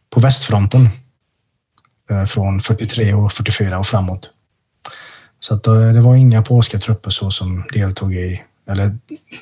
på 0.09 0.19
västfronten 0.19 0.89
eh, 2.09 2.25
från 2.25 2.59
43 2.59 3.13
och 3.13 3.31
44 3.31 3.79
och 3.79 3.85
framåt. 3.85 4.29
Så 5.39 5.53
att 5.53 5.67
eh, 5.67 5.93
det 5.93 6.01
var 6.01 6.15
inga 6.15 6.41
polska 6.41 6.79
trupper 6.79 7.09
så 7.09 7.31
som 7.31 7.63
deltog 7.73 8.15
i, 8.15 8.41
eller 8.69 8.97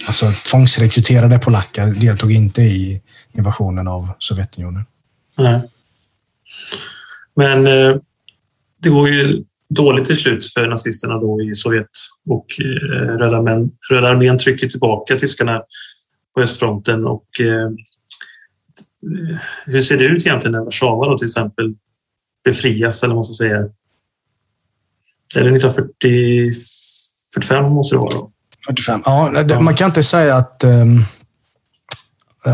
alltså 0.08 0.26
tvångsrekryterade 0.52 1.40
polacker 1.40 1.86
deltog 1.86 2.32
inte 2.32 2.62
i 2.62 3.02
invasionen 3.32 3.88
av 3.88 4.10
Sovjetunionen. 4.20 4.84
Nej. 5.38 5.62
Men 7.36 7.68
eh, 7.68 7.96
det 8.82 8.90
går 8.90 9.10
ju 9.10 9.44
dåligt 9.70 10.06
till 10.06 10.18
slut 10.18 10.46
för 10.54 10.68
nazisterna 10.68 11.18
då 11.18 11.42
i 11.42 11.56
Sovjet 11.56 11.90
och 12.30 12.46
eh, 12.60 12.66
Röda, 13.18 13.38
armén, 13.38 13.72
Röda 13.90 14.10
armén 14.10 14.38
trycker 14.38 14.68
tillbaka 14.68 15.18
tyskarna 15.18 15.64
på 16.36 16.42
östfronten. 16.42 17.06
Och, 17.06 17.28
eh, 17.40 17.70
hur 19.66 19.82
ser 19.82 19.98
det 19.98 20.06
ut 20.06 20.26
egentligen 20.26 20.52
när 20.52 20.64
Warszawa 20.64 21.06
då 21.06 21.18
till 21.18 21.26
exempel 21.26 21.76
befrias, 22.44 23.04
eller 23.04 23.14
vad 23.14 23.18
man 23.18 23.24
ska 23.24 23.44
säga? 23.44 23.70
Är 25.36 25.44
det 25.44 25.56
1945 25.56 27.74
måste 27.74 27.96
det 27.96 28.00
vara? 28.00 28.14
Då? 28.14 28.32
45, 28.68 29.02
ja. 29.06 29.44
Det, 29.44 29.60
man 29.60 29.76
kan 29.76 29.90
inte 29.90 30.04
säga 30.04 30.36
att 30.36 30.64
um, 30.64 31.06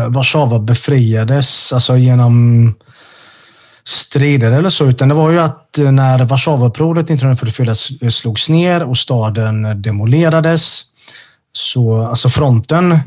Warszawa 0.08 0.58
befriades 0.58 1.72
alltså 1.72 1.96
genom 1.96 2.74
strider 3.84 4.52
eller 4.52 4.68
så, 4.68 4.86
utan 4.86 5.08
det 5.08 5.14
var 5.14 5.30
ju 5.30 5.38
att 5.38 5.78
när 5.78 6.24
Warszawaupproret 6.24 7.10
1944 7.10 7.74
slogs 8.10 8.48
ner 8.48 8.84
och 8.84 8.96
staden 8.96 9.82
demolerades 9.82 10.82
så 11.52 12.02
alltså 12.02 12.28
fronten 12.28 12.98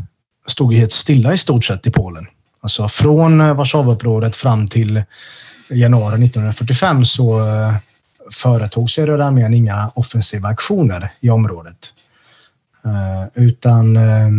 stod 0.47 0.73
helt 0.73 0.91
stilla 0.91 1.33
i 1.33 1.37
stort 1.37 1.65
sett 1.65 1.87
i 1.87 1.91
Polen. 1.91 2.27
Alltså 2.61 2.87
från 2.87 3.55
Warszawaupproret 3.55 4.35
fram 4.35 4.67
till 4.67 5.03
januari 5.69 6.13
1945 6.13 7.05
så 7.05 7.39
eh, 7.39 7.73
företog 8.33 8.89
sig 8.89 9.05
Röda 9.05 9.25
armén 9.25 9.53
inga 9.53 9.91
offensiva 9.95 10.49
aktioner 10.49 11.11
i 11.19 11.29
området. 11.29 11.93
Eh, 12.85 13.43
utan 13.43 13.97
eh, 13.97 14.29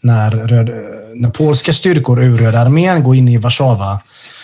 när, 0.00 0.30
röd, 0.30 0.70
när 1.14 1.30
polska 1.30 1.72
styrkor 1.72 2.22
ur 2.22 2.36
Röda 2.36 2.60
armén 2.60 3.02
går 3.02 3.16
in 3.16 3.28
i 3.28 3.36
Warszawa 3.36 4.00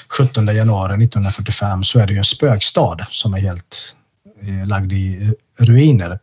17 0.08 0.46
januari 0.46 1.04
1945 1.04 1.84
så 1.84 1.98
är 1.98 2.06
det 2.06 2.12
ju 2.12 2.18
en 2.18 2.24
spökstad 2.24 3.06
som 3.10 3.34
är 3.34 3.38
helt 3.38 3.94
eh, 4.42 4.66
lagd 4.66 4.92
i 4.92 5.22
eh, 5.22 5.64
ruiner. 5.64 6.18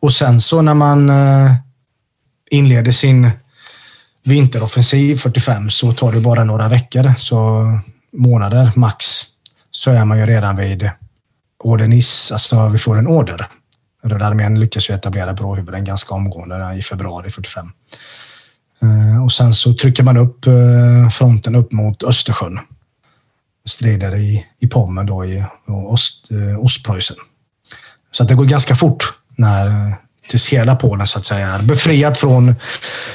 Och 0.00 0.12
sen 0.12 0.40
så 0.40 0.62
när 0.62 0.74
man 0.74 1.10
eh, 1.10 1.52
inleder 2.50 2.92
sin 2.92 3.30
vinteroffensiv 4.24 5.16
45 5.16 5.70
så 5.70 5.92
tar 5.92 6.12
det 6.12 6.20
bara 6.20 6.44
några 6.44 6.68
veckor, 6.68 7.12
så 7.18 7.64
månader 8.12 8.72
max, 8.76 9.22
så 9.70 9.90
är 9.90 10.04
man 10.04 10.18
ju 10.18 10.26
redan 10.26 10.56
vid 10.56 10.90
ordernis, 11.60 12.32
alltså 12.32 12.68
vi 12.68 12.78
får 12.78 12.98
en 12.98 13.06
order. 13.06 13.48
Röda 14.02 14.26
armén 14.26 14.60
lyckas 14.60 14.90
ju 14.90 14.94
etablera 14.94 15.32
Bråhuvuden 15.32 15.84
ganska 15.84 16.14
omgående 16.14 16.74
i 16.78 16.82
februari 16.82 17.30
45. 17.30 17.66
Eh, 18.82 19.24
och 19.24 19.32
sen 19.32 19.54
så 19.54 19.74
trycker 19.74 20.02
man 20.02 20.16
upp 20.16 20.46
eh, 20.46 21.08
fronten 21.10 21.54
upp 21.54 21.72
mot 21.72 22.02
Östersjön. 22.02 22.58
Strider 23.64 24.16
i, 24.16 24.46
i 24.58 24.66
Pommern 24.66 25.06
då 25.06 25.24
i 25.24 25.44
Ost, 25.66 26.30
eh, 26.30 26.64
Ostpreussen. 26.64 27.16
Så 28.10 28.22
att 28.22 28.28
det 28.28 28.34
går 28.34 28.44
ganska 28.44 28.74
fort 28.74 29.14
när 29.36 29.94
tills 30.28 30.48
hela 30.48 30.76
Polen 30.76 31.06
så 31.06 31.18
att 31.18 31.24
säga 31.24 31.48
är 31.48 31.62
befriat 31.62 32.18
från, 32.18 32.54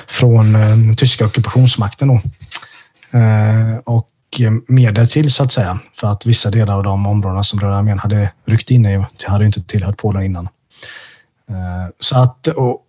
från 0.08 0.56
tyska 0.98 1.26
ockupationsmakten. 1.26 2.08
Då. 2.08 2.22
Och 3.84 4.10
Eh, 4.40 4.52
medel 4.68 5.08
till 5.08 5.32
så 5.32 5.44
att 5.44 5.52
säga, 5.52 5.80
för 5.94 6.08
att 6.08 6.26
vissa 6.26 6.52
delar 6.52 6.74
av 6.74 6.84
de 6.84 7.06
områdena 7.06 7.44
som 7.44 7.60
Röda 7.60 7.76
armén 7.76 8.00
hade 8.00 8.32
ryckt 8.46 8.72
in 8.72 8.86
i 8.86 9.06
hade 9.26 9.46
inte 9.46 9.64
tillhört 9.64 9.98
Polen 9.98 10.24
innan. 10.24 10.50
Eh, 11.50 11.88
så 12.00 12.18
att, 12.18 12.48
och, 12.48 12.82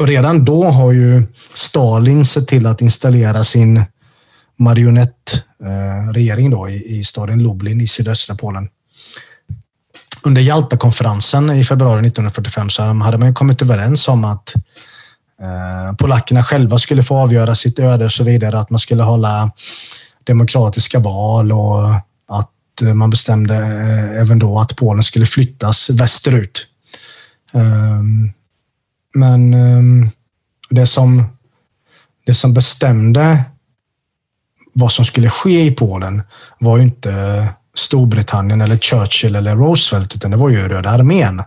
och 0.00 0.06
redan 0.06 0.44
då 0.44 0.64
har 0.64 0.92
ju 0.92 1.22
Stalin 1.54 2.24
sett 2.24 2.48
till 2.48 2.66
att 2.66 2.80
installera 2.80 3.44
sin 3.44 3.82
marionettregering 4.58 6.46
eh, 6.46 6.52
då 6.58 6.68
i, 6.68 6.98
i 6.98 7.04
staden 7.04 7.42
Lublin 7.42 7.80
i 7.80 7.86
sydöstra 7.86 8.36
Polen 8.36 8.68
under 10.24 10.42
Jalta-konferensen 10.42 11.50
i 11.50 11.64
februari 11.64 12.06
1945 12.06 12.70
så 12.70 12.82
hade 12.82 13.18
man 13.18 13.34
kommit 13.34 13.62
överens 13.62 14.08
om 14.08 14.24
att 14.24 14.54
polackerna 15.98 16.42
själva 16.42 16.78
skulle 16.78 17.02
få 17.02 17.16
avgöra 17.16 17.54
sitt 17.54 17.78
öde 17.78 18.04
och 18.04 18.12
så 18.12 18.24
vidare. 18.24 18.60
Att 18.60 18.70
man 18.70 18.78
skulle 18.78 19.02
hålla 19.02 19.52
demokratiska 20.28 20.98
val 20.98 21.52
och 21.52 21.88
att 22.28 22.94
man 22.94 23.10
bestämde 23.10 23.56
eh, 23.56 24.20
även 24.20 24.38
då 24.38 24.58
att 24.58 24.76
Polen 24.76 25.02
skulle 25.02 25.26
flyttas 25.26 25.90
västerut. 25.90 26.68
Ehm, 27.54 28.32
men 29.14 29.54
ehm, 29.54 30.10
det 30.70 30.86
som, 30.86 31.24
det 32.26 32.34
som 32.34 32.54
bestämde 32.54 33.44
vad 34.72 34.92
som 34.92 35.04
skulle 35.04 35.28
ske 35.30 35.64
i 35.64 35.70
Polen 35.70 36.22
var 36.58 36.76
ju 36.76 36.82
inte 36.82 37.48
Storbritannien 37.74 38.60
eller 38.60 38.76
Churchill 38.76 39.36
eller 39.36 39.56
Roosevelt, 39.56 40.14
utan 40.14 40.30
det 40.30 40.36
var 40.36 40.48
ju 40.48 40.68
Röda 40.68 40.90
armén. 40.90 41.42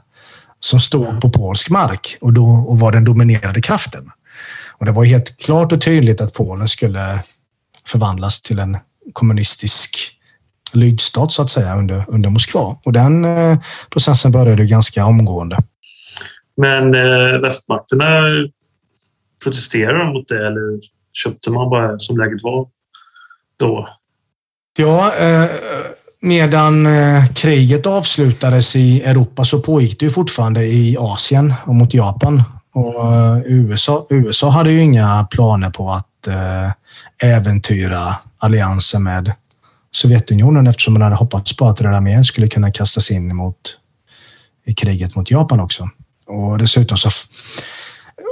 som 0.59 0.79
stod 0.79 1.21
på 1.21 1.29
polsk 1.29 1.69
mark 1.69 2.17
och, 2.21 2.33
då, 2.33 2.45
och 2.45 2.79
var 2.79 2.91
den 2.91 3.03
dominerande 3.03 3.61
kraften. 3.61 4.11
Och 4.77 4.85
det 4.85 4.91
var 4.91 5.03
helt 5.03 5.37
klart 5.37 5.71
och 5.71 5.81
tydligt 5.81 6.21
att 6.21 6.33
Polen 6.33 6.67
skulle 6.67 7.23
förvandlas 7.87 8.41
till 8.41 8.59
en 8.59 8.77
kommunistisk 9.13 10.17
lydstat 10.73 11.31
så 11.31 11.41
att 11.41 11.49
säga 11.49 11.77
under, 11.77 12.05
under 12.07 12.29
Moskva. 12.29 12.77
Och 12.85 12.93
den 12.93 13.25
eh, 13.25 13.59
processen 13.89 14.31
började 14.31 14.65
ganska 14.65 15.05
omgående. 15.05 15.57
Men 16.57 16.95
eh, 16.95 17.39
västmakterna 17.39 18.05
protesterade 19.43 20.13
mot 20.13 20.27
det 20.27 20.47
eller 20.47 20.79
köpte 21.13 21.51
man 21.51 21.69
bara 21.69 21.99
som 21.99 22.17
läget 22.17 22.43
var 22.43 22.67
då? 23.57 23.87
Ja, 24.77 25.15
eh, 25.15 25.49
medan 26.21 26.85
eh, 26.85 27.25
kriget 27.35 27.85
avslutades 27.85 28.75
i 28.75 29.01
Europa 29.01 29.45
så 29.45 29.59
pågick 29.59 29.99
det 29.99 30.05
ju 30.05 30.09
fortfarande 30.09 30.65
i 30.65 30.97
Asien 30.99 31.53
och 31.65 31.75
mot 31.75 31.93
Japan. 31.93 32.43
Och 32.73 33.15
eh, 33.15 33.41
USA, 33.45 34.07
USA 34.09 34.49
hade 34.49 34.71
ju 34.71 34.81
inga 34.81 35.27
planer 35.31 35.69
på 35.69 35.91
att 35.91 36.07
Eh, 36.27 36.71
äventyra 37.29 38.15
alliansen 38.37 39.03
med 39.03 39.33
Sovjetunionen 39.91 40.67
eftersom 40.67 40.93
man 40.93 41.01
hade 41.01 41.15
hoppats 41.15 41.57
på 41.57 41.67
att 41.67 41.81
Röda 41.81 41.97
armén 41.97 42.23
skulle 42.23 42.47
kunna 42.47 42.71
kastas 42.71 43.11
in 43.11 43.35
mot, 43.35 43.77
i 44.65 44.73
kriget 44.73 45.15
mot 45.15 45.31
Japan 45.31 45.59
också. 45.59 45.89
Och 46.27 46.57
dessutom 46.57 46.97
så 46.97 47.09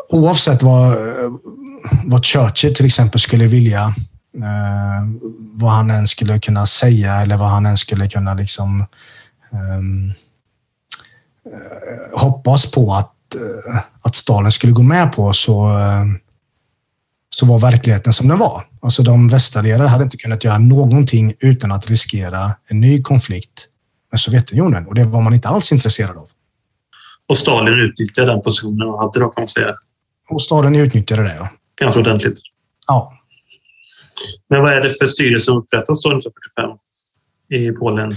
oavsett 0.09 0.63
vad, 0.63 0.97
vad 2.03 2.25
Churchill 2.25 2.75
till 2.75 2.85
exempel 2.85 3.19
skulle 3.19 3.47
vilja 3.47 3.93
eh, 4.37 5.03
vad 5.53 5.71
han 5.71 5.91
än 5.91 6.07
skulle 6.07 6.39
kunna 6.39 6.65
säga 6.65 7.15
eller 7.15 7.37
vad 7.37 7.49
han 7.49 7.65
än 7.65 7.77
skulle 7.77 8.09
kunna 8.09 8.33
liksom 8.33 8.85
ehm, 9.51 10.13
eh, 11.45 12.19
hoppas 12.19 12.71
på 12.71 12.93
att, 12.93 13.35
eh, 13.35 13.81
att 14.01 14.15
Stalin 14.15 14.51
skulle 14.51 14.73
gå 14.73 14.83
med 14.83 15.11
på 15.13 15.33
så, 15.33 15.79
eh, 15.79 16.05
så 17.29 17.45
var 17.45 17.59
verkligheten 17.59 18.13
som 18.13 18.27
den 18.27 18.39
var. 18.39 18.65
Alltså 18.81 19.03
de 19.03 19.27
västallierade 19.27 19.89
hade 19.89 20.03
inte 20.03 20.17
kunnat 20.17 20.43
göra 20.43 20.57
någonting 20.57 21.33
utan 21.39 21.71
att 21.71 21.87
riskera 21.87 22.51
en 22.67 22.79
ny 22.79 23.01
konflikt 23.01 23.67
med 24.11 24.19
Sovjetunionen 24.19 24.87
och 24.87 24.95
det 24.95 25.03
var 25.03 25.21
man 25.21 25.33
inte 25.33 25.47
alls 25.47 25.71
intresserad 25.71 26.17
av. 26.17 26.29
Och 27.27 27.37
Stalin 27.37 27.73
utnyttjade 27.73 28.31
den 28.31 28.41
positionen 28.41 28.87
han 28.87 28.99
hade 28.99 29.19
då 29.19 29.29
kan 29.29 29.41
man 29.41 29.47
säga. 29.47 29.75
Och 30.29 30.41
Stalin 30.41 30.75
utnyttjade 30.75 31.23
det, 31.23 31.35
ja. 31.35 31.49
Ganska 31.79 31.99
ordentligt. 31.99 32.39
Ja. 32.87 33.13
Men 34.49 34.61
vad 34.61 34.73
är 34.73 34.81
det 34.81 34.89
för 34.99 35.07
styre 35.07 35.39
som 35.39 35.57
upprättas 35.57 36.01
då 36.01 36.09
1945 36.17 36.69
i 37.49 37.71
Polen? 37.71 38.15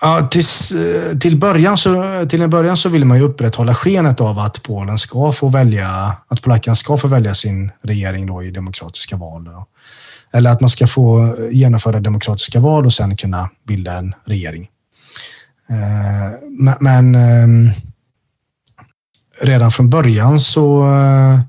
Ja, 0.00 0.28
tills, 0.30 0.74
eh, 0.74 1.18
till, 1.18 1.38
början 1.38 1.76
så, 1.76 2.26
till 2.28 2.42
en 2.42 2.50
början 2.50 2.76
så 2.76 2.88
vill 2.88 3.04
man 3.04 3.18
ju 3.18 3.24
upprätthålla 3.24 3.74
skenet 3.74 4.20
av 4.20 4.38
att 4.38 4.62
Polen 4.62 4.98
ska 4.98 5.32
få 5.32 5.48
välja, 5.48 6.16
att 6.28 6.42
polackerna 6.42 6.74
ska 6.74 6.96
få 6.96 7.08
välja 7.08 7.34
sin 7.34 7.72
regering 7.82 8.26
då 8.26 8.42
i 8.42 8.50
demokratiska 8.50 9.16
val. 9.16 9.44
Då. 9.44 9.66
Eller 10.32 10.50
att 10.50 10.60
man 10.60 10.70
ska 10.70 10.86
få 10.86 11.36
genomföra 11.50 12.00
demokratiska 12.00 12.60
val 12.60 12.86
och 12.86 12.92
sen 12.92 13.16
kunna 13.16 13.50
bilda 13.66 13.98
en 13.98 14.14
regering. 14.24 14.68
Eh, 15.70 16.76
men 16.80 17.14
ehm, 17.14 17.70
redan 19.40 19.70
från 19.70 19.90
början 19.90 20.40
så 20.40 20.82
eh, 20.82 21.40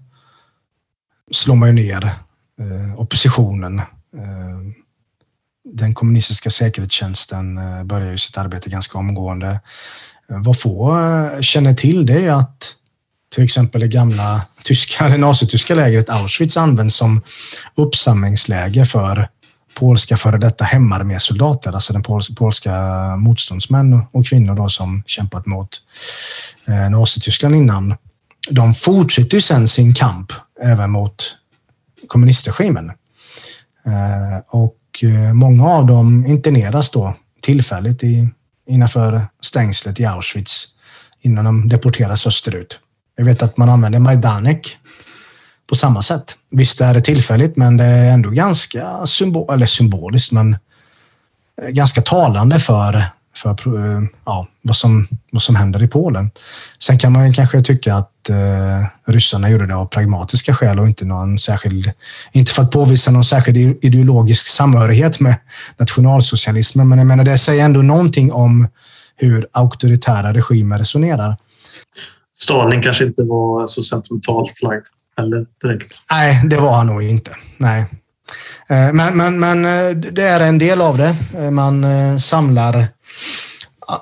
slår 1.31 1.55
man 1.55 1.69
ju 1.69 1.73
ner 1.75 2.11
oppositionen 2.97 3.81
ehm, 4.17 4.73
den 5.73 5.93
kommunistiska 5.93 6.49
säkerhetstjänsten 6.49 7.57
eh, 7.57 7.83
börjar 7.83 8.11
ju 8.11 8.17
sitt 8.17 8.37
arbete 8.37 8.69
ganska 8.69 8.97
omgående. 8.97 9.59
Eh, 10.29 10.37
vad 10.39 10.59
få 10.59 10.99
eh, 10.99 11.41
känner 11.41 11.73
till 11.73 12.05
det 12.05 12.25
är 12.25 12.31
att 12.31 12.75
till 13.35 13.43
exempel 13.43 13.81
det 13.81 13.87
gamla 13.87 14.41
tyska, 14.63 15.07
det 15.09 15.17
nazityska 15.17 15.75
lägret 15.75 16.09
Auschwitz 16.09 16.57
används 16.57 16.95
som 16.95 17.21
uppsamlingsläge 17.75 18.85
för 18.85 19.29
polska 19.79 20.17
före 20.17 20.37
detta 20.37 20.63
hemarmésoldater, 20.65 21.73
alltså 21.73 21.93
den 21.93 22.03
polska 22.35 22.71
motståndsmän 23.17 24.01
och 24.11 24.25
kvinnor 24.25 24.55
då 24.55 24.69
som 24.69 25.03
kämpat 25.05 25.45
mot 25.45 25.69
Nazityskland 26.91 27.55
innan. 27.55 27.95
De 28.49 28.73
fortsätter 28.73 29.37
ju 29.37 29.41
sen 29.41 29.67
sin 29.67 29.93
kamp 29.93 30.31
även 30.61 30.91
mot 30.91 31.37
kommunistregimen. 32.07 32.91
Och 34.47 34.75
och 34.91 35.03
eh, 35.03 35.33
många 35.33 35.67
av 35.67 35.85
dem 35.85 36.25
interneras 36.25 36.89
då 36.89 37.15
tillfälligt 37.41 38.03
i, 38.03 38.29
innanför 38.69 39.21
stängslet 39.41 39.99
i 39.99 40.05
Auschwitz 40.05 40.67
innan 41.21 41.45
de 41.45 41.69
deporteras 41.69 42.27
österut. 42.27 42.79
Jag 43.17 43.25
vet 43.25 43.43
att 43.43 43.57
man 43.57 43.69
använder 43.69 43.99
Majdanek 43.99 44.77
på 45.69 45.75
samma 45.75 46.01
sätt. 46.01 46.35
Visst 46.51 46.81
är 46.81 46.93
det 46.93 47.01
tillfälligt, 47.01 47.57
men 47.57 47.77
det 47.77 47.85
är 47.85 48.11
ändå 48.11 48.29
ganska 48.29 49.05
symbol, 49.05 49.53
eller 49.53 49.65
symboliskt, 49.65 50.31
men 50.31 50.55
eh, 51.61 51.69
ganska 51.69 52.01
talande 52.01 52.59
för 52.59 53.03
för 53.35 53.55
ja, 54.25 54.47
vad, 54.61 54.75
som, 54.75 55.07
vad 55.31 55.41
som 55.41 55.55
händer 55.55 55.83
i 55.83 55.87
Polen. 55.87 56.31
Sen 56.79 56.97
kan 56.97 57.11
man 57.11 57.33
kanske 57.33 57.61
tycka 57.61 57.95
att 57.95 58.29
eh, 58.29 59.13
ryssarna 59.13 59.49
gjorde 59.49 59.67
det 59.67 59.75
av 59.75 59.85
pragmatiska 59.85 60.53
skäl 60.53 60.79
och 60.79 60.87
inte 60.87 61.05
någon 61.05 61.37
särskild, 61.37 61.91
inte 62.31 62.51
för 62.51 62.63
att 62.63 62.71
påvisa 62.71 63.11
någon 63.11 63.23
särskild 63.23 63.57
ideologisk 63.85 64.47
samhörighet 64.47 65.19
med 65.19 65.35
nationalsocialismen. 65.77 66.89
Men 66.89 66.97
jag 66.97 67.07
menar, 67.07 67.23
det 67.23 67.37
säger 67.37 67.65
ändå 67.65 67.81
någonting 67.81 68.31
om 68.31 68.67
hur 69.15 69.47
auktoritära 69.51 70.33
regimer 70.33 70.79
resonerar. 70.79 71.37
Stalin 72.37 72.81
kanske 72.81 73.05
inte 73.05 73.21
var 73.23 73.67
så 73.67 73.81
sentimentalt 73.81 74.61
lagd 74.63 74.85
eller 75.17 75.45
direkt. 75.61 76.01
Nej, 76.11 76.41
det 76.45 76.57
var 76.57 76.73
han 76.73 76.87
nog 76.87 77.03
inte. 77.03 77.35
Nej. 77.57 77.85
Eh, 78.69 78.93
men, 78.93 79.17
men, 79.17 79.39
men 79.39 79.65
eh, 79.65 79.95
det 79.95 80.23
är 80.23 80.39
en 80.39 80.57
del 80.57 80.81
av 80.81 80.97
det. 80.97 81.15
Eh, 81.37 81.51
man 81.51 81.85
samlar 82.19 82.87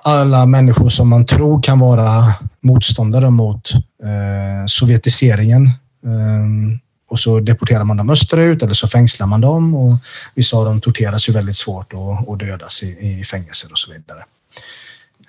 alla 0.03 0.45
människor 0.45 0.89
som 0.89 1.09
man 1.09 1.25
tror 1.25 1.63
kan 1.63 1.79
vara 1.79 2.33
motståndare 2.61 3.29
mot 3.29 3.73
eh, 4.03 4.65
sovjetiseringen. 4.65 5.65
Eh, 6.05 6.79
och 7.09 7.19
så 7.19 7.39
deporterar 7.39 7.83
man 7.83 7.97
dem 7.97 8.09
österut 8.09 8.63
eller 8.63 8.73
så 8.73 8.87
fängslar 8.87 9.27
man 9.27 9.41
dem 9.41 9.75
och 9.75 9.97
vissa 10.35 10.57
av 10.57 10.65
dem 10.65 10.81
torteras 10.81 11.29
ju 11.29 11.33
väldigt 11.33 11.55
svårt 11.55 11.93
och, 11.93 12.29
och 12.29 12.37
dödas 12.37 12.83
i, 12.83 13.19
i 13.19 13.23
fängelser 13.23 13.71
och 13.71 13.79
så 13.79 13.91
vidare. 13.91 14.23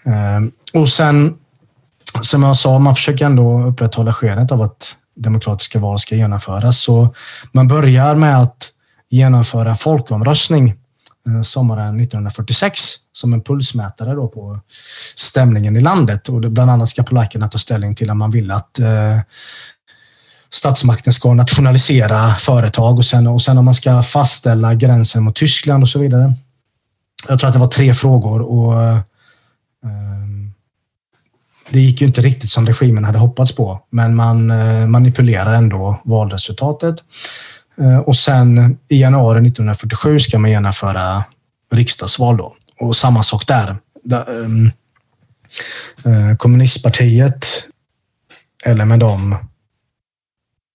Eh, 0.05 0.81
och 0.81 0.89
sen, 0.89 1.35
som 2.21 2.43
jag 2.43 2.57
sa, 2.57 2.79
man 2.79 2.95
försöker 2.95 3.25
ändå 3.25 3.63
upprätthålla 3.63 4.13
skenet 4.13 4.53
av 4.53 4.63
att 4.63 4.97
demokratiska 5.17 5.79
val 5.79 5.99
ska 5.99 6.15
genomföras. 6.15 6.79
Så 6.79 7.15
man 7.53 7.69
börjar 7.69 8.15
med 8.15 8.43
att 8.43 8.71
genomföra 9.11 9.71
en 9.71 9.77
folkomröstning 9.77 10.69
eh, 11.27 11.43
sommaren 11.43 12.01
1946 12.01 12.81
som 13.13 13.33
en 13.33 13.43
pulsmätare 13.43 14.15
då 14.15 14.29
på 14.29 14.61
stämningen 15.15 15.77
i 15.77 15.81
landet. 15.81 16.29
Och 16.29 16.41
bland 16.41 16.71
annat 16.71 16.89
ska 16.89 17.03
polackerna 17.03 17.49
ta 17.49 17.59
ställning 17.59 17.95
till 17.95 18.11
om 18.11 18.19
man 18.19 18.31
vill 18.31 18.51
att 18.51 18.79
eh, 18.79 19.21
statsmakten 20.51 21.13
ska 21.13 21.35
nationalisera 21.35 22.35
företag 22.35 22.99
och 22.99 23.05
sen, 23.05 23.27
och 23.27 23.43
sen 23.43 23.59
om 23.59 23.65
man 23.65 23.75
ska 23.75 24.03
fastställa 24.03 24.75
gränsen 24.75 25.23
mot 25.23 25.37
Tyskland 25.37 25.83
och 25.83 25.89
så 25.89 25.99
vidare. 25.99 26.35
Jag 27.29 27.39
tror 27.39 27.49
att 27.49 27.55
det 27.55 27.61
var 27.61 27.67
tre 27.67 27.95
frågor 27.95 28.41
och 28.41 28.83
eh, 28.83 29.01
det 31.73 31.81
gick 31.81 32.01
ju 32.01 32.07
inte 32.07 32.21
riktigt 32.21 32.51
som 32.51 32.67
regimen 32.67 33.05
hade 33.05 33.19
hoppats 33.19 33.57
på, 33.57 33.81
men 33.91 34.15
man 34.15 34.51
eh, 34.51 34.87
manipulerar 34.87 35.55
ändå 35.55 36.01
valresultatet. 36.05 36.97
Eh, 37.81 37.99
och 37.99 38.17
sen 38.17 38.79
i 38.89 39.01
januari 39.01 39.39
1947 39.47 40.19
ska 40.21 40.39
man 40.39 40.51
genomföra 40.51 41.25
riksdagsval 41.73 42.37
då. 42.37 42.55
Och 42.81 42.97
samma 42.97 43.23
sak 43.23 43.47
där. 43.47 43.77
Ehm, 44.13 44.71
eh, 46.05 46.37
kommunistpartiet, 46.37 47.47
eller 48.65 48.85
med 48.85 48.99
de 48.99 49.37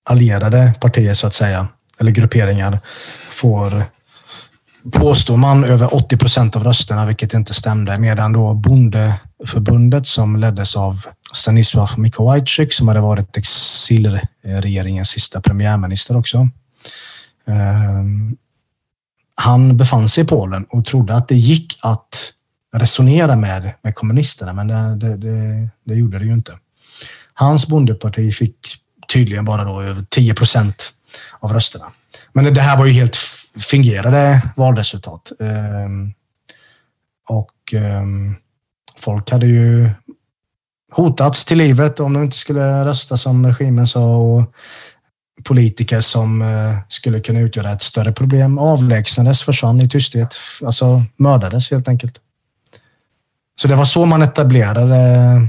allierade 0.10 0.74
partier 0.82 1.14
så 1.14 1.28
att 1.28 1.34
säga, 1.34 1.68
eller 2.00 2.12
grupperingar, 2.12 2.80
får 3.30 3.86
påstår 4.92 5.38
man 5.38 5.64
över 5.64 5.96
80 5.96 6.18
procent 6.18 6.56
av 6.56 6.64
rösterna, 6.64 7.06
vilket 7.06 7.34
inte 7.34 7.54
stämde, 7.54 8.00
medan 8.00 8.34
då 8.34 8.54
bondeförbundet 8.54 10.08
som 10.08 10.36
leddes 10.36 10.76
av 10.76 11.06
Stanisław 11.34 11.98
Mikołajczyk 11.98 12.74
som 12.74 12.88
hade 12.88 13.00
varit 13.00 13.38
exilregeringens 13.38 15.10
sista 15.10 15.42
premiärminister 15.42 16.18
också, 16.18 16.50
Ehm, 17.46 18.38
han 19.36 19.78
befann 19.78 20.10
sig 20.10 20.24
i 20.24 20.28
Polen 20.28 20.66
och 20.70 20.86
trodde 20.86 21.16
att 21.16 21.28
det 21.28 21.36
gick 21.36 21.80
att 21.82 22.34
resonera 22.74 23.36
med, 23.36 23.74
med 23.82 23.96
kommunisterna, 23.96 24.54
men 24.54 24.68
det, 24.68 24.96
det, 24.96 25.18
det, 25.18 25.70
det 25.84 25.96
gjorde 25.96 26.20
det 26.20 26.26
ju 26.26 26.34
inte. 26.34 26.60
Hans 27.34 27.68
bondeparti 27.68 28.32
fick 28.32 28.58
tydligen 29.08 29.46
bara 29.46 29.64
då 29.64 29.82
över 29.82 30.06
10 30.10 30.34
procent 30.34 30.94
av 31.40 31.54
rösterna. 31.54 31.92
Men 32.34 32.54
det 32.54 32.62
här 32.62 32.78
var 32.78 32.86
ju 32.86 32.92
helt 32.92 33.18
fingerade 33.72 34.42
valresultat. 34.56 35.32
Ehm, 35.40 36.14
och 37.30 37.74
ehm, 37.74 38.36
folk 38.98 39.32
hade 39.32 39.46
ju 39.46 39.90
hotats 40.92 41.46
till 41.46 41.58
livet 41.58 42.00
om 42.00 42.14
de 42.14 42.24
inte 42.24 42.38
skulle 42.38 42.86
rösta 42.86 43.18
som 43.18 43.48
regimen 43.48 43.88
sa 43.88 44.18
och 44.18 44.54
politiker 45.44 46.00
som 46.00 46.42
eh, 46.42 46.78
skulle 46.88 47.20
kunna 47.20 47.40
utgöra 47.40 47.72
ett 47.72 47.82
större 47.82 48.12
problem 48.12 48.58
avlägsnades, 48.58 49.44
försvann 49.44 49.82
i 49.82 49.90
tysthet. 49.90 50.36
Alltså 50.66 51.04
mördades 51.18 51.72
helt 51.72 51.88
enkelt. 51.88 52.22
Så 53.62 53.68
det 53.68 53.76
var 53.76 53.86
så 53.86 54.06
man 54.06 54.22
etablerade 54.22 54.96
eh, 54.96 55.42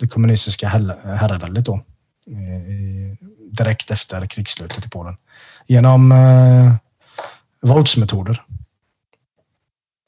det 0.00 0.08
kommunistiska 0.08 0.68
herraväldet 0.68 1.64
då. 1.64 1.74
Eh, 1.74 3.16
direkt 3.50 3.90
efter 3.90 4.26
krigsslutet 4.26 4.86
i 4.86 4.88
Polen. 4.88 5.16
Genom 5.66 6.12
eh, 6.12 6.74
våldsmetoder. 7.62 8.42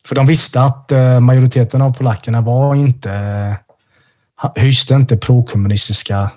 För 0.07 0.15
de 0.15 0.27
visste 0.27 0.61
att 0.61 0.93
majoriteten 1.21 1.83
av 1.83 1.95
polackerna 1.95 2.41
var 2.41 2.75
inte, 2.75 3.57
hyste 4.57 4.95
inte 4.95 5.17
prokommunistiska 5.17 6.31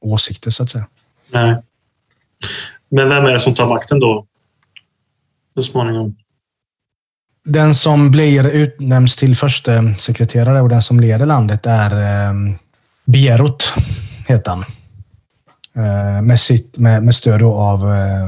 åsikter 0.00 0.50
så 0.50 0.62
att 0.62 0.70
säga. 0.70 0.86
Nej. 1.32 1.62
Men 2.90 3.08
vem 3.08 3.24
är 3.24 3.32
det 3.32 3.40
som 3.40 3.54
tar 3.54 3.66
makten 3.66 4.00
då? 4.00 4.26
Så 5.54 5.62
småningom. 5.62 6.16
Den 7.44 7.74
som 7.74 8.10
blir 8.10 8.48
utnämnd 8.48 9.08
till 9.08 9.36
första 9.36 9.94
sekreterare 9.94 10.60
och 10.60 10.68
den 10.68 10.82
som 10.82 11.00
leder 11.00 11.26
landet 11.26 11.66
är 11.66 11.90
eh, 11.90 12.34
Bierut, 13.04 13.74
heter 14.28 14.50
han. 14.50 14.64
Eh, 15.84 16.22
med, 16.22 16.40
sitt, 16.40 16.78
med, 16.78 17.04
med 17.04 17.14
stöd 17.14 17.42
av 17.42 17.94
eh, 17.94 18.24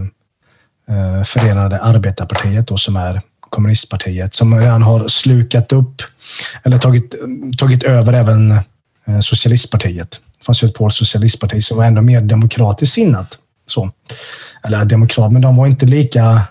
eh, 0.97 1.25
Förenade 1.25 1.81
Arbetarpartiet 1.81 2.67
då, 2.67 2.77
som 2.77 2.97
är 2.97 3.21
kommunistpartiet 3.41 4.35
som 4.35 4.61
redan 4.61 4.83
har 4.83 5.09
slukat 5.09 5.73
upp 5.73 6.03
eller 6.63 6.79
tagit, 6.79 7.15
tagit 7.59 7.83
över 7.83 8.13
även 8.13 8.53
eh, 9.05 9.21
socialistpartiet. 9.21 10.21
Det 10.39 10.45
fanns 10.45 10.63
ju 10.63 10.69
ett 10.69 10.75
polskt 10.75 10.99
socialistparti 10.99 11.65
som 11.65 11.77
var 11.77 11.85
ändå 11.85 12.03
mer 12.03 12.21
demokratiskt 12.21 12.95
sinnat. 12.95 13.39
Så. 13.73 13.91
Eller 14.65 14.85
demokrat, 14.85 15.33
men 15.33 15.43
de 15.43 15.57
var 15.57 15.67
inte 15.67 15.87
lika 15.87 16.43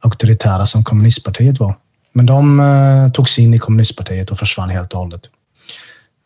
auktoritära 0.00 0.66
som 0.66 0.84
kommunistpartiet 0.84 1.60
var. 1.60 1.76
Men 2.12 2.26
de 2.26 2.60
eh, 2.60 3.12
tog 3.12 3.28
sig 3.28 3.44
in 3.44 3.54
i 3.54 3.58
kommunistpartiet 3.58 4.30
och 4.30 4.38
försvann 4.38 4.70
helt 4.70 4.92
och 4.92 5.00
hållet. 5.00 5.22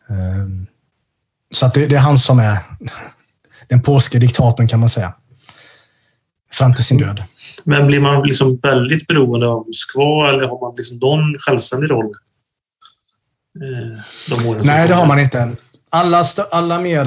Eh, 0.09 0.47
så 1.53 1.65
att 1.65 1.73
det, 1.73 1.87
det, 1.87 1.95
är 1.95 1.99
han 1.99 2.17
som 2.17 2.39
är 2.39 2.57
den 3.69 3.81
polske 3.81 4.19
diktatorn 4.19 4.67
kan 4.67 4.79
man 4.79 4.89
säga. 4.89 5.13
Fram 6.51 6.73
till 6.73 6.83
sin 6.83 6.97
död. 6.97 7.23
Men 7.63 7.87
blir 7.87 7.99
man 7.99 8.23
liksom 8.23 8.59
väldigt 8.63 9.07
beroende 9.07 9.47
av 9.47 9.65
Moskva 9.67 10.29
eller 10.29 10.47
har 10.47 10.67
man 10.67 10.75
liksom 10.77 10.97
någon 10.97 11.35
självständig 11.39 11.91
roll? 11.91 12.11
Eh, 13.61 14.63
Nej, 14.63 14.87
det 14.87 14.93
har 14.93 15.05
man 15.05 15.19
inte. 15.19 15.51
Alla, 15.89 16.23
alla 16.51 16.79
mer... 16.79 17.05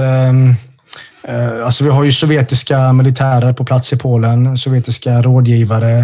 Eh, 1.28 1.64
alltså 1.64 1.84
vi 1.84 1.90
har 1.90 2.04
ju 2.04 2.12
sovjetiska 2.12 2.92
militärer 2.92 3.52
på 3.52 3.64
plats 3.64 3.92
i 3.92 3.98
Polen, 3.98 4.56
sovjetiska 4.56 5.22
rådgivare 5.22 5.98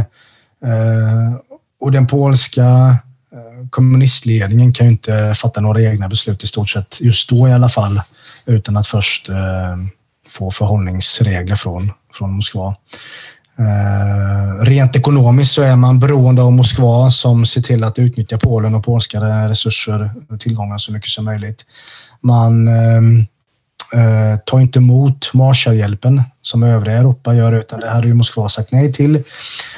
eh, 0.65 1.37
och 1.81 1.93
den 1.93 2.07
polska 2.07 2.97
eh, 3.33 3.69
kommunistledningen 3.71 4.73
kan 4.73 4.87
ju 4.87 4.93
inte 4.93 5.35
fatta 5.37 5.61
några 5.61 5.83
egna 5.83 6.09
beslut 6.09 6.45
i 6.45 6.47
stort 6.47 6.71
sett, 6.71 7.01
just 7.01 7.31
då 7.31 7.49
i 7.49 7.53
alla 7.53 7.69
fall, 7.69 8.01
utan 8.47 8.77
att 8.77 8.87
först 8.87 9.31
få 10.29 10.51
förhållningsregler 10.51 11.57
från, 11.57 11.93
från 12.13 12.33
Moskva. 12.33 12.77
Rent 14.61 14.97
ekonomiskt 14.97 15.53
så 15.53 15.63
är 15.63 15.77
man 15.77 16.01
beroende 16.01 16.43
av 16.43 16.53
Moskva 16.53 17.11
som 17.11 17.47
ser 17.47 17.63
till 17.63 17.85
att 17.85 17.99
utnyttja 17.99 18.39
Polen 18.39 18.75
och 18.75 18.85
polska 18.85 19.21
resurser 19.49 20.11
och 20.31 20.41
tillgångar 20.41 20.79
så 20.79 20.93
mycket 20.93 21.11
som 21.11 21.25
möjligt. 21.25 21.67
Man 22.21 22.69
eh, 23.93 24.39
ta 24.47 24.61
inte 24.61 24.79
emot 24.79 25.31
Marshallhjälpen 25.35 26.23
som 26.43 26.63
övriga 26.63 26.97
Europa 26.97 27.35
gör, 27.35 27.53
utan 27.53 27.81
det 27.81 27.89
hade 27.91 28.07
ju 28.07 28.15
Moskva 28.15 28.49
sagt 28.49 28.73
nej 28.73 28.93
till. 28.93 29.23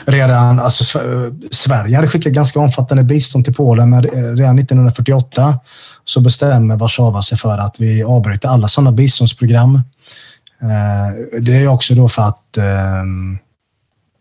Redan, 0.05 0.61
alltså, 0.61 0.99
eh, 0.99 1.33
Sverige 1.51 1.97
hade 1.97 2.09
skickat 2.09 2.33
ganska 2.33 2.61
omfattande 2.61 3.03
bistånd 3.03 3.45
till 3.45 3.55
Polen, 3.55 3.91
men 3.91 4.05
eh, 4.05 4.11
redan 4.11 4.59
1948 4.59 5.59
så 6.05 6.21
bestämmer 6.21 6.77
Warszawa 6.77 7.23
sig 7.23 7.39
för 7.39 7.59
att 7.59 7.81
vi 7.81 8.03
avbryter 8.03 8.49
alla 8.49 8.69
sådana 8.69 8.93
biståndsprogram. 8.93 9.75
Eh, 10.63 11.41
det 11.41 11.57
är 11.57 11.69
också 11.69 11.95
då 11.95 12.09
för 12.09 12.23
att 12.23 12.57
eh, 12.57 13.05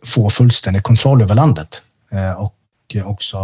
få 0.06 0.30
fullständig 0.30 0.84
kontroll 0.84 1.22
över 1.22 1.36
landet 1.36 1.82
eh, 2.12 2.32
och 2.32 2.56
eh, 2.96 3.08
också 3.08 3.38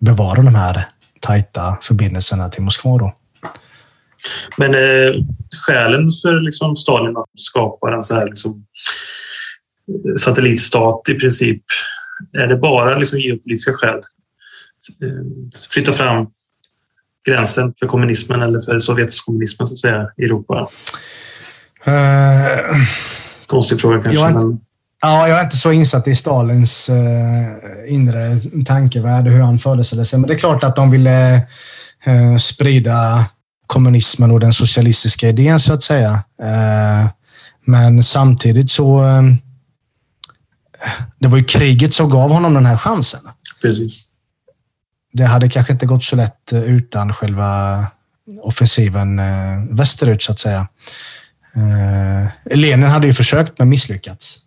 bevara 0.00 0.42
de 0.42 0.54
här 0.54 0.88
tajta 1.20 1.78
förbindelserna 1.82 2.48
till 2.48 2.62
Moskva. 2.62 2.98
Då. 2.98 3.12
Men 4.56 4.74
eh, 4.74 5.14
skälen 5.66 6.08
för 6.22 6.40
liksom 6.40 6.76
Stalin 6.76 7.16
att 7.16 7.40
skapa 7.40 7.94
en 7.94 8.02
så 8.02 8.14
här 8.14 8.26
liksom, 8.26 8.64
satellitstat 10.18 11.08
i 11.08 11.14
princip, 11.14 11.62
är 12.32 12.46
det 12.46 12.56
bara 12.56 12.98
liksom 12.98 13.18
geopolitiska 13.18 13.72
skäl? 13.72 13.98
Eh, 15.02 15.58
flytta 15.70 15.92
fram 15.92 16.26
gränsen 17.26 17.74
för 17.78 17.86
kommunismen 17.86 18.42
eller 18.42 18.60
för 18.60 18.78
sovjetisk 18.78 19.24
kommunismen 19.24 19.68
så 19.68 19.74
att 19.74 19.78
säga, 19.78 20.10
i 20.16 20.24
Europa? 20.24 20.68
Uh, 21.88 22.76
Konstig 23.46 23.80
fråga 23.80 24.02
kanske. 24.02 24.20
Jag, 24.20 24.34
men... 24.34 24.60
Ja, 25.00 25.28
jag 25.28 25.38
är 25.38 25.44
inte 25.44 25.56
så 25.56 25.72
insatt 25.72 26.08
i 26.08 26.14
Stalins 26.14 26.90
uh, 26.90 27.92
inre 27.92 28.36
tankevärld 28.66 29.26
hur 29.26 29.40
han 29.40 29.58
föreställde 29.58 30.04
sig. 30.04 30.18
Men 30.18 30.28
det 30.28 30.34
är 30.34 30.38
klart 30.38 30.64
att 30.64 30.76
de 30.76 30.90
ville 30.90 31.46
uh, 32.06 32.36
sprida 32.36 33.24
kommunismen 33.68 34.30
och 34.30 34.40
den 34.40 34.52
socialistiska 34.52 35.28
idén 35.28 35.60
så 35.60 35.72
att 35.72 35.82
säga. 35.82 36.12
Uh, 36.42 37.10
men 37.64 38.02
samtidigt 38.02 38.70
så... 38.70 39.04
det 41.18 41.28
var 41.28 41.38
ju 41.38 41.44
kriget 41.44 41.94
som 41.94 42.10
gav 42.10 42.30
honom 42.30 42.54
den 42.54 42.66
här 42.66 42.76
chansen. 42.76 43.20
Precis. 43.62 44.04
Det 45.12 45.24
hade 45.24 45.48
kanske 45.48 45.72
inte 45.72 45.86
gått 45.86 46.04
så 46.04 46.16
lätt 46.16 46.52
utan 46.52 47.12
själva 47.12 47.86
offensiven 48.42 49.20
västerut 49.76 50.22
så 50.22 50.32
att 50.32 50.38
säga. 50.38 50.68
Lenin 52.44 52.88
hade 52.88 53.06
ju 53.06 53.12
försökt 53.12 53.58
men 53.58 53.68
misslyckats. 53.68 54.38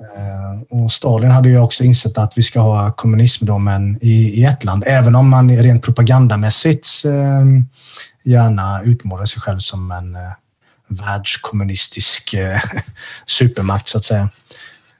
Eh, 0.00 0.82
och 0.82 0.92
Stalin 0.92 1.30
hade 1.30 1.48
ju 1.48 1.58
också 1.58 1.84
insett 1.84 2.18
att 2.18 2.38
vi 2.38 2.42
ska 2.42 2.60
ha 2.60 2.92
kommunism 2.92 3.46
då, 3.46 3.58
men 3.58 3.98
i, 4.00 4.40
i 4.40 4.44
ett 4.44 4.64
land. 4.64 4.84
Även 4.86 5.14
om 5.14 5.28
man 5.28 5.56
rent 5.56 5.84
propagandamässigt 5.84 6.88
eh, 7.04 7.44
gärna 8.26 8.82
utmålar 8.82 9.24
sig 9.24 9.42
själv 9.42 9.58
som 9.58 9.90
en 9.90 10.14
eh, 10.14 10.32
världskommunistisk 10.88 12.34
eh, 12.34 12.60
supermakt 13.26 13.88
så 13.88 13.98
att 13.98 14.04
säga. 14.04 14.30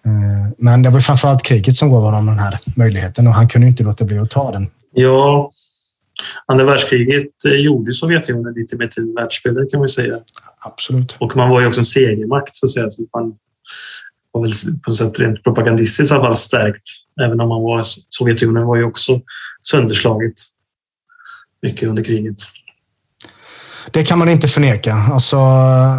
Eh, 0.07 0.53
men 0.59 0.83
det 0.83 0.91
var 0.91 1.01
framförallt 1.01 1.43
kriget 1.43 1.77
som 1.77 1.91
gav 1.91 2.03
honom 2.03 2.27
den 2.27 2.39
här 2.39 2.59
möjligheten 2.77 3.27
och 3.27 3.35
han 3.35 3.49
kunde 3.49 3.67
inte 3.67 3.83
låta 3.83 4.05
bli 4.05 4.19
att 4.19 4.31
ta 4.31 4.53
den. 4.53 4.71
Ja, 4.93 5.51
andra 6.47 6.65
världskriget 6.65 7.45
eh, 7.47 7.53
gjorde 7.53 7.93
Sovjetunionen 7.93 8.55
lite 8.55 8.77
mer 8.77 8.87
till 8.87 9.15
världsspelare 9.17 9.67
kan 9.71 9.81
man 9.81 9.89
säga. 9.89 10.21
Absolut. 10.59 11.17
Och 11.21 11.37
man 11.37 11.51
var 11.51 11.61
ju 11.61 11.67
också 11.67 11.81
en 11.81 11.85
segermakt 11.85 12.57
så 12.57 12.67
att 12.67 12.71
säga. 12.71 12.91
Så 12.91 13.03
man, 13.15 13.35
var 14.33 14.43
väl 14.43 14.53
på 14.83 14.91
något 14.91 14.97
sätt 14.97 15.21
rent 15.21 15.43
propagandistiskt 15.45 16.13
i 16.13 16.15
alla 16.15 16.25
fall 16.25 16.35
stärkt. 16.35 16.83
Även 17.21 17.41
om 17.41 17.49
man 17.49 17.63
var, 17.63 17.83
Sovjetunionen 18.09 18.67
var 18.67 18.77
ju 18.77 18.85
också 18.85 19.21
sönderslaget 19.63 20.35
mycket 21.63 21.89
under 21.89 22.05
kriget. 22.05 22.37
Det 23.91 24.03
kan 24.03 24.19
man 24.19 24.29
inte 24.29 24.49
förneka. 24.49 24.95
Alltså, 24.95 25.39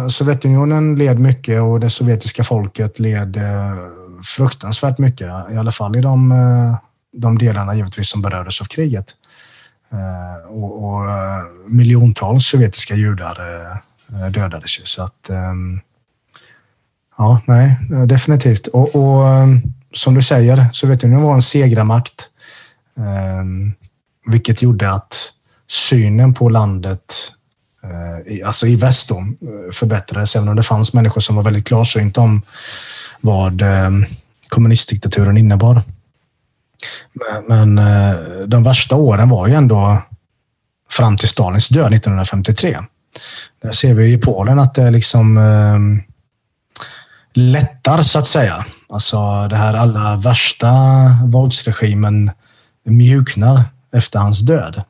Sovjetunionen 0.08 0.96
led 0.96 1.18
mycket 1.18 1.62
och 1.62 1.80
det 1.80 1.90
sovjetiska 1.90 2.44
folket 2.44 2.98
led 2.98 3.36
eh, 3.36 3.76
fruktansvärt 4.36 4.98
mycket. 4.98 5.28
I 5.52 5.56
alla 5.56 5.72
fall 5.72 5.96
i 5.96 6.00
de, 6.00 6.32
eh, 6.32 6.76
de 7.12 7.38
delarna 7.38 7.74
givetvis 7.74 8.08
som 8.08 8.22
berördes 8.22 8.60
av 8.60 8.64
kriget. 8.64 9.06
Eh, 9.92 10.50
och, 10.50 10.84
och 10.84 11.02
miljontals 11.66 12.46
sovjetiska 12.46 12.94
judar 12.94 13.38
dödades 14.30 14.80
ju. 14.80 14.84
Så 14.84 15.02
att, 15.02 15.30
ehm, 15.30 15.80
Ja, 17.18 17.40
nej, 17.46 17.76
definitivt. 18.06 18.66
Och, 18.66 18.96
och 18.96 19.28
ehm, 19.28 19.62
som 19.92 20.14
du 20.14 20.22
säger, 20.22 20.66
Sovjetunionen 20.72 21.24
var 21.24 21.34
en 21.34 21.42
segrarmakt. 21.42 22.28
Ehm, 22.98 23.72
vilket 24.26 24.62
gjorde 24.62 24.90
att 24.90 25.32
synen 25.66 26.34
på 26.34 26.48
landet 26.48 27.32
Eh, 27.82 28.46
alltså 28.46 28.66
i 28.66 28.76
väst 28.76 29.08
då, 29.08 29.18
eh, 29.18 29.72
förbättrades, 29.72 30.36
även 30.36 30.48
om 30.48 30.56
det 30.56 30.62
fanns 30.62 30.94
människor 30.94 31.20
som 31.20 31.36
var 31.36 31.42
väldigt 31.42 31.66
klarsynta 31.66 32.20
om 32.20 32.42
vad 33.20 33.62
eh, 33.62 33.90
kommunistdiktaturen 34.48 35.36
innebar. 35.36 35.82
Men, 37.48 37.74
men 37.74 38.50
de 38.50 38.62
värsta 38.62 38.96
åren 38.96 39.28
var 39.28 39.46
ju 39.46 39.54
ändå 39.54 40.02
fram 40.90 41.16
till 41.16 41.28
Stalins 41.28 41.68
död 41.68 41.94
1953. 41.94 42.78
Där 43.62 43.72
ser 43.72 43.94
vi 43.94 44.12
i 44.12 44.18
Polen 44.18 44.58
att 44.58 44.74
det 44.74 44.90
liksom 44.90 45.38
lättar 47.34 48.02
så 48.02 48.18
att 48.18 48.26
säga. 48.26 48.64
Alltså 48.88 49.48
det 49.48 49.56
här 49.56 49.74
allra 49.74 50.16
värsta 50.16 50.68
våldsregimen 51.26 52.30
mjuknar 52.84 53.62
efter 53.92 54.18
hans 54.18 54.40
död 54.40 54.82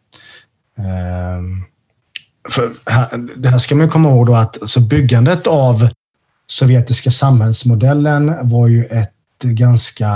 för 2.50 2.72
här, 2.86 3.18
det 3.36 3.48
här 3.48 3.58
ska 3.58 3.74
man 3.74 3.88
komma 3.88 4.08
ihåg 4.08 4.26
då 4.26 4.34
att 4.34 4.62
alltså 4.62 4.80
byggandet 4.80 5.46
av 5.46 5.88
sovjetiska 6.46 7.10
samhällsmodellen 7.10 8.48
var 8.48 8.68
ju 8.68 8.84
ett 8.84 9.42
ganska 9.42 10.10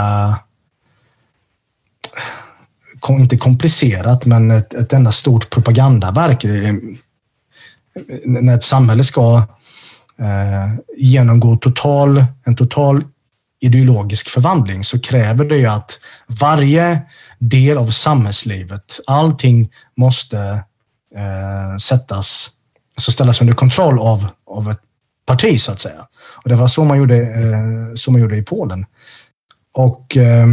inte 3.08 3.36
komplicerat, 3.36 4.26
men 4.26 4.50
ett, 4.50 4.74
ett 4.74 4.92
enda 4.92 5.12
stort 5.12 5.50
propagandaverk. 5.50 6.44
När 8.24 8.54
ett 8.54 8.62
samhälle 8.62 9.04
ska 9.04 9.36
eh, 10.18 10.74
genomgå 10.96 11.56
total, 11.56 12.24
en 12.44 12.56
total 12.56 13.04
ideologisk 13.60 14.28
förvandling 14.28 14.84
så 14.84 15.00
kräver 15.00 15.44
det 15.44 15.56
ju 15.56 15.66
att 15.66 15.98
varje 16.26 17.02
del 17.38 17.78
av 17.78 17.86
samhällslivet, 17.86 19.00
allting 19.06 19.70
måste 19.96 20.64
eh, 21.16 21.76
sättas, 21.76 22.50
alltså 22.94 23.12
ställas 23.12 23.40
under 23.40 23.54
kontroll 23.54 23.98
av, 23.98 24.26
av 24.46 24.70
ett 24.70 24.80
parti 25.26 25.60
så 25.60 25.72
att 25.72 25.80
säga. 25.80 26.06
Och 26.42 26.48
det 26.48 26.54
var 26.54 26.68
så 26.68 26.84
man 26.84 26.98
gjorde, 26.98 27.16
eh, 27.16 27.94
så 27.94 28.10
man 28.10 28.20
gjorde 28.20 28.36
i 28.36 28.42
Polen. 28.42 28.86
Och 29.74 30.16
eh, 30.16 30.46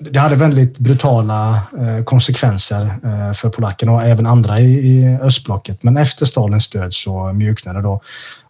det 0.00 0.18
hade 0.18 0.36
väldigt 0.36 0.78
brutala 0.78 1.62
eh, 1.78 2.04
konsekvenser 2.04 2.82
eh, 2.82 3.32
för 3.32 3.48
polackerna 3.48 3.92
och 3.92 4.02
även 4.02 4.26
andra 4.26 4.60
i 4.60 5.18
östblocket. 5.22 5.82
Men 5.82 5.96
efter 5.96 6.26
Stalins 6.26 6.68
död 6.68 6.94
så 6.94 7.32
mjuknade 7.32 7.78
det 7.78 7.82
då. 7.82 8.02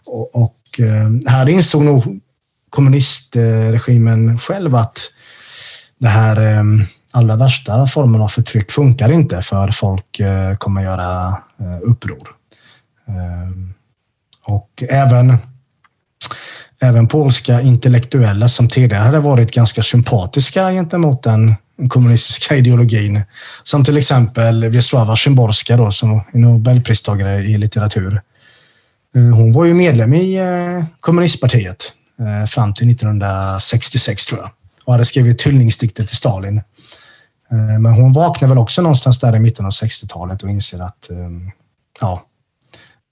Och, 0.07 0.36
och 0.43 0.80
eh, 0.80 1.30
här 1.32 1.49
insåg 1.49 1.82
nog 1.82 2.20
kommunistregimen 2.70 4.38
själv 4.38 4.74
att 4.74 4.99
det 5.99 6.09
här 6.09 6.57
eh, 6.57 6.64
allra 7.13 7.37
värsta 7.37 7.87
formen 7.87 8.21
av 8.21 8.29
förtryck 8.29 8.71
funkar 8.71 9.13
inte 9.13 9.43
för 9.43 9.71
folk 9.71 10.21
eh, 10.21 10.57
kommer 10.57 10.83
göra 10.83 11.29
eh, 11.61 11.79
uppror. 11.83 12.29
Ehm, 13.09 13.75
och 14.45 14.83
även 14.89 15.37
även 16.81 17.09
polska 17.09 17.61
intellektuella 17.61 18.49
som 18.49 18.69
tidigare 18.69 19.03
hade 19.03 19.19
varit 19.21 19.53
ganska 19.53 19.83
sympatiska 19.83 20.71
gentemot 20.71 21.23
den 21.23 21.55
kommunistiska 21.89 22.57
ideologin. 22.57 23.23
Som 23.63 23.85
till 23.85 23.99
exempel 23.99 24.65
Wiesława 24.65 25.17
Szymborska 25.17 25.77
då, 25.77 25.91
som 25.91 26.11
är 26.33 26.39
nobelpristagare 26.39 27.43
i 27.43 27.59
litteratur. 27.59 28.23
Eh, 29.15 29.23
hon 29.23 29.53
var 29.53 29.65
ju 29.65 29.75
medlem 29.75 30.15
i 30.15 30.39
kommunistpartiet 31.01 31.93
fram 32.49 32.75
till 32.75 32.91
1966 32.91 34.27
tror 34.27 34.41
jag 34.41 34.51
och 34.85 34.93
hade 34.93 35.05
skrivit 35.05 35.43
hyllningsdikter 35.43 36.05
till 36.05 36.17
Stalin. 36.17 36.61
Eh, 37.53 37.78
men 37.78 37.92
hon 37.92 38.12
vaknar 38.12 38.48
väl 38.48 38.59
också 38.59 38.82
någonstans 38.82 39.20
där 39.20 39.36
i 39.36 39.38
mitten 39.38 39.66
av 39.66 39.72
60-talet 39.72 40.42
och 40.42 40.50
inser 40.50 40.80
att 40.80 41.11
ehm, 41.11 41.50
ja, 42.00 42.26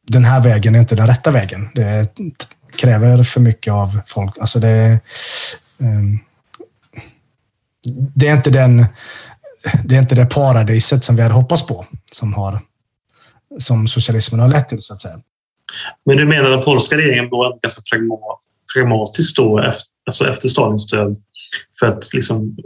den 0.06 0.24
här 0.24 0.42
vägen 0.42 0.74
är 0.74 0.78
inte 0.78 0.96
den 0.96 1.06
rätta 1.06 1.30
vägen. 1.30 1.68
Det 1.74 2.14
kräver 2.76 3.22
för 3.22 3.40
mycket 3.40 3.72
av 3.72 4.00
folk. 4.06 4.38
Alltså 4.38 4.60
det, 4.60 5.00
ehm, 5.78 6.18
det 8.14 8.28
är 8.28 8.34
inte 8.34 8.50
den 8.50 8.86
det 9.84 9.96
är 9.96 10.00
inte 10.00 10.14
det 10.14 10.26
paradiset 10.26 11.04
som 11.04 11.16
vi 11.16 11.22
hade 11.22 11.34
hoppats 11.34 11.66
på 11.66 11.86
som, 12.12 12.34
har, 12.34 12.60
som 13.58 13.88
socialismen 13.88 14.40
har 14.40 14.48
lett 14.48 14.68
till 14.68 14.82
så 14.82 14.94
att 14.94 15.00
säga. 15.00 15.20
Men 16.04 16.16
du 16.16 16.26
menar 16.26 16.50
att 16.50 16.64
polska 16.64 16.96
regeringen 16.96 17.28
var 17.30 17.58
ganska 17.62 17.82
pragmatisk 18.74 19.36
då 19.36 19.58
efter, 19.58 19.92
alltså 20.06 20.28
efter 20.28 20.48
Stalins 20.48 20.86
död 20.86 21.16
för 21.80 21.86
att 21.86 22.14
liksom 22.14 22.56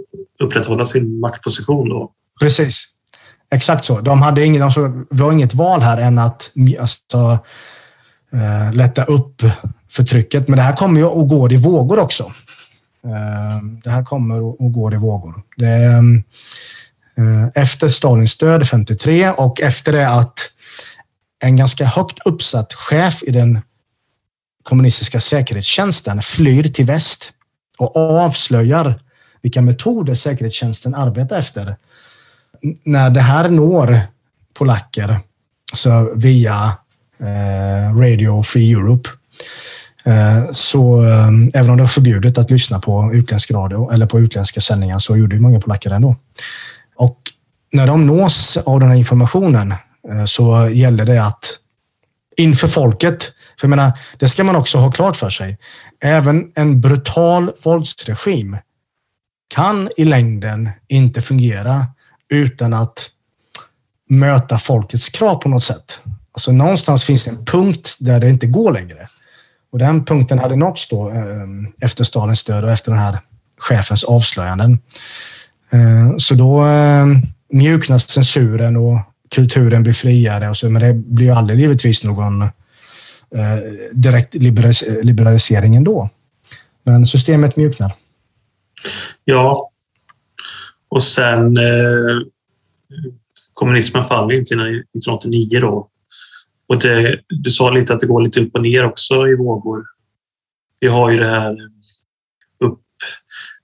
upprätthålla 0.45 0.84
sin 0.84 1.20
maktposition? 1.20 1.88
Då? 1.88 2.11
Precis. 2.40 2.84
Exakt 3.55 3.84
så. 3.84 4.01
De 4.01 4.22
hade 4.22 4.45
ingen, 4.45 4.62
alltså, 4.62 4.88
de 4.88 5.07
var 5.11 5.32
inget 5.32 5.55
val 5.55 5.80
här 5.80 5.99
än 5.99 6.18
att 6.18 6.51
alltså, 6.80 7.38
eh, 8.32 8.72
lätta 8.72 9.05
upp 9.05 9.42
förtrycket. 9.90 10.49
Men 10.49 10.57
det 10.57 10.62
här 10.62 10.76
kommer 10.76 11.01
ju 11.01 11.07
och 11.07 11.28
går 11.28 11.53
i 11.53 11.57
vågor 11.57 11.99
också. 11.99 12.24
Eh, 13.05 13.62
det 13.84 13.90
här 13.90 14.05
kommer 14.05 14.62
och 14.62 14.72
går 14.72 14.95
i 14.95 14.97
vågor. 14.97 15.42
Det, 15.57 15.74
eh, 17.16 17.62
efter 17.62 17.88
Stalins 17.88 18.38
död 18.38 18.68
53 18.68 19.30
och 19.30 19.61
efter 19.61 19.92
det 19.92 20.09
att 20.09 20.38
en 21.42 21.57
ganska 21.57 21.84
högt 21.84 22.18
uppsatt 22.24 22.74
chef 22.74 23.22
i 23.22 23.30
den 23.30 23.61
kommunistiska 24.62 25.20
säkerhetstjänsten 25.20 26.22
flyr 26.22 26.62
till 26.62 26.86
väst 26.86 27.32
och 27.78 27.97
avslöjar 27.97 29.01
vilka 29.45 29.62
metoder 29.62 30.14
säkerhetstjänsten 30.14 30.95
arbetar 30.95 31.38
efter. 31.38 31.76
När 32.84 33.11
det 33.11 33.20
här 33.20 33.49
når 33.49 34.01
polacker 34.55 35.20
så 35.74 36.12
via 36.16 36.72
eh, 37.18 37.99
Radio 37.99 38.42
Free 38.42 38.72
Europe 38.72 39.11
Eh, 40.07 40.51
så 40.53 41.05
eh, 41.05 41.28
även 41.55 41.70
om 41.70 41.76
det 41.76 41.82
var 41.82 41.88
förbjudet 41.88 42.38
att 42.38 42.51
lyssna 42.51 42.78
på 42.78 43.11
utländsk 43.14 43.51
radio 43.51 43.90
eller 43.92 44.07
på 44.07 44.20
utländska 44.20 44.61
sändningar 44.61 44.99
så 44.99 45.16
gjorde 45.16 45.40
många 45.40 45.61
polacker 45.61 45.90
det 45.90 45.97
ändå. 45.97 46.16
Och 46.97 47.18
när 47.72 47.86
de 47.86 48.07
nås 48.07 48.57
av 48.57 48.80
den 48.80 48.88
här 48.88 48.97
informationen 48.97 49.72
eh, 50.11 50.24
så 50.24 50.68
gäller 50.68 51.05
det 51.05 51.24
att 51.24 51.59
inför 52.36 52.68
folket, 52.68 53.24
för 53.61 53.68
jag 53.68 53.70
menar, 53.70 53.92
det 54.18 54.28
ska 54.28 54.45
man 54.45 54.57
också 54.57 54.78
ha 54.78 54.92
klart 54.92 55.16
för 55.16 55.30
sig. 55.30 55.59
Även 56.01 56.53
en 56.55 56.80
brutal 56.80 57.51
våldsregim 57.64 58.57
kan 59.55 59.88
i 59.96 60.05
längden 60.05 60.70
inte 60.88 61.22
fungera 61.22 61.86
utan 62.28 62.74
att 62.74 63.11
möta 64.11 64.59
folkets 64.59 65.09
krav 65.09 65.34
på 65.34 65.48
något 65.48 65.62
sätt. 65.62 66.00
Alltså 66.32 66.52
någonstans 66.52 67.05
finns 67.05 67.28
en 67.28 67.44
punkt 67.44 67.96
där 68.00 68.20
det 68.20 68.28
inte 68.28 68.46
går 68.46 68.72
längre. 68.72 69.09
Och 69.72 69.78
den 69.78 70.05
punkten 70.05 70.38
hade 70.38 70.57
nåtts 70.57 70.88
då 70.88 71.11
eh, 71.11 71.16
efter 71.80 72.05
Stalins 72.05 72.44
död 72.44 72.64
och 72.64 72.70
efter 72.70 72.90
den 72.90 73.00
här 73.00 73.20
chefens 73.59 74.05
avslöjanden. 74.05 74.78
Eh, 75.70 76.16
så 76.18 76.34
då 76.34 76.66
eh, 76.66 77.07
mjuknas 77.52 78.11
censuren 78.11 78.76
och 78.76 78.98
kulturen 79.34 79.82
blir 79.82 79.92
friare. 79.92 80.50
Och 80.50 80.57
så, 80.57 80.70
men 80.70 80.82
det 80.82 80.94
blir 80.94 81.26
ju 81.26 81.32
aldrig 81.32 81.61
givetvis 81.61 82.05
någon 82.05 82.48
direkt 83.92 84.34
liberalisering 85.02 85.76
ändå. 85.76 86.11
Men 86.84 87.07
systemet 87.07 87.57
mjuknar. 87.57 87.94
Ja. 89.24 89.70
Och 90.89 91.03
sen 91.03 91.57
eh, 91.57 92.16
kommunismen 93.55 94.05
faller 94.05 94.35
inte 94.35 94.55
1989 94.55 95.61
då. 95.61 95.89
Och 96.66 96.78
det, 96.78 97.20
du 97.28 97.51
sa 97.51 97.70
lite 97.70 97.95
att 97.95 98.01
det 98.01 98.07
går 98.07 98.22
lite 98.22 98.41
upp 98.41 98.55
och 98.55 98.62
ner 98.62 98.85
också 98.85 99.28
i 99.28 99.37
vågor. 99.37 99.85
Vi 100.80 100.89
har 100.89 101.11
ju 101.11 101.18
det 101.18 101.28
här 101.28 101.51
eh, 101.51 102.70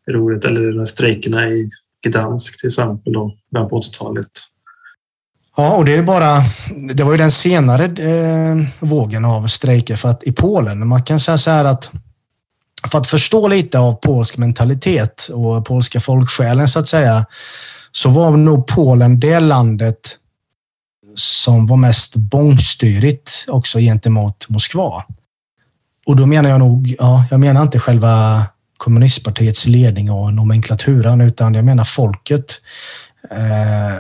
upproret 0.06 0.44
eller 0.44 0.70
de 0.70 0.78
här 0.78 0.84
strejkerna 0.84 1.48
i 1.48 1.70
Gdansk 2.06 2.60
till 2.60 2.66
exempel 2.66 3.12
då, 3.12 3.36
på 3.52 3.80
80-talet. 3.80 4.30
Ja, 5.56 5.76
och 5.76 5.84
det 5.84 5.96
är 5.96 6.02
bara. 6.02 6.36
Det 6.94 7.04
var 7.04 7.12
ju 7.12 7.18
den 7.18 7.30
senare 7.30 7.84
eh, 7.84 8.56
vågen 8.80 9.24
av 9.24 9.46
strejker 9.46 9.96
för 9.96 10.08
att 10.08 10.24
i 10.24 10.32
Polen, 10.32 10.88
man 10.88 11.02
kan 11.02 11.20
säga 11.20 11.38
så 11.38 11.50
här 11.50 11.64
att 11.64 11.90
för 12.88 12.98
att 12.98 13.06
förstå 13.06 13.48
lite 13.48 13.78
av 13.78 13.92
polsk 13.92 14.36
mentalitet 14.36 15.28
och 15.32 15.66
polska 15.66 16.00
folksjälen 16.00 16.68
så 16.68 16.78
att 16.78 16.88
säga, 16.88 17.26
så 17.92 18.10
var 18.10 18.30
nog 18.36 18.66
Polen 18.66 19.20
det 19.20 19.40
landet 19.40 20.16
som 21.14 21.66
var 21.66 21.76
mest 21.76 22.16
bångstyrigt 22.16 23.44
också 23.48 23.78
gentemot 23.78 24.48
Moskva. 24.48 25.04
Och 26.06 26.16
då 26.16 26.26
menar 26.26 26.50
jag 26.50 26.58
nog, 26.58 26.94
ja, 26.98 27.24
jag 27.30 27.40
menar 27.40 27.62
inte 27.62 27.78
själva 27.78 28.44
kommunistpartiets 28.76 29.66
ledning 29.66 30.10
och 30.10 30.34
nomenklaturan, 30.34 31.20
utan 31.20 31.54
jag 31.54 31.64
menar 31.64 31.84
folket. 31.84 32.60
Eh, 33.30 33.98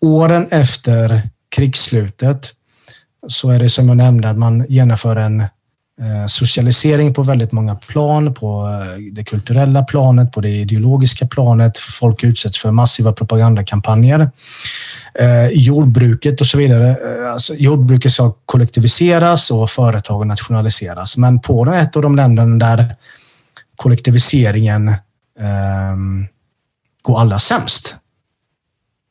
åren 0.00 0.48
efter 0.50 1.30
krigsslutet 1.56 2.52
så 3.28 3.50
är 3.50 3.58
det 3.58 3.68
som 3.68 3.88
jag 3.88 3.96
nämnde 3.96 4.30
att 4.30 4.38
man 4.38 4.66
genomför 4.68 5.16
en 5.16 5.44
Eh, 6.00 6.26
socialisering 6.26 7.14
på 7.14 7.22
väldigt 7.22 7.52
många 7.52 7.74
plan, 7.74 8.34
på 8.34 8.68
eh, 8.68 9.02
det 9.12 9.24
kulturella 9.24 9.82
planet, 9.82 10.32
på 10.32 10.40
det 10.40 10.48
ideologiska 10.48 11.26
planet. 11.26 11.78
Folk 11.78 12.24
utsätts 12.24 12.58
för 12.58 12.70
massiva 12.70 13.12
propagandakampanjer. 13.12 14.30
Eh, 15.14 15.46
jordbruket 15.52 16.40
och 16.40 16.46
så 16.46 16.58
vidare. 16.58 16.96
Alltså, 17.32 17.54
jordbruket 17.54 18.12
ska 18.12 18.32
kollektiviseras 18.46 19.50
och 19.50 19.70
företagen 19.70 20.28
nationaliseras. 20.28 21.16
Men 21.16 21.40
Polen 21.40 21.74
är 21.74 21.82
ett 21.82 21.96
av 21.96 22.02
de 22.02 22.16
länderna 22.16 22.66
där 22.66 22.96
kollektiviseringen 23.76 24.88
eh, 24.88 25.96
går 27.02 27.20
allra 27.20 27.38
sämst. 27.38 27.96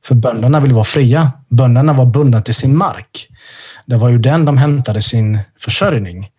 För 0.06 0.16
bönderna 0.16 0.60
vill 0.60 0.74
vara 0.74 0.84
fria. 0.84 1.32
Bönderna 1.50 1.94
var 1.94 2.06
bundna 2.06 2.42
till 2.42 2.56
sin 2.56 2.78
mark. 2.78 3.28
Det 3.86 3.96
var 3.96 4.10
ju 4.10 4.18
den 4.18 4.46
de 4.46 4.58
hämtade 4.58 5.02
sin 5.02 5.40
försörjning. 5.60 6.30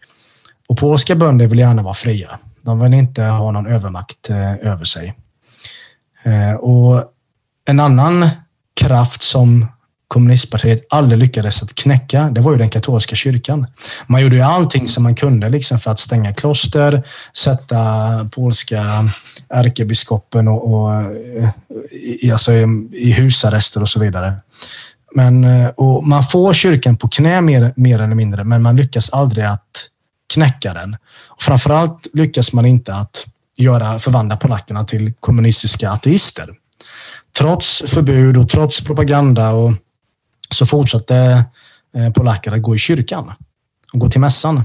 Och 0.68 0.78
polska 0.78 1.14
bönder 1.14 1.46
vill 1.46 1.58
gärna 1.58 1.82
vara 1.82 1.94
fria. 1.94 2.38
De 2.62 2.80
vill 2.80 2.94
inte 2.94 3.22
ha 3.22 3.50
någon 3.50 3.66
övermakt 3.66 4.30
eh, 4.30 4.54
över 4.54 4.84
sig. 4.84 5.14
Eh, 6.22 6.54
och 6.54 7.04
en 7.68 7.80
annan 7.80 8.28
kraft 8.80 9.22
som 9.22 9.66
kommunistpartiet 10.08 10.86
aldrig 10.90 11.18
lyckades 11.18 11.62
att 11.62 11.74
knäcka, 11.74 12.30
det 12.30 12.40
var 12.40 12.52
ju 12.52 12.58
den 12.58 12.70
katolska 12.70 13.16
kyrkan. 13.16 13.66
Man 14.06 14.22
gjorde 14.22 14.36
ju 14.36 14.42
allting 14.42 14.88
som 14.88 15.02
man 15.02 15.14
kunde 15.14 15.48
liksom 15.48 15.78
för 15.78 15.90
att 15.90 16.00
stänga 16.00 16.34
kloster, 16.34 17.02
sätta 17.36 17.78
polska 18.34 18.82
ärkebiskopen 19.48 20.48
och, 20.48 20.74
och 20.74 20.92
eh, 20.92 21.48
i, 21.90 22.30
alltså 22.32 22.52
i, 22.52 22.88
i 22.92 23.12
husarrester 23.12 23.82
och 23.82 23.88
så 23.88 24.00
vidare. 24.00 24.34
Men, 25.14 25.46
och 25.76 26.06
man 26.06 26.24
får 26.24 26.52
kyrkan 26.52 26.96
på 26.96 27.08
knä 27.08 27.40
mer, 27.40 27.72
mer 27.76 28.02
eller 28.02 28.14
mindre, 28.14 28.44
men 28.44 28.62
man 28.62 28.76
lyckas 28.76 29.10
aldrig 29.10 29.44
att 29.44 29.88
knäcka 30.32 30.74
den. 30.74 30.96
Och 31.28 31.42
framförallt 31.42 32.06
lyckas 32.12 32.52
man 32.52 32.66
inte 32.66 32.94
att 32.94 33.26
göra, 33.56 33.98
förvandla 33.98 34.36
polackerna 34.36 34.84
till 34.84 35.12
kommunistiska 35.20 35.90
ateister. 35.90 36.54
Trots 37.38 37.82
förbud 37.86 38.36
och 38.36 38.48
trots 38.48 38.84
propaganda 38.84 39.50
och 39.50 39.72
så 40.50 40.66
fortsatte 40.66 41.44
eh, 41.96 42.12
polacker 42.12 42.52
att 42.52 42.62
gå 42.62 42.76
i 42.76 42.78
kyrkan 42.78 43.32
och 43.92 44.00
gå 44.00 44.10
till 44.10 44.20
mässan. 44.20 44.56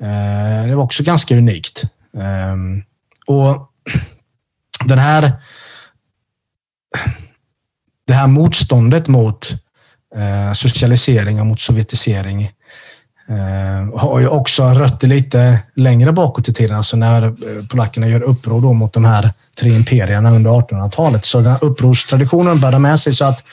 Eh, 0.00 0.66
det 0.66 0.74
var 0.74 0.84
också 0.84 1.02
ganska 1.02 1.36
unikt. 1.36 1.84
Ehm, 2.18 2.82
och 3.26 3.70
den 4.84 4.98
här 4.98 5.32
det 8.06 8.14
här 8.14 8.26
motståndet 8.26 9.08
mot 9.08 9.50
eh, 10.16 10.52
socialisering 10.52 11.40
och 11.40 11.46
mot 11.46 11.60
sovjetisering 11.60 12.52
Eh, 13.30 13.98
har 13.98 14.20
ju 14.20 14.28
också 14.28 14.62
rötter 14.62 15.08
lite 15.08 15.58
längre 15.74 16.12
bakåt 16.12 16.48
i 16.48 16.52
tiden, 16.52 16.76
alltså 16.76 16.96
när 16.96 17.22
eh, 17.22 17.32
polackerna 17.70 18.08
gör 18.08 18.22
uppror 18.22 18.74
mot 18.74 18.92
de 18.92 19.04
här 19.04 19.32
tre 19.60 19.70
imperierna 19.70 20.30
under 20.30 20.50
1800-talet. 20.50 21.24
Så 21.24 21.38
den 21.38 21.52
här 21.52 21.64
upprorstraditionen 21.64 22.60
bär 22.60 22.78
med 22.78 23.00
sig 23.00 23.12
så 23.12 23.24
att 23.24 23.44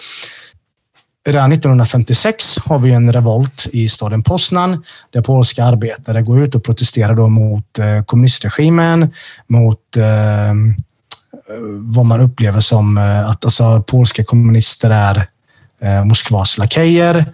Redan 1.27 1.51
1956 1.51 2.57
har 2.65 2.79
vi 2.79 2.91
en 2.91 3.13
revolt 3.13 3.67
i 3.71 3.89
staden 3.89 4.23
Poznan 4.23 4.83
där 5.11 5.21
polska 5.21 5.65
arbetare 5.65 6.21
går 6.21 6.39
ut 6.39 6.55
och 6.55 6.63
protesterar 6.63 7.15
då 7.15 7.29
mot 7.29 7.79
eh, 7.79 8.03
kommunistregimen, 8.03 9.13
mot 9.47 9.97
ehm, 9.97 10.69
eh, 10.69 11.55
vad 11.79 12.05
man 12.05 12.21
upplever 12.21 12.59
som 12.59 12.97
eh, 12.97 13.29
att 13.29 13.45
alltså, 13.45 13.83
polska 13.87 14.23
kommunister 14.23 14.89
är 14.89 15.27
eh, 15.81 16.03
Moskvas 16.05 16.57
lakejer. 16.57 17.25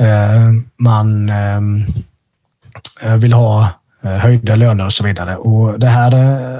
Eh, 0.00 0.52
man 0.76 1.30
ehm, 1.30 1.84
eh, 3.02 3.16
vill 3.16 3.32
ha 3.32 3.68
eh, 4.02 4.10
höjda 4.10 4.54
löner 4.54 4.84
och 4.84 4.92
så 4.92 5.04
vidare. 5.04 5.36
Och 5.36 5.78
det 5.78 5.86
här, 5.86 6.10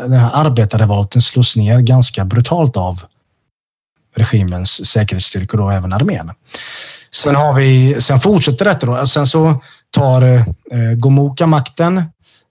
den 0.09 0.21
här 0.21 0.31
arbetarrevolten 0.47 1.23
slås 1.23 1.57
ner 1.57 1.81
ganska 1.81 2.25
brutalt 2.25 2.77
av 2.77 3.01
regimens 4.17 4.87
säkerhetsstyrkor 4.87 5.61
och 5.61 5.73
även 5.73 5.93
armén. 5.93 6.31
Sen, 7.11 7.35
har 7.37 7.55
vi, 7.55 8.01
sen 8.01 8.21
fortsätter 8.21 8.65
detta. 8.65 8.87
Då. 8.87 9.07
Sen 9.07 9.27
så 9.27 9.61
tar 9.91 10.23
eh, 10.23 10.45
Gomuka 10.97 11.47
makten 11.47 11.97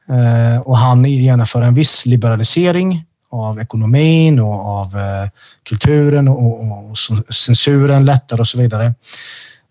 eh, 0.10 0.62
och 0.62 0.78
han 0.78 1.06
genomför 1.06 1.62
en 1.62 1.74
viss 1.74 2.06
liberalisering 2.06 3.06
av 3.32 3.60
ekonomin 3.60 4.40
och 4.40 4.66
av 4.66 4.98
eh, 4.98 5.30
kulturen 5.64 6.28
och, 6.28 6.44
och, 6.44 6.90
och 6.90 6.98
censuren 7.36 8.06
lättar 8.06 8.40
och 8.40 8.48
så 8.48 8.58
vidare. 8.58 8.94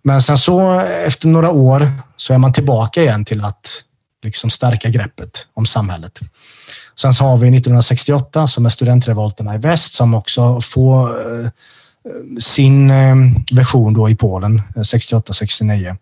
Men 0.02 0.22
sen 0.22 0.38
så 0.38 0.80
efter 0.80 1.28
några 1.28 1.50
år 1.50 1.88
så 2.16 2.34
är 2.34 2.38
man 2.38 2.52
tillbaka 2.52 3.02
igen 3.02 3.24
till 3.24 3.44
att 3.44 3.84
liksom 4.22 4.50
stärka 4.50 4.88
greppet 4.88 5.46
om 5.54 5.66
samhället. 5.66 6.18
Sen 7.00 7.14
så 7.14 7.24
har 7.24 7.36
vi 7.36 7.46
1968 7.46 8.46
som 8.46 8.66
är 8.66 8.70
studentrevolterna 8.70 9.54
i 9.54 9.58
väst 9.58 9.94
som 9.94 10.14
också 10.14 10.60
får 10.60 11.10
eh, 11.42 11.50
sin 12.38 12.90
eh, 12.90 13.16
version 13.52 13.94
då 13.94 14.08
i 14.08 14.16
Polen 14.16 14.62
eh, 14.76 14.80
68-69. 14.80 15.96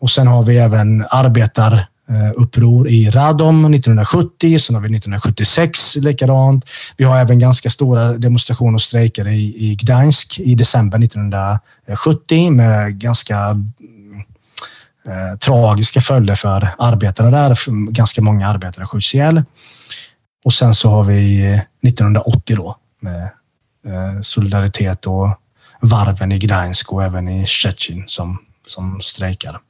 Och 0.00 0.10
sen 0.10 0.26
har 0.26 0.42
vi 0.42 0.58
även 0.58 1.04
arbetar 1.10 1.86
Eh, 2.08 2.42
uppror 2.42 2.88
i 2.88 3.10
Radom 3.10 3.74
1970, 3.74 4.58
sen 4.58 4.74
har 4.74 4.82
vi 4.82 4.86
1976 4.86 5.96
likadant. 5.96 6.64
Vi 6.96 7.04
har 7.04 7.18
även 7.18 7.38
ganska 7.38 7.70
stora 7.70 8.12
demonstrationer 8.12 8.74
och 8.74 8.82
strejker 8.82 9.28
i, 9.28 9.70
i 9.70 9.74
Gdansk 9.74 10.38
i 10.38 10.54
december 10.54 11.04
1970 11.04 12.50
med 12.50 12.98
ganska 12.98 13.38
eh, 15.06 15.38
tragiska 15.38 16.00
följder 16.00 16.34
för 16.34 16.70
arbetarna 16.78 17.30
där. 17.30 17.90
Ganska 17.90 18.22
många 18.22 18.48
arbetare 18.48 18.86
skjuts 18.86 19.14
ihjäl. 19.14 19.42
Och 20.44 20.52
sen 20.52 20.74
så 20.74 20.90
har 20.90 21.04
vi 21.04 21.52
eh, 21.52 21.60
1980 21.88 22.56
då 22.56 22.76
med 23.00 23.30
Eh, 23.86 24.20
solidaritet 24.20 25.06
och 25.06 25.28
varven 25.80 26.32
i 26.32 26.38
Gdansk 26.38 26.92
och 26.92 27.04
även 27.04 27.28
i 27.28 27.46
Szczecin 27.46 28.04
som, 28.06 28.38
som 28.66 29.00
strejkar. 29.00 29.60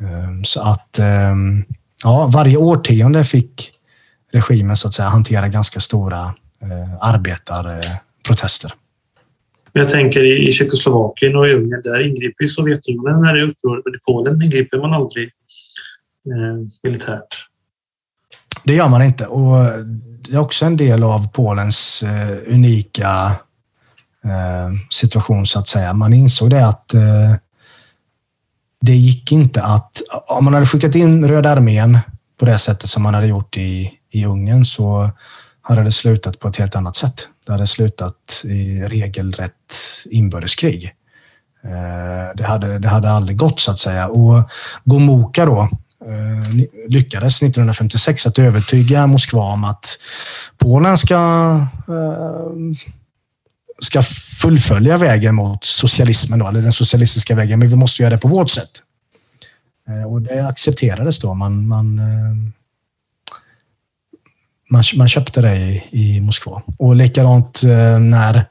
Eh, 0.00 0.42
så 0.42 0.60
att 0.62 0.98
ehm, 0.98 1.64
ja, 2.04 2.30
varje 2.32 2.56
årtionde 2.56 3.24
fick 3.24 3.72
regimen 4.32 4.76
så 4.76 4.88
att 4.88 4.94
säga 4.94 5.08
hantera 5.08 5.48
ganska 5.48 5.80
stora 5.80 6.34
eh, 6.62 6.94
arbetarprotester. 7.00 8.72
Jag 9.72 9.88
tänker 9.88 10.48
i 10.48 10.52
Tjeckoslovakien 10.52 11.36
och 11.36 11.48
i 11.48 11.52
Ungern, 11.52 11.82
där 11.82 12.00
ingriper 12.00 12.46
Sovjetunionen 12.46 13.22
när 13.22 13.34
det 13.34 13.40
är 13.40 13.44
uppror, 13.44 13.82
men 13.84 13.94
i 13.94 13.98
Polen 14.06 14.42
ingriper 14.42 14.78
man 14.78 14.94
aldrig 14.94 15.24
eh, 16.26 16.68
militärt. 16.82 17.46
Det 18.64 18.74
gör 18.74 18.88
man 18.88 19.02
inte 19.02 19.26
och 19.26 19.56
det 20.28 20.34
är 20.34 20.40
också 20.40 20.64
en 20.64 20.76
del 20.76 21.02
av 21.02 21.28
Polens 21.28 22.02
eh, 22.02 22.54
unika 22.54 23.36
eh, 24.24 24.70
situation 24.90 25.46
så 25.46 25.58
att 25.58 25.68
säga. 25.68 25.92
Man 25.92 26.12
insåg 26.12 26.50
det 26.50 26.66
att 26.66 26.94
eh, 26.94 27.34
det 28.80 28.96
gick 28.96 29.32
inte 29.32 29.62
att... 29.62 30.02
Om 30.26 30.44
man 30.44 30.54
hade 30.54 30.66
skickat 30.66 30.94
in 30.94 31.28
Röda 31.28 31.50
armén 31.50 31.98
på 32.38 32.44
det 32.44 32.58
sättet 32.58 32.90
som 32.90 33.02
man 33.02 33.14
hade 33.14 33.26
gjort 33.26 33.56
i, 33.56 33.92
i 34.10 34.24
Ungern 34.24 34.64
så 34.64 35.10
hade 35.62 35.82
det 35.82 35.92
slutat 35.92 36.38
på 36.38 36.48
ett 36.48 36.56
helt 36.56 36.76
annat 36.76 36.96
sätt. 36.96 37.28
Det 37.46 37.52
hade 37.52 37.66
slutat 37.66 38.42
i 38.44 38.82
regelrätt 38.82 39.74
inbördeskrig. 40.10 40.92
Eh, 41.64 42.36
det 42.36 42.44
hade, 42.44 42.78
det 42.78 42.88
hade 42.88 43.10
aldrig 43.10 43.38
gått 43.38 43.60
så 43.60 43.70
att 43.70 43.78
säga. 43.78 44.08
Och 44.08 44.50
Gomuka 44.84 45.46
då, 45.46 45.60
eh, 46.06 46.66
lyckades 46.88 47.42
1956 47.42 48.26
att 48.26 48.38
övertyga 48.38 49.06
Moskva 49.06 49.42
om 49.42 49.64
att 49.64 49.86
Polen 50.58 50.98
ska, 50.98 51.16
eh, 51.88 52.78
ska 53.82 54.02
fullfölja 54.42 54.96
vägen 54.96 55.34
mot 55.34 55.64
socialismen, 55.64 56.38
då, 56.38 56.48
eller 56.48 56.62
den 56.62 56.72
socialistiska 56.72 57.34
vägen, 57.34 57.58
men 57.58 57.68
vi 57.68 57.76
måste 57.76 58.02
göra 58.02 58.14
det 58.14 58.18
på 58.18 58.28
vårt 58.28 58.50
sätt. 58.50 58.82
Eh, 59.88 60.12
och 60.12 60.22
det 60.22 60.46
accepterades 60.46 61.18
då. 61.18 61.34
Man, 61.34 61.68
man, 61.68 61.98
eh, 61.98 62.34
man, 64.70 64.82
man 64.96 65.08
köpte 65.08 65.40
det 65.40 65.56
i, 65.56 65.82
i 65.90 66.20
Moskva. 66.20 66.62
Och 66.78 66.96
likadant 66.96 67.62
eh, 67.62 67.98
när 67.98 68.44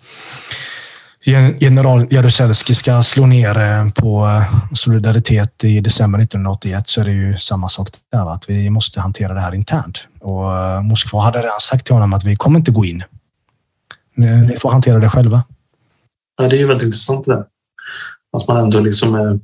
general 1.60 2.08
Jaruzelski 2.10 2.76
ska 2.76 3.04
slå 3.04 3.26
ner 3.26 3.90
på 3.92 4.44
Solidaritet 4.74 5.64
i 5.64 5.80
december 5.80 6.20
1981 6.20 6.88
så 6.88 7.02
är 7.02 7.06
det 7.06 7.12
ju 7.12 7.38
samma 7.38 7.70
sak 7.70 7.90
där. 8.12 8.34
Att 8.34 8.50
vi 8.50 8.70
måste 8.70 9.02
hantera 9.02 9.34
det 9.34 9.42
här 9.42 9.56
internt. 9.56 10.08
Och 10.20 10.86
Moskva 10.86 11.22
hade 11.22 11.40
redan 11.40 11.60
sagt 11.60 11.86
till 11.86 11.94
honom 11.94 12.14
att 12.14 12.24
vi 12.24 12.36
kommer 12.36 12.60
inte 12.60 12.72
gå 12.72 12.86
in. 12.86 13.04
Ni 14.18 14.58
får 14.58 14.72
hantera 14.72 15.00
det 15.00 15.10
själva. 15.10 15.44
Ja, 16.38 16.48
det 16.48 16.56
är 16.56 16.60
ju 16.60 16.68
väldigt 16.68 16.86
intressant 16.86 17.26
det 17.26 17.34
där. 17.34 17.46
Att 18.38 18.48
man 18.48 18.58
ändå 18.58 18.80
liksom 18.80 19.16
är 19.16 19.40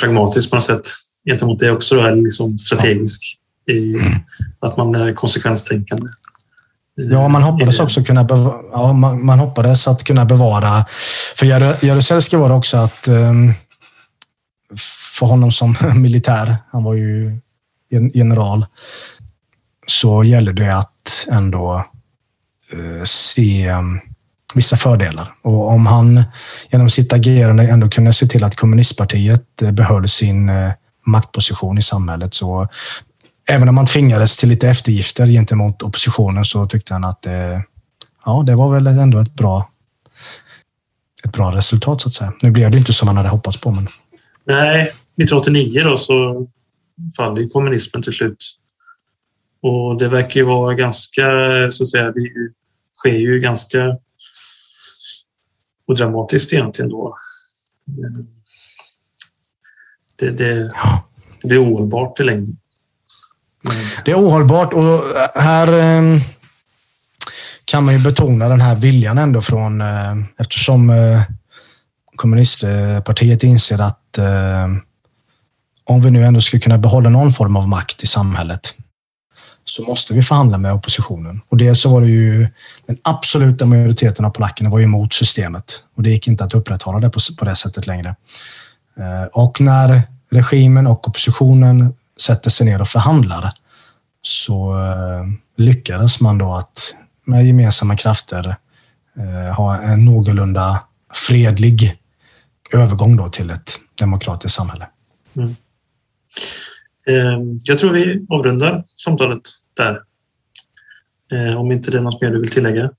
pragmatisk 0.00 0.50
på 0.50 0.56
något 0.56 0.64
sätt 0.64 0.86
gentemot 1.28 1.58
det 1.58 1.70
också, 1.70 1.94
då, 1.94 2.00
är 2.00 2.16
liksom 2.16 2.58
strategisk. 2.58 3.36
I 3.66 3.94
mm. 3.94 4.18
Att 4.60 4.76
man 4.76 4.94
är 4.94 5.12
konsekvenstänkande. 5.12 6.08
Ja, 6.94 7.28
man 7.28 7.42
hoppades 7.42 7.80
också 7.80 8.04
kunna 8.04 8.26
ja, 8.72 8.92
man, 8.92 9.24
man, 9.24 9.38
hoppades 9.38 9.88
att 9.88 10.04
kunna 10.04 10.24
bevara. 10.24 10.84
För 11.36 11.46
Jaruzelski 11.86 12.36
var 12.36 12.48
det 12.48 12.54
också 12.54 12.76
att 12.76 13.08
um, 13.08 13.54
för 15.18 15.26
honom 15.26 15.52
som 15.52 15.76
militär, 15.94 16.56
han 16.70 16.84
var 16.84 16.94
ju 16.94 17.38
general, 18.14 18.66
så 19.86 20.24
gällde 20.24 20.52
det 20.52 20.76
att 20.76 21.26
ändå 21.30 21.84
Eh, 22.72 23.04
se 23.04 23.68
mm, 23.68 24.00
vissa 24.54 24.76
fördelar. 24.76 25.34
Och 25.42 25.68
om 25.68 25.86
han 25.86 26.22
genom 26.70 26.90
sitt 26.90 27.12
agerande 27.12 27.62
ändå 27.62 27.88
kunde 27.88 28.12
se 28.12 28.26
till 28.26 28.44
att 28.44 28.56
kommunistpartiet 28.56 29.62
eh, 29.62 29.72
behöll 29.72 30.08
sin 30.08 30.48
eh, 30.48 30.72
maktposition 31.06 31.78
i 31.78 31.82
samhället 31.82 32.34
så 32.34 32.68
även 33.48 33.68
om 33.68 33.74
man 33.74 33.86
tvingades 33.86 34.36
till 34.36 34.48
lite 34.48 34.68
eftergifter 34.68 35.26
gentemot 35.26 35.82
oppositionen 35.82 36.44
så 36.44 36.66
tyckte 36.66 36.92
han 36.92 37.04
att 37.04 37.22
det, 37.22 37.64
ja, 38.24 38.42
det 38.46 38.54
var 38.54 38.74
väl 38.74 38.86
ändå 38.86 39.18
ett 39.18 39.34
bra, 39.34 39.70
ett 41.24 41.32
bra 41.32 41.56
resultat 41.56 42.00
så 42.00 42.08
att 42.08 42.14
säga. 42.14 42.32
Nu 42.42 42.50
blev 42.50 42.70
det 42.70 42.78
inte 42.78 42.92
som 42.92 43.06
man 43.06 43.16
hade 43.16 43.28
hoppats 43.28 43.60
på. 43.60 43.70
Men... 43.70 43.88
Nej, 44.46 44.82
1989 44.82 45.82
då 45.84 45.96
så 45.96 46.46
faller 47.16 47.48
kommunismen 47.48 48.02
till 48.02 48.12
slut. 48.12 48.56
Och 49.62 49.98
det 49.98 50.08
verkar 50.08 50.40
ju 50.40 50.46
vara 50.46 50.74
ganska, 50.74 51.22
så 51.70 51.82
att 51.82 51.88
säga, 51.88 52.04
det 52.04 52.20
sker 53.00 53.18
ju 53.18 53.40
ganska 53.40 53.96
och 55.86 55.96
dramatiskt 55.96 56.52
egentligen 56.52 56.90
då. 56.90 57.16
Det, 60.16 60.30
det, 60.30 60.72
det 61.42 61.54
är 61.54 61.64
ohållbart 61.64 62.20
i 62.20 62.22
längden. 62.22 62.56
Det 64.04 64.10
är 64.10 64.16
ohållbart 64.16 64.72
och 64.72 65.02
här 65.34 65.68
eh, 65.68 66.22
kan 67.64 67.84
man 67.84 67.94
ju 67.94 68.04
betona 68.04 68.48
den 68.48 68.60
här 68.60 68.74
viljan 68.74 69.18
ändå 69.18 69.40
från, 69.40 69.80
eh, 69.80 70.16
eftersom 70.38 70.90
eh, 70.90 71.22
kommunistpartiet 72.16 73.42
inser 73.42 73.80
att 73.80 74.18
eh, 74.18 74.66
om 75.84 76.00
vi 76.00 76.10
nu 76.10 76.24
ändå 76.24 76.40
ska 76.40 76.58
kunna 76.58 76.78
behålla 76.78 77.10
någon 77.10 77.32
form 77.32 77.56
av 77.56 77.68
makt 77.68 78.02
i 78.02 78.06
samhället 78.06 78.74
så 79.64 79.82
måste 79.82 80.14
vi 80.14 80.22
förhandla 80.22 80.58
med 80.58 80.72
oppositionen. 80.72 81.40
Och 81.48 81.56
det 81.56 81.74
så 81.74 81.90
var 81.90 82.00
det 82.00 82.06
ju 82.06 82.48
den 82.86 82.98
absoluta 83.02 83.66
majoriteten 83.66 84.24
av 84.24 84.30
polackerna 84.30 84.70
var 84.70 84.78
ju 84.78 84.84
emot 84.84 85.12
systemet 85.12 85.84
och 85.94 86.02
det 86.02 86.10
gick 86.10 86.28
inte 86.28 86.44
att 86.44 86.54
upprätthålla 86.54 86.98
det 87.00 87.10
på, 87.10 87.20
på 87.38 87.44
det 87.44 87.56
sättet 87.56 87.86
längre. 87.86 88.16
Eh, 88.98 89.24
och 89.32 89.60
när 89.60 90.02
regimen 90.30 90.86
och 90.86 91.08
oppositionen 91.08 91.94
sätter 92.20 92.50
sig 92.50 92.66
ner 92.66 92.80
och 92.80 92.88
förhandlar 92.88 93.52
så 94.22 94.78
eh, 94.78 95.24
lyckades 95.56 96.20
man 96.20 96.38
då 96.38 96.54
att 96.54 96.94
med 97.24 97.46
gemensamma 97.46 97.96
krafter 97.96 98.56
eh, 99.18 99.54
ha 99.54 99.82
en 99.82 100.04
någorlunda 100.04 100.82
fredlig 101.14 101.98
övergång 102.72 103.16
då 103.16 103.28
till 103.28 103.50
ett 103.50 103.80
demokratiskt 103.94 104.56
samhälle. 104.56 104.88
Mm 105.36 105.56
jag 107.64 107.78
tror 107.78 107.92
vi 107.92 108.26
avrundar 108.28 108.84
samtalet 108.86 109.40
där. 109.76 110.00
Eh, 111.32 111.60
om 111.60 111.72
inte 111.72 111.90
det 111.90 111.98
är 111.98 112.02
något 112.02 112.22
mer 112.22 112.30
du 112.30 112.40
vill 112.40 112.50
tillägga? 112.50 112.90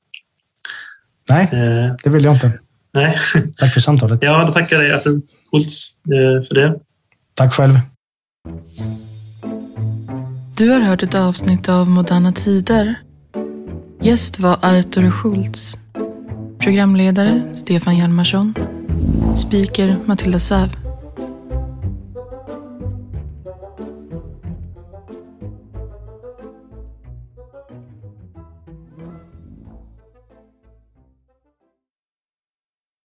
Nej, 1.29 1.49
Eh, 1.51 1.95
det 2.03 2.09
vill 2.09 2.23
jag 2.23 2.33
inte. 2.35 2.59
nej, 2.93 3.17
Tack 3.57 3.73
för 3.73 3.79
samtalet. 3.79 4.23
jag 4.23 4.33
hade 4.39 4.51
tackat 4.51 4.79
dig 4.79 4.93
Artur 4.93 5.21
Schultz 5.51 5.93
eh, 6.05 6.47
för 6.47 6.55
det. 6.55 6.77
Tack 7.33 7.53
själv. 7.53 7.73
Du 10.57 10.69
har 10.69 10.79
hört 10.79 11.03
ett 11.03 11.15
avsnitt 11.15 11.69
av 11.69 11.89
Moderna 11.89 12.31
Tider. 12.31 12.95
Gäst 14.01 14.39
var 14.39 14.57
Artur 14.61 15.11
Schultz. 15.11 15.77
Programledare 16.59 17.41
Stefan 17.55 17.97
Hjalmarsson. 17.97 18.53
Speaker 19.35 19.95
Matilda 20.05 20.39
Säv. 20.39 20.69